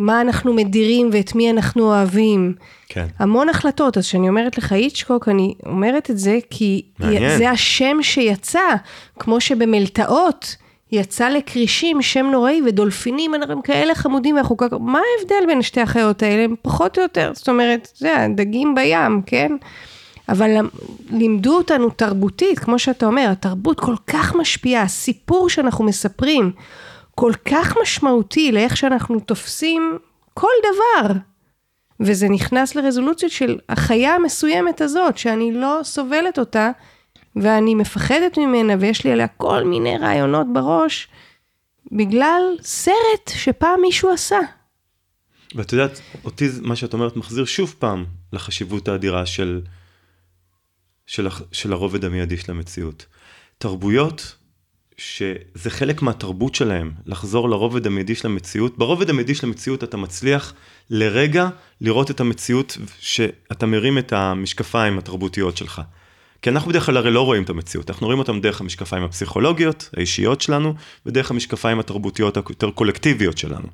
מה 0.00 0.20
אנחנו 0.20 0.54
מדירים 0.54 1.10
ואת 1.12 1.34
מי 1.34 1.50
אנחנו 1.50 1.82
אוהבים. 1.82 2.54
כן. 2.88 3.06
המון 3.18 3.48
החלטות, 3.48 3.98
אז 3.98 4.06
כשאני 4.06 4.28
אומרת 4.28 4.58
לך 4.58 4.72
איצ'קוק, 4.72 5.28
אני 5.28 5.54
אומרת 5.66 6.10
את 6.10 6.18
זה 6.18 6.38
כי 6.50 6.82
מעניין. 6.98 7.38
זה 7.38 7.50
השם 7.50 7.96
שיצא, 8.02 8.74
כמו 9.18 9.40
שבמלטעות 9.40 10.56
יצא 10.94 11.28
לכרישים 11.28 12.02
שם 12.02 12.26
נוראי 12.26 12.62
ודולפינים 12.66 13.34
הם 13.34 13.62
כאלה 13.62 13.94
חמודים 13.94 14.36
ואנחנו 14.36 14.56
כך, 14.56 14.72
מה 14.80 15.00
ההבדל 15.18 15.46
בין 15.46 15.62
שתי 15.62 15.80
החיות 15.80 16.22
האלה? 16.22 16.44
הם 16.44 16.54
פחות 16.62 16.98
או 16.98 17.02
יותר, 17.02 17.30
זאת 17.34 17.48
אומרת, 17.48 17.88
זה 17.96 18.20
הדגים 18.20 18.74
בים, 18.74 19.22
כן? 19.26 19.52
אבל 20.28 20.50
לימדו 21.10 21.56
אותנו 21.56 21.90
תרבותית, 21.90 22.58
כמו 22.58 22.78
שאתה 22.78 23.06
אומר, 23.06 23.28
התרבות 23.30 23.80
כל 23.80 23.94
כך 24.06 24.34
משפיעה, 24.34 24.82
הסיפור 24.82 25.48
שאנחנו 25.48 25.84
מספרים 25.84 26.52
כל 27.14 27.32
כך 27.44 27.76
משמעותי 27.82 28.52
לאיך 28.52 28.76
שאנחנו 28.76 29.20
תופסים 29.20 29.98
כל 30.34 30.52
דבר. 30.60 31.12
וזה 32.00 32.28
נכנס 32.28 32.74
לרזולוציות 32.74 33.32
של 33.32 33.58
החיה 33.68 34.14
המסוימת 34.14 34.80
הזאת, 34.80 35.18
שאני 35.18 35.52
לא 35.52 35.80
סובלת 35.82 36.38
אותה, 36.38 36.70
ואני 37.36 37.74
מפחדת 37.74 38.38
ממנה, 38.38 38.72
ויש 38.80 39.04
לי 39.04 39.12
עליה 39.12 39.28
כל 39.28 39.64
מיני 39.64 39.98
רעיונות 39.98 40.46
בראש, 40.52 41.08
בגלל 41.92 42.42
סרט 42.62 43.30
שפעם 43.34 43.80
מישהו 43.80 44.10
עשה. 44.10 44.38
ואת 45.54 45.72
יודעת, 45.72 46.00
אותי 46.24 46.48
מה 46.62 46.76
שאת 46.76 46.92
אומרת 46.92 47.16
מחזיר 47.16 47.44
שוב 47.44 47.74
פעם 47.78 48.04
לחשיבות 48.32 48.88
האדירה 48.88 49.26
של, 49.26 49.60
של, 51.06 51.28
של 51.52 51.72
הרובד 51.72 52.04
המיידי 52.04 52.36
של 52.36 52.52
המציאות. 52.52 53.06
תרבויות 53.58 54.36
שזה 54.96 55.70
חלק 55.70 56.02
מהתרבות 56.02 56.54
שלהם, 56.54 56.92
לחזור 57.06 57.48
לרובד 57.48 57.86
המיידי 57.86 58.14
של 58.14 58.26
המציאות. 58.26 58.78
ברובד 58.78 59.10
המיידי 59.10 59.34
של 59.34 59.46
המציאות 59.46 59.84
אתה 59.84 59.96
מצליח 59.96 60.54
לרגע 60.90 61.48
לראות 61.80 62.10
את 62.10 62.20
המציאות 62.20 62.78
שאתה 62.98 63.66
מרים 63.66 63.98
את 63.98 64.12
המשקפיים 64.12 64.98
התרבותיות 64.98 65.56
שלך. 65.56 65.82
כי 66.44 66.50
אנחנו 66.50 66.70
בדרך 66.70 66.86
כלל 66.86 66.96
הרי 66.96 67.10
לא 67.10 67.22
רואים 67.22 67.42
את 67.42 67.50
המציאות, 67.50 67.90
אנחנו 67.90 68.06
רואים 68.06 68.18
אותם 68.18 68.40
דרך 68.40 68.60
המשקפיים 68.60 69.02
הפסיכולוגיות, 69.02 69.90
האישיות 69.96 70.40
שלנו, 70.40 70.74
ודרך 71.06 71.30
המשקפיים 71.30 71.80
התרבותיות 71.80 72.36
היותר 72.36 72.70
קולקטיביות 72.70 73.38
שלנו. 73.38 73.68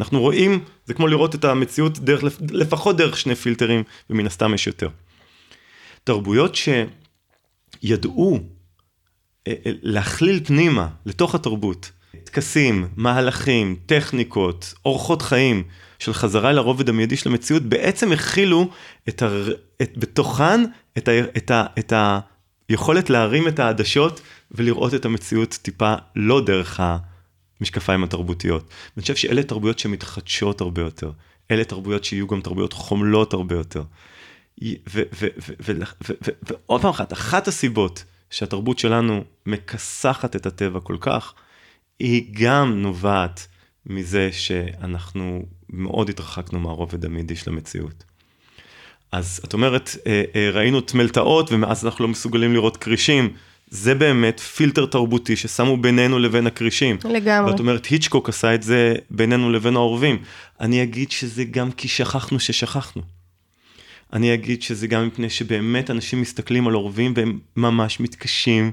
אנחנו 0.00 0.20
רואים, 0.20 0.64
זה 0.86 0.94
כמו 0.94 1.06
לראות 1.06 1.34
את 1.34 1.44
המציאות 1.44 1.98
דרך, 1.98 2.22
לפחות 2.50 2.96
דרך 2.96 3.18
שני 3.18 3.34
פילטרים, 3.34 3.82
ומן 4.10 4.26
הסתם 4.26 4.54
יש 4.54 4.66
יותר. 4.66 4.88
תרבויות 6.04 6.54
שידעו 7.82 8.40
אה, 9.46 9.52
אה, 9.66 9.72
להכליל 9.82 10.40
פנימה, 10.44 10.88
לתוך 11.06 11.34
התרבות, 11.34 11.90
טקסים, 12.24 12.88
מהלכים, 12.96 13.76
טכניקות, 13.86 14.74
אורחות 14.84 15.22
חיים 15.22 15.62
של 15.98 16.12
חזרה 16.12 16.52
לרובד 16.52 16.88
המיידי 16.88 17.16
של 17.16 17.28
המציאות, 17.28 17.62
בעצם 17.62 18.12
הכילו 18.12 18.68
את 19.08 19.22
הר... 19.22 19.48
את... 19.82 19.98
בתוכן 19.98 20.60
את, 20.98 21.08
ה... 21.08 21.12
את, 21.36 21.50
ה... 21.50 21.66
את 21.78 21.92
היכולת 22.68 23.10
להרים 23.10 23.48
את 23.48 23.58
העדשות 23.58 24.20
ולראות 24.50 24.94
את 24.94 25.04
המציאות 25.04 25.58
טיפה 25.62 25.94
לא 26.16 26.44
דרך 26.44 26.80
המשקפיים 27.60 28.04
התרבותיות. 28.04 28.70
אני 28.96 29.02
חושב 29.02 29.16
שאלה 29.16 29.42
תרבויות 29.42 29.78
שמתחדשות 29.78 30.60
הרבה 30.60 30.82
יותר. 30.82 31.10
אלה 31.50 31.64
תרבויות 31.64 32.04
שיהיו 32.04 32.26
גם 32.26 32.40
תרבויות 32.40 32.72
חומלות 32.72 33.32
הרבה 33.32 33.54
יותר. 33.54 33.82
ועוד 36.42 36.80
פעם 36.80 36.90
אחת, 36.90 37.12
אחת 37.12 37.48
הסיבות 37.48 38.04
שהתרבות 38.30 38.78
שלנו 38.78 39.24
מכסחת 39.46 40.36
את 40.36 40.46
הטבע 40.46 40.80
כל 40.80 40.96
כך, 41.00 41.34
היא 41.98 42.32
גם 42.32 42.82
נובעת 42.82 43.46
מזה 43.86 44.32
שאנחנו 44.32 45.46
מאוד 45.70 46.08
התרחקנו 46.08 46.60
מהרובד 46.60 47.04
המיידי 47.04 47.36
של 47.36 47.50
המציאות. 47.50 48.04
אז 49.12 49.40
את 49.44 49.52
אומרת, 49.52 49.96
אה, 50.06 50.22
אה, 50.34 50.50
ראינו 50.50 50.80
תמלתאות 50.80 51.52
ומאז 51.52 51.84
אנחנו 51.84 52.04
לא 52.04 52.08
מסוגלים 52.08 52.52
לראות 52.52 52.76
כרישים. 52.76 53.28
זה 53.70 53.94
באמת 53.94 54.40
פילטר 54.40 54.86
תרבותי 54.86 55.36
ששמו 55.36 55.76
בינינו 55.76 56.18
לבין 56.18 56.46
הכרישים. 56.46 56.96
לגמרי. 57.04 57.50
ואת 57.50 57.60
אומרת, 57.60 57.86
היצ'קוק 57.86 58.28
עשה 58.28 58.54
את 58.54 58.62
זה 58.62 58.94
בינינו 59.10 59.52
לבין 59.52 59.76
העורבים. 59.76 60.18
אני 60.60 60.82
אגיד 60.82 61.10
שזה 61.10 61.44
גם 61.44 61.72
כי 61.72 61.88
שכחנו 61.88 62.40
ששכחנו. 62.40 63.02
אני 64.12 64.34
אגיד 64.34 64.62
שזה 64.62 64.86
גם 64.86 65.06
מפני 65.06 65.30
שבאמת 65.30 65.90
אנשים 65.90 66.20
מסתכלים 66.20 66.68
על 66.68 66.74
עורבים 66.74 67.12
והם 67.16 67.38
ממש 67.56 68.00
מתקשים, 68.00 68.70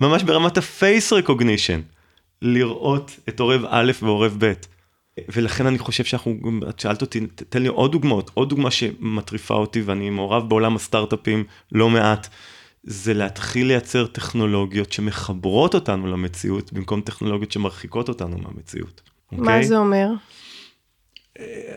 ממש 0.00 0.22
ברמת 0.22 0.58
הפייס 0.58 1.12
רקוגנישן, 1.12 1.80
לראות 2.42 3.16
את 3.28 3.40
עורב 3.40 3.64
א' 3.68 3.92
ועורב 4.02 4.36
ב'. 4.38 4.52
ולכן 5.28 5.66
אני 5.66 5.78
חושב 5.78 6.04
שאנחנו, 6.04 6.38
את 6.68 6.80
שאלת 6.80 7.02
אותי, 7.02 7.20
תן 7.48 7.62
לי 7.62 7.68
עוד 7.68 7.92
דוגמאות, 7.92 8.30
עוד 8.34 8.48
דוגמה 8.48 8.70
שמטריפה 8.70 9.54
אותי 9.54 9.82
ואני 9.82 10.10
מעורב 10.10 10.48
בעולם 10.48 10.76
הסטארט-אפים 10.76 11.44
לא 11.72 11.90
מעט, 11.90 12.28
זה 12.82 13.14
להתחיל 13.14 13.66
לייצר 13.66 14.06
טכנולוגיות 14.06 14.92
שמחברות 14.92 15.74
אותנו 15.74 16.06
למציאות, 16.06 16.72
במקום 16.72 17.00
טכנולוגיות 17.00 17.52
שמרחיקות 17.52 18.08
אותנו 18.08 18.38
מהמציאות. 18.38 19.00
מה 19.32 19.38
okay? 19.38 19.40
אוקיי? 19.40 19.64
זה 19.64 19.78
אומר? 19.78 20.08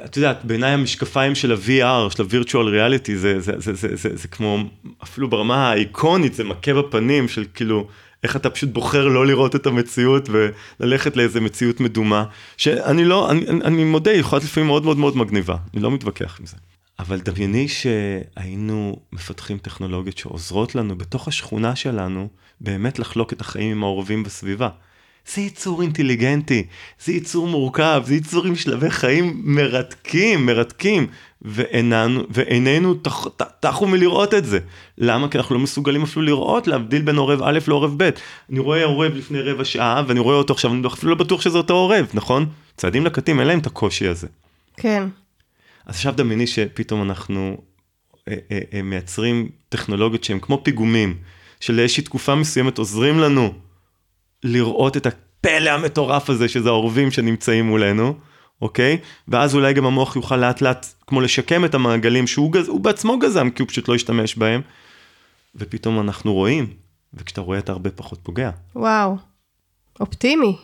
את 0.05 0.17
יודעת, 0.17 0.45
בעיניי 0.45 0.71
המשקפיים 0.71 1.35
של 1.35 1.51
ה-VR, 1.51 2.15
של 2.15 2.23
ה-Virtual 2.23 2.53
Reality, 2.53 3.11
זה, 3.15 3.39
זה, 3.39 3.53
זה, 3.57 3.73
זה, 3.73 3.95
זה, 3.95 4.09
זה 4.15 4.27
כמו, 4.27 4.57
אפילו 5.03 5.29
ברמה 5.29 5.71
האיקונית, 5.71 6.33
זה 6.33 6.43
מכה 6.43 6.73
בפנים 6.73 7.27
של 7.27 7.45
כאילו, 7.53 7.87
איך 8.23 8.35
אתה 8.35 8.49
פשוט 8.49 8.69
בוחר 8.69 9.07
לא 9.07 9.27
לראות 9.27 9.55
את 9.55 9.67
המציאות 9.67 10.29
וללכת 10.79 11.17
לאיזה 11.17 11.41
מציאות 11.41 11.79
מדומה, 11.79 12.25
שאני 12.57 13.05
לא, 13.05 13.31
אני, 13.31 13.47
אני 13.47 13.83
מודה, 13.83 14.11
היא 14.11 14.19
יכולה 14.19 14.39
להיות 14.39 14.51
לפעמים 14.51 14.67
מאוד 14.67 14.83
מאוד 14.83 14.97
מאוד 14.97 15.17
מגניבה, 15.17 15.55
אני 15.73 15.81
לא 15.81 15.91
מתווכח 15.91 16.37
עם 16.39 16.45
זה. 16.45 16.57
אבל 16.99 17.19
דמייני 17.19 17.67
שהיינו 17.67 18.95
מפתחים 19.13 19.57
טכנולוגיות 19.57 20.17
שעוזרות 20.17 20.75
לנו 20.75 20.97
בתוך 20.97 21.27
השכונה 21.27 21.75
שלנו, 21.75 22.29
באמת 22.61 22.99
לחלוק 22.99 23.33
את 23.33 23.41
החיים 23.41 23.71
עם 23.71 23.83
העורבים 23.83 24.23
בסביבה. 24.23 24.69
זה 25.33 25.41
יצור 25.41 25.81
אינטליגנטי, 25.81 26.65
זה 27.03 27.13
יצור 27.13 27.47
מורכב, 27.47 28.03
זה 28.05 28.15
יצור 28.15 28.45
עם 28.45 28.55
שלבי 28.55 28.89
חיים 28.89 29.41
מרתקים, 29.43 30.45
מרתקים, 30.45 31.07
ואיננו, 31.41 32.23
ואיננו 32.29 32.93
תח, 32.93 33.27
תחו 33.59 33.87
מלראות 33.87 34.33
את 34.33 34.45
זה. 34.45 34.59
למה? 34.97 35.29
כי 35.29 35.37
אנחנו 35.37 35.55
לא 35.55 35.61
מסוגלים 35.61 36.03
אפילו 36.03 36.25
לראות, 36.25 36.67
להבדיל 36.67 37.01
בין 37.01 37.15
עורב 37.15 37.41
א' 37.43 37.59
לעורב 37.67 37.93
ב'. 37.97 38.09
אני 38.49 38.59
רואה 38.59 38.83
עורב 38.83 39.13
לפני 39.15 39.41
רבע 39.41 39.65
שעה, 39.65 40.03
ואני 40.07 40.19
רואה 40.19 40.35
אותו 40.35 40.53
עכשיו, 40.53 40.73
אני 40.73 40.87
אפילו 40.87 41.11
לא 41.11 41.17
בטוח 41.17 41.41
שזה 41.41 41.57
אותו 41.57 41.73
עורב, 41.73 42.07
נכון? 42.13 42.45
צעדים 42.77 43.05
לקטים, 43.05 43.39
אין 43.39 43.47
להם 43.47 43.59
את 43.59 43.65
הקושי 43.65 44.07
הזה. 44.07 44.27
כן. 44.77 45.03
אז 45.85 45.95
עכשיו 45.95 46.13
דמייני 46.17 46.47
שפתאום 46.47 47.01
אנחנו 47.01 47.57
אה, 48.27 48.35
אה, 48.51 48.59
אה, 48.73 48.81
מייצרים 48.81 49.49
טכנולוגיות 49.69 50.23
שהן 50.23 50.39
כמו 50.39 50.61
פיגומים, 50.63 51.17
שלאיזושהי 51.59 52.03
תקופה 52.03 52.35
מסוימת 52.35 52.77
עוזרים 52.77 53.19
לנו 53.19 53.53
לראות 54.45 54.97
את 54.97 55.05
הפלא 55.05 55.69
המטורף 55.69 56.29
הזה 56.29 56.47
שזה 56.47 56.69
העורבים 56.69 57.11
שנמצאים 57.11 57.65
מולנו, 57.65 58.13
אוקיי? 58.61 58.97
ואז 59.27 59.55
אולי 59.55 59.73
גם 59.73 59.85
המוח 59.85 60.15
יוכל 60.15 60.37
לאט 60.37 60.61
לאט 60.61 60.85
כמו 61.07 61.21
לשקם 61.21 61.65
את 61.65 61.75
המעגלים 61.75 62.27
שהוא 62.27 62.51
גז, 62.51 62.67
הוא 62.67 62.79
בעצמו 62.79 63.19
גזם 63.19 63.49
כי 63.49 63.61
הוא 63.61 63.69
פשוט 63.69 63.87
לא 63.87 63.95
השתמש 63.95 64.35
בהם. 64.35 64.61
ופתאום 65.55 65.99
אנחנו 65.99 66.33
רואים, 66.33 66.67
וכשאתה 67.13 67.41
רואה 67.41 67.59
אתה 67.59 67.71
הרבה 67.71 67.89
פחות 67.89 68.19
פוגע. 68.23 68.49
וואו, 68.75 69.17
אופטימי. 69.99 70.57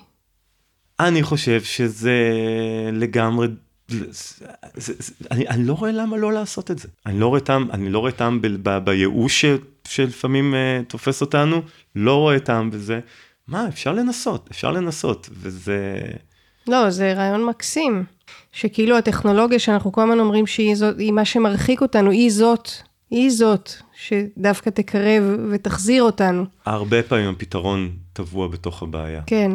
אני 1.00 1.24
חושב 1.24 1.64
שזה 1.64 2.20
לגמרי, 2.94 3.48
זה, 3.88 4.06
זה, 4.76 4.94
זה, 5.00 5.14
אני, 5.32 5.48
אני 5.48 5.64
לא 5.64 5.74
רואה 5.74 5.92
למה 5.92 6.18
לא 6.18 6.34
לעשות 6.34 6.72
את 6.72 6.80
זה. 6.80 6.88
אני 7.06 7.20
לא 7.20 7.28
רואה 7.28 7.40
טעם, 7.40 7.72
אני 7.72 7.90
לא 7.90 8.00
רואה 8.00 8.12
טעם 8.12 8.42
בייאוש 8.84 9.46
שלפעמים 9.88 10.54
uh, 10.54 10.90
תופס 10.90 11.22
אותנו, 11.22 11.62
לא 11.96 12.16
רואה 12.16 12.40
טעם 12.40 12.72
בזה. 12.72 13.00
מה, 13.52 13.68
אפשר 13.68 13.94
לנסות, 13.94 14.48
אפשר 14.52 14.72
לנסות, 14.72 15.30
וזה... 15.34 16.02
לא, 16.68 16.90
זה 16.90 17.14
רעיון 17.14 17.46
מקסים, 17.46 18.04
שכאילו 18.52 18.98
הטכנולוגיה 18.98 19.60
שאנחנו 19.60 19.92
כל 19.92 20.02
הזמן 20.02 20.20
אומרים 20.20 20.48
שהיא 20.48 20.76
זאת, 20.76 21.00
היא 21.00 21.12
מה 21.12 21.26
שמרחיק 21.26 21.82
אותנו, 21.82 22.12
היא 22.12 22.32
זאת, 22.32 22.70
היא 23.10 23.30
זאת, 23.30 23.70
שדווקא 23.94 24.70
תקרב 24.70 25.24
ותחזיר 25.52 26.04
אותנו. 26.04 26.46
הרבה 26.66 27.04
פעמים 27.04 27.30
הפתרון 27.30 27.92
טבוע 28.14 28.48
בתוך 28.48 28.84
הבעיה. 28.84 29.22
כן. 29.26 29.52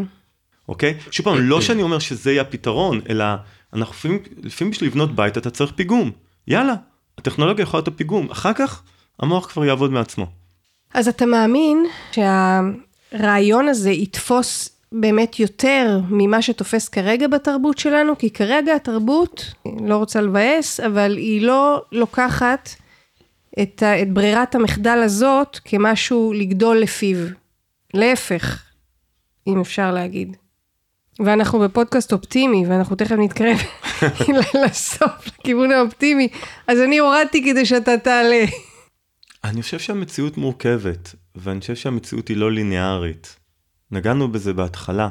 אוקיי? 0.68 0.94
שוב 1.10 1.24
פעם, 1.24 1.38
לא 1.38 1.60
שאני 1.60 1.82
אומר 1.82 1.98
שזה 1.98 2.30
יהיה 2.32 2.42
הפתרון, 2.42 3.00
אלא 3.08 3.24
אנחנו 3.72 3.92
לפעמים, 3.94 4.18
לפעמים 4.42 4.70
בשביל 4.70 4.90
לבנות 4.90 5.16
בית 5.16 5.38
אתה 5.38 5.50
צריך 5.50 5.72
פיגום. 5.72 6.10
יאללה, 6.48 6.74
הטכנולוגיה 7.18 7.62
יכולה 7.62 7.78
להיות 7.78 7.88
הפיגום, 7.88 8.30
אחר 8.30 8.52
כך 8.52 8.82
המוח 9.20 9.46
כבר 9.46 9.64
יעבוד 9.64 9.92
מעצמו. 9.92 10.26
אז 10.94 11.08
אתה 11.08 11.26
מאמין 11.26 11.86
שה... 12.12 12.60
הרעיון 13.12 13.68
הזה 13.68 13.90
יתפוס 13.90 14.76
באמת 14.92 15.40
יותר 15.40 16.00
ממה 16.08 16.42
שתופס 16.42 16.88
כרגע 16.88 17.28
בתרבות 17.28 17.78
שלנו, 17.78 18.18
כי 18.18 18.30
כרגע 18.30 18.74
התרבות, 18.74 19.54
לא 19.86 19.96
רוצה 19.96 20.20
לבאס, 20.20 20.80
אבל 20.80 21.16
היא 21.16 21.42
לא 21.42 21.82
לוקחת 21.92 22.70
את, 23.62 23.82
ה, 23.82 24.02
את 24.02 24.12
ברירת 24.12 24.54
המחדל 24.54 24.98
הזאת 25.04 25.58
כמשהו 25.64 26.32
לגדול 26.32 26.78
לפיו. 26.78 27.16
להפך, 27.94 28.62
אם 29.46 29.60
אפשר 29.60 29.92
להגיד. 29.92 30.36
ואנחנו 31.20 31.58
בפודקאסט 31.58 32.12
אופטימי, 32.12 32.66
ואנחנו 32.66 32.96
תכף 32.96 33.16
נתקרב 33.18 33.56
לסוף, 34.64 35.26
לכיוון 35.26 35.72
האופטימי, 35.72 36.28
אז 36.66 36.80
אני 36.80 36.98
הורדתי 36.98 37.44
כדי 37.44 37.66
שאתה 37.66 37.98
תעלה. 37.98 38.44
אני 39.44 39.62
חושב 39.62 39.78
שהמציאות 39.78 40.36
מורכבת, 40.36 41.14
ואני 41.36 41.60
חושב 41.60 41.76
שהמציאות 41.76 42.28
היא 42.28 42.36
לא 42.36 42.52
ליניארית. 42.52 43.36
נגענו 43.90 44.28
בזה 44.28 44.52
בהתחלה. 44.52 45.08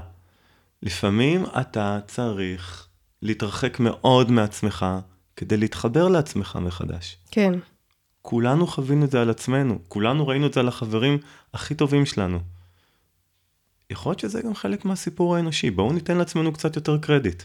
לפעמים 0.84 1.46
אתה 1.62 2.00
צריך 2.08 2.88
להתרחק 3.22 3.80
מאוד 3.80 4.32
מעצמך 4.32 4.86
כדי 5.36 5.58
להתחבר 5.58 6.08
לעצמך 6.08 6.60
מחדש. 6.62 7.18
כן. 7.32 7.54
כולנו 8.22 8.68
חווינו 8.68 9.06
את 9.06 9.12
זה 9.12 9.22
על 9.22 9.30
עצמנו, 9.30 9.80
כולנו 9.88 10.28
ראינו 10.28 10.48
את 10.48 10.54
זה 10.54 10.60
על 10.60 10.68
החברים 10.68 11.18
הכי 11.54 11.76
טובים 11.76 12.06
שלנו. 12.06 12.40
יכול 13.90 14.10
להיות 14.10 14.20
שזה 14.20 14.42
גם 14.42 14.56
חלק 14.56 14.86
מהסיפור 14.86 15.36
האנושי, 15.36 15.72
בואו 15.72 15.94
ניתן 15.94 16.18
לעצמנו 16.18 16.54
קצת 16.54 16.76
יותר 16.76 16.98
קרדיט. 16.98 17.44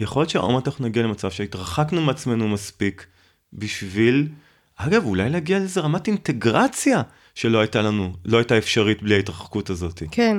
יכול 0.00 0.20
להיות 0.20 0.30
שהעומד 0.30 0.62
אנחנו 0.66 0.84
נגיע 0.84 1.02
למצב 1.02 1.30
שהתרחקנו 1.30 2.00
מעצמנו 2.00 2.48
מספיק 2.48 3.06
בשביל, 3.52 4.28
אגב, 4.76 5.04
אולי 5.04 5.30
להגיע 5.30 5.58
לאיזה 5.58 5.80
רמת 5.80 6.06
אינטגרציה 6.06 7.02
שלא 7.40 7.58
הייתה 7.58 7.82
לנו, 7.82 8.12
לא 8.24 8.38
הייתה 8.38 8.58
אפשרית 8.58 9.02
בלי 9.02 9.14
ההתרחקות 9.14 9.70
הזאת. 9.70 10.02
כן. 10.10 10.36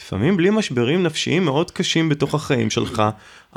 לפעמים 0.00 0.36
בלי 0.36 0.50
משברים 0.50 1.02
נפשיים 1.02 1.44
מאוד 1.44 1.70
קשים 1.70 2.08
בתוך 2.08 2.34
החיים 2.34 2.70
שלך, 2.70 3.02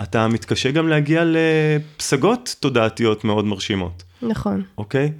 אתה 0.03 0.27
מתקשה 0.27 0.71
גם 0.71 0.87
להגיע 0.87 1.23
לפסגות 1.25 2.55
תודעתיות 2.59 3.23
מאוד 3.23 3.45
מרשימות, 3.45 4.03
נכון. 4.21 4.63
אוקיי? 4.77 5.11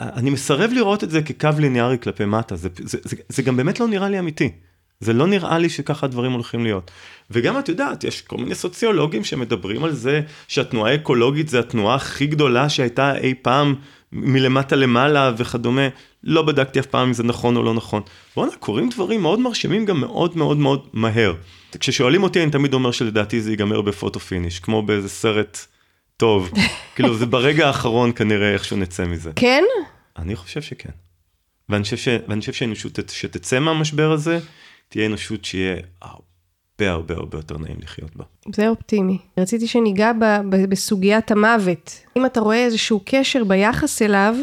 אני 0.00 0.30
מסרב 0.30 0.70
לראות 0.72 1.04
את 1.04 1.10
זה 1.10 1.22
כקו 1.22 1.48
ליניארי 1.58 1.98
כלפי 2.02 2.24
מטה, 2.24 2.56
זה, 2.56 2.68
זה, 2.78 2.98
זה, 3.02 3.16
זה 3.28 3.42
גם 3.42 3.56
באמת 3.56 3.80
לא 3.80 3.88
נראה 3.88 4.08
לי 4.08 4.18
אמיתי. 4.18 4.50
זה 5.00 5.12
לא 5.12 5.26
נראה 5.26 5.58
לי 5.58 5.68
שככה 5.68 6.06
הדברים 6.06 6.32
הולכים 6.32 6.64
להיות. 6.64 6.90
וגם 7.30 7.58
את 7.58 7.68
יודעת, 7.68 8.04
יש 8.04 8.22
כל 8.22 8.36
מיני 8.36 8.54
סוציולוגים 8.54 9.24
שמדברים 9.24 9.84
על 9.84 9.92
זה 9.92 10.20
שהתנועה 10.48 10.92
האקולוגית 10.92 11.48
זה 11.48 11.58
התנועה 11.58 11.94
הכי 11.94 12.26
גדולה 12.26 12.68
שהייתה 12.68 13.16
אי 13.16 13.34
פעם 13.42 13.74
מלמטה 14.14 14.76
למעלה 14.76 15.32
וכדומה. 15.36 15.88
לא 16.24 16.42
בדקתי 16.42 16.80
אף 16.80 16.86
פעם 16.86 17.08
אם 17.08 17.12
זה 17.12 17.22
נכון 17.22 17.56
או 17.56 17.62
לא 17.62 17.74
נכון. 17.74 18.02
בואנה, 18.36 18.52
קורים 18.56 18.88
דברים 18.88 19.22
מאוד 19.22 19.40
מרשימים 19.40 19.84
גם 19.84 20.00
מאוד 20.00 20.36
מאוד 20.36 20.56
מאוד 20.56 20.88
מהר. 20.92 21.34
כששואלים 21.80 22.22
אותי 22.22 22.42
אני 22.42 22.50
תמיד 22.50 22.74
אומר 22.74 22.90
שלדעתי 22.90 23.40
זה 23.40 23.50
ייגמר 23.50 23.80
ב 23.80 23.87
photo 23.87 24.20
finish, 24.20 24.60
כמו 24.60 24.82
באיזה 24.82 25.08
סרט 25.08 25.66
טוב. 26.16 26.50
כאילו 26.94 27.16
זה 27.16 27.26
ברגע 27.26 27.66
האחרון 27.66 28.12
כנראה 28.12 28.52
איכשהו 28.52 28.76
נצא 28.76 29.04
מזה. 29.04 29.30
כן? 29.36 29.64
אני 30.18 30.36
חושב 30.36 30.62
שכן. 30.62 30.90
ואני 31.68 31.84
חושב, 31.84 31.96
ש... 31.96 32.08
ואני 32.28 32.40
חושב 32.40 32.52
שהאנושות 32.52 32.98
שתצא 33.08 33.58
מהמשבר 33.58 34.12
הזה, 34.12 34.38
תהיה 34.88 35.06
אנושות 35.06 35.44
שיהיה 35.44 35.76
הרבה 36.78 36.92
הרבה 36.92 37.14
הרבה 37.14 37.38
יותר 37.38 37.58
נעים 37.58 37.76
לחיות 37.82 38.16
בה. 38.16 38.24
זה 38.54 38.68
אופטימי. 38.68 39.18
רציתי 39.38 39.66
שניגע 39.66 40.12
ב, 40.12 40.24
ב, 40.50 40.64
בסוגיית 40.64 41.30
המוות. 41.30 42.00
אם 42.16 42.26
אתה 42.26 42.40
רואה 42.40 42.64
איזשהו 42.64 43.00
קשר 43.04 43.44
ביחס 43.44 44.02
אליו, 44.02 44.34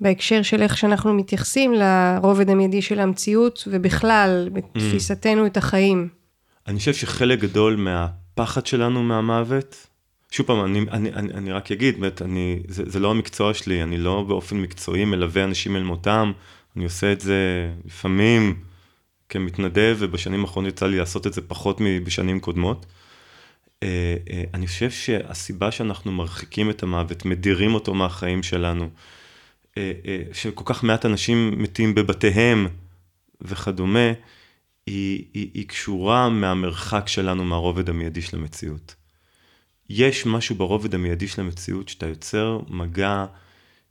בהקשר 0.00 0.42
של 0.42 0.62
איך 0.62 0.76
שאנחנו 0.76 1.14
מתייחסים 1.14 1.72
לרובד 1.72 2.50
המיידי 2.50 2.82
של 2.82 3.00
המציאות, 3.00 3.64
ובכלל, 3.66 4.48
בתפיסתנו 4.52 5.46
את 5.46 5.56
החיים. 5.56 6.08
אני 6.66 6.78
חושב 6.78 6.94
שחלק 6.94 7.38
גדול 7.38 7.76
מהפחד 7.76 8.66
שלנו 8.66 9.02
מהמוות, 9.02 9.86
שוב 10.30 10.46
פעם, 10.46 10.64
אני, 10.64 10.80
אני, 10.90 11.12
אני, 11.12 11.32
אני 11.34 11.52
רק 11.52 11.72
אגיד, 11.72 12.00
באמת, 12.00 12.22
אני, 12.22 12.60
זה, 12.68 12.82
זה 12.86 13.00
לא 13.00 13.10
המקצוע 13.10 13.54
שלי, 13.54 13.82
אני 13.82 13.98
לא 13.98 14.24
באופן 14.28 14.56
מקצועי 14.56 15.04
מלווה 15.04 15.44
אנשים 15.44 15.76
אל 15.76 15.82
מותם, 15.82 16.32
אני 16.76 16.84
עושה 16.84 17.12
את 17.12 17.20
זה 17.20 17.70
לפעמים 17.84 18.54
כמתנדב, 19.32 19.96
ובשנים 19.98 20.40
האחרונות 20.40 20.72
יצא 20.72 20.86
לי 20.86 20.98
לעשות 20.98 21.26
את 21.26 21.32
זה 21.32 21.40
פחות 21.40 21.76
מבשנים 21.80 22.40
קודמות. 22.40 22.86
אה, 23.82 24.16
אה, 24.30 24.44
אני 24.54 24.66
חושב 24.66 24.90
שהסיבה 24.90 25.70
שאנחנו 25.70 26.12
מרחיקים 26.12 26.70
את 26.70 26.82
המוות, 26.82 27.24
מדירים 27.24 27.74
אותו 27.74 27.94
מהחיים 27.94 28.42
שלנו, 28.42 28.90
אה, 29.76 29.92
שכל 30.32 30.64
כך 30.66 30.84
מעט 30.84 31.06
אנשים 31.06 31.62
מתים 31.62 31.94
בבתיהם 31.94 32.68
וכדומה, 33.40 34.12
היא, 34.86 35.24
היא, 35.34 35.50
היא 35.54 35.68
קשורה 35.68 36.28
מהמרחק 36.28 37.08
שלנו 37.08 37.44
מהרובד 37.44 37.88
המיידי 37.88 38.22
של 38.22 38.36
המציאות. 38.36 38.94
יש 39.90 40.26
משהו 40.26 40.54
ברובד 40.54 40.94
המיידי 40.94 41.28
של 41.28 41.40
המציאות 41.40 41.88
שאתה 41.88 42.06
יוצר 42.06 42.58
מגע 42.68 43.26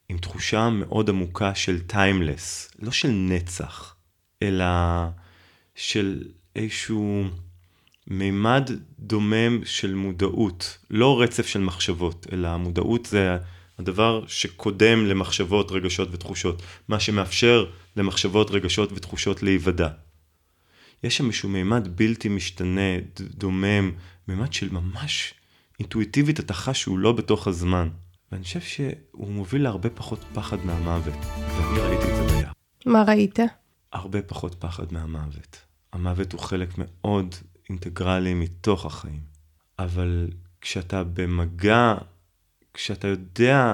עם 0.09 0.17
תחושה 0.17 0.69
מאוד 0.69 1.09
עמוקה 1.09 1.55
של 1.55 1.79
טיימלס, 1.79 2.71
לא 2.79 2.91
של 2.91 3.11
נצח, 3.11 3.95
אלא 4.43 4.65
של 5.75 6.23
איזשהו 6.55 7.23
מימד 8.07 8.69
דומם 8.99 9.65
של 9.65 9.95
מודעות, 9.95 10.77
לא 10.89 11.21
רצף 11.21 11.47
של 11.47 11.59
מחשבות, 11.59 12.27
אלא 12.31 12.47
המודעות 12.47 13.05
זה 13.05 13.37
הדבר 13.79 14.23
שקודם 14.27 15.05
למחשבות, 15.05 15.71
רגשות 15.71 16.09
ותחושות, 16.11 16.61
מה 16.87 16.99
שמאפשר 16.99 17.65
למחשבות, 17.95 18.51
רגשות 18.51 18.91
ותחושות 18.91 19.43
להיוודע. 19.43 19.89
יש 21.03 21.17
שם 21.17 21.25
איזשהו 21.25 21.49
מימד 21.49 21.87
בלתי 21.95 22.29
משתנה, 22.29 22.99
דומם, 23.19 23.91
מימד 24.27 24.53
של 24.53 24.69
ממש 24.71 25.33
אינטואיטיבית 25.79 26.39
אתה 26.39 26.53
חש 26.53 26.81
שהוא 26.81 26.99
לא 26.99 27.11
בתוך 27.11 27.47
הזמן. 27.47 27.89
ואני 28.31 28.43
חושב 28.43 28.61
שהוא 28.61 29.31
מוביל 29.31 29.63
להרבה 29.63 29.89
פחות 29.89 30.19
פחד 30.33 30.65
מהמוות, 30.65 31.13
ואני 31.15 31.79
ראיתי 31.79 32.03
את 32.03 32.15
זה 32.15 32.35
ביחד. 32.35 32.51
מה 32.85 33.03
ראית? 33.07 33.39
הרבה 33.93 34.21
פחות 34.21 34.55
פחד 34.55 34.93
מהמוות. 34.93 35.57
המוות 35.93 36.33
הוא 36.33 36.41
חלק 36.41 36.69
מאוד 36.77 37.35
אינטגרלי 37.69 38.33
מתוך 38.33 38.85
החיים. 38.85 39.21
אבל 39.79 40.27
כשאתה 40.61 41.03
במגע, 41.03 41.95
כשאתה 42.73 43.07
יודע, 43.07 43.73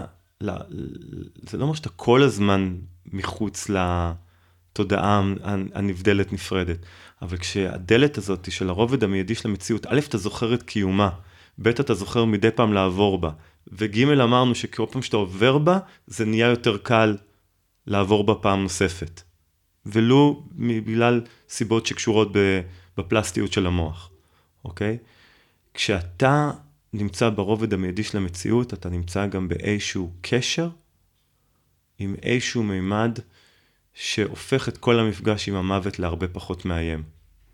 זה 1.50 1.58
לא 1.58 1.64
אומר 1.64 1.74
שאתה 1.74 1.90
כל 1.90 2.24
הזמן 2.24 2.76
מחוץ 3.06 3.68
לתודעה 3.70 5.22
הנבדלת 5.74 6.34
נפרדת, 6.34 6.78
אבל 7.22 7.38
כשהדלת 7.38 8.18
הזאת 8.18 8.52
של 8.52 8.70
הרובד 8.70 9.04
המיידי 9.04 9.36
של 9.36 9.50
המציאות, 9.50 9.86
א', 9.86 10.00
אתה 10.10 10.18
זוכר 10.18 10.54
את 10.54 10.64
קיומה, 10.64 11.10
ב', 11.62 11.68
אתה 11.68 11.94
זוכר 11.94 12.26
מדי 12.26 12.52
פעם 12.52 12.74
לעבור 12.74 13.18
בה, 13.18 13.30
וג', 13.68 14.04
אמרנו 14.04 14.56
שכל 14.56 14.86
פעם 14.92 15.02
שאתה 15.02 15.18
עובר 15.18 15.58
בה, 15.58 15.80
זה 16.08 16.26
נהיה 16.26 16.48
יותר 16.48 16.78
קל 16.78 17.18
לעבור 17.88 18.24
בה 18.24 18.36
פעם 18.36 18.64
נוספת. 18.64 19.22
ולו 19.92 20.44
בגלל 20.86 21.22
סיבות 21.50 21.86
שקשורות 21.86 22.32
בפלסטיות 22.98 23.54
של 23.54 23.68
המוח, 23.68 24.10
אוקיי? 24.66 24.98
כשאתה 25.74 26.52
נמצא 26.94 27.30
ברובד 27.30 27.74
המיידי 27.74 28.04
של 28.04 28.18
המציאות, 28.18 28.74
אתה 28.74 28.90
נמצא 28.90 29.28
גם 29.28 29.48
באיזשהו 29.48 30.12
קשר 30.22 30.70
עם 32.00 32.16
איזשהו 32.24 32.64
מימד 32.64 33.20
שהופך 33.94 34.70
את 34.70 34.78
כל 34.78 35.00
המפגש 35.00 35.50
עם 35.50 35.56
המוות 35.56 36.00
להרבה 36.00 36.28
פחות 36.28 36.66
מאיים. 36.66 37.04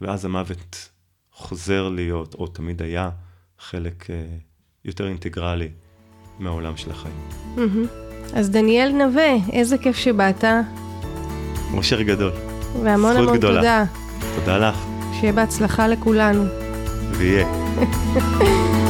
ואז 0.01 0.25
המוות 0.25 0.89
חוזר 1.31 1.89
להיות, 1.89 2.33
או 2.33 2.47
תמיד 2.47 2.81
היה, 2.81 3.09
חלק 3.59 4.03
uh, 4.03 4.09
יותר 4.85 5.07
אינטגרלי 5.07 5.69
מהעולם 6.39 6.77
של 6.77 6.91
החיים. 6.91 7.29
אז 8.33 8.49
דניאל 8.49 8.91
נווה, 8.91 9.33
איזה 9.51 9.77
כיף 9.77 9.97
שבאת. 9.97 10.43
אושר 11.73 12.01
גדול. 12.01 12.31
והמון 12.83 13.17
המון 13.17 13.37
גדולה. 13.37 13.55
תודה. 13.55 13.83
תודה 14.35 14.57
לך. 14.57 14.75
שיהיה 15.19 15.33
בהצלחה 15.33 15.87
לכולנו. 15.87 16.43
ויהיה. 17.11 17.47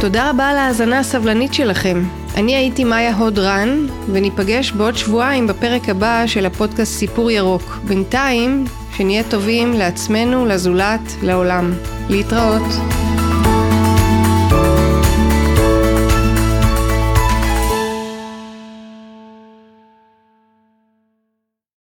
תודה 0.00 0.30
רבה 0.30 0.48
על 0.48 0.56
ההאזנה 0.56 0.98
הסבלנית 0.98 1.54
שלכם. 1.54 2.02
אני 2.34 2.56
הייתי 2.56 2.84
מאיה 2.84 3.16
הוד 3.16 3.38
רן, 3.38 3.86
וניפגש 4.12 4.72
בעוד 4.72 4.96
שבועיים 4.96 5.46
בפרק 5.46 5.88
הבא 5.88 6.22
של 6.26 6.46
הפודקאסט 6.46 6.92
סיפור 6.92 7.30
ירוק. 7.30 7.78
בינתיים, 7.88 8.64
שנהיה 8.96 9.22
טובים 9.30 9.72
לעצמנו, 9.72 10.46
לזולת, 10.46 11.00
לעולם. 11.22 11.72
להתראות. 12.08 12.62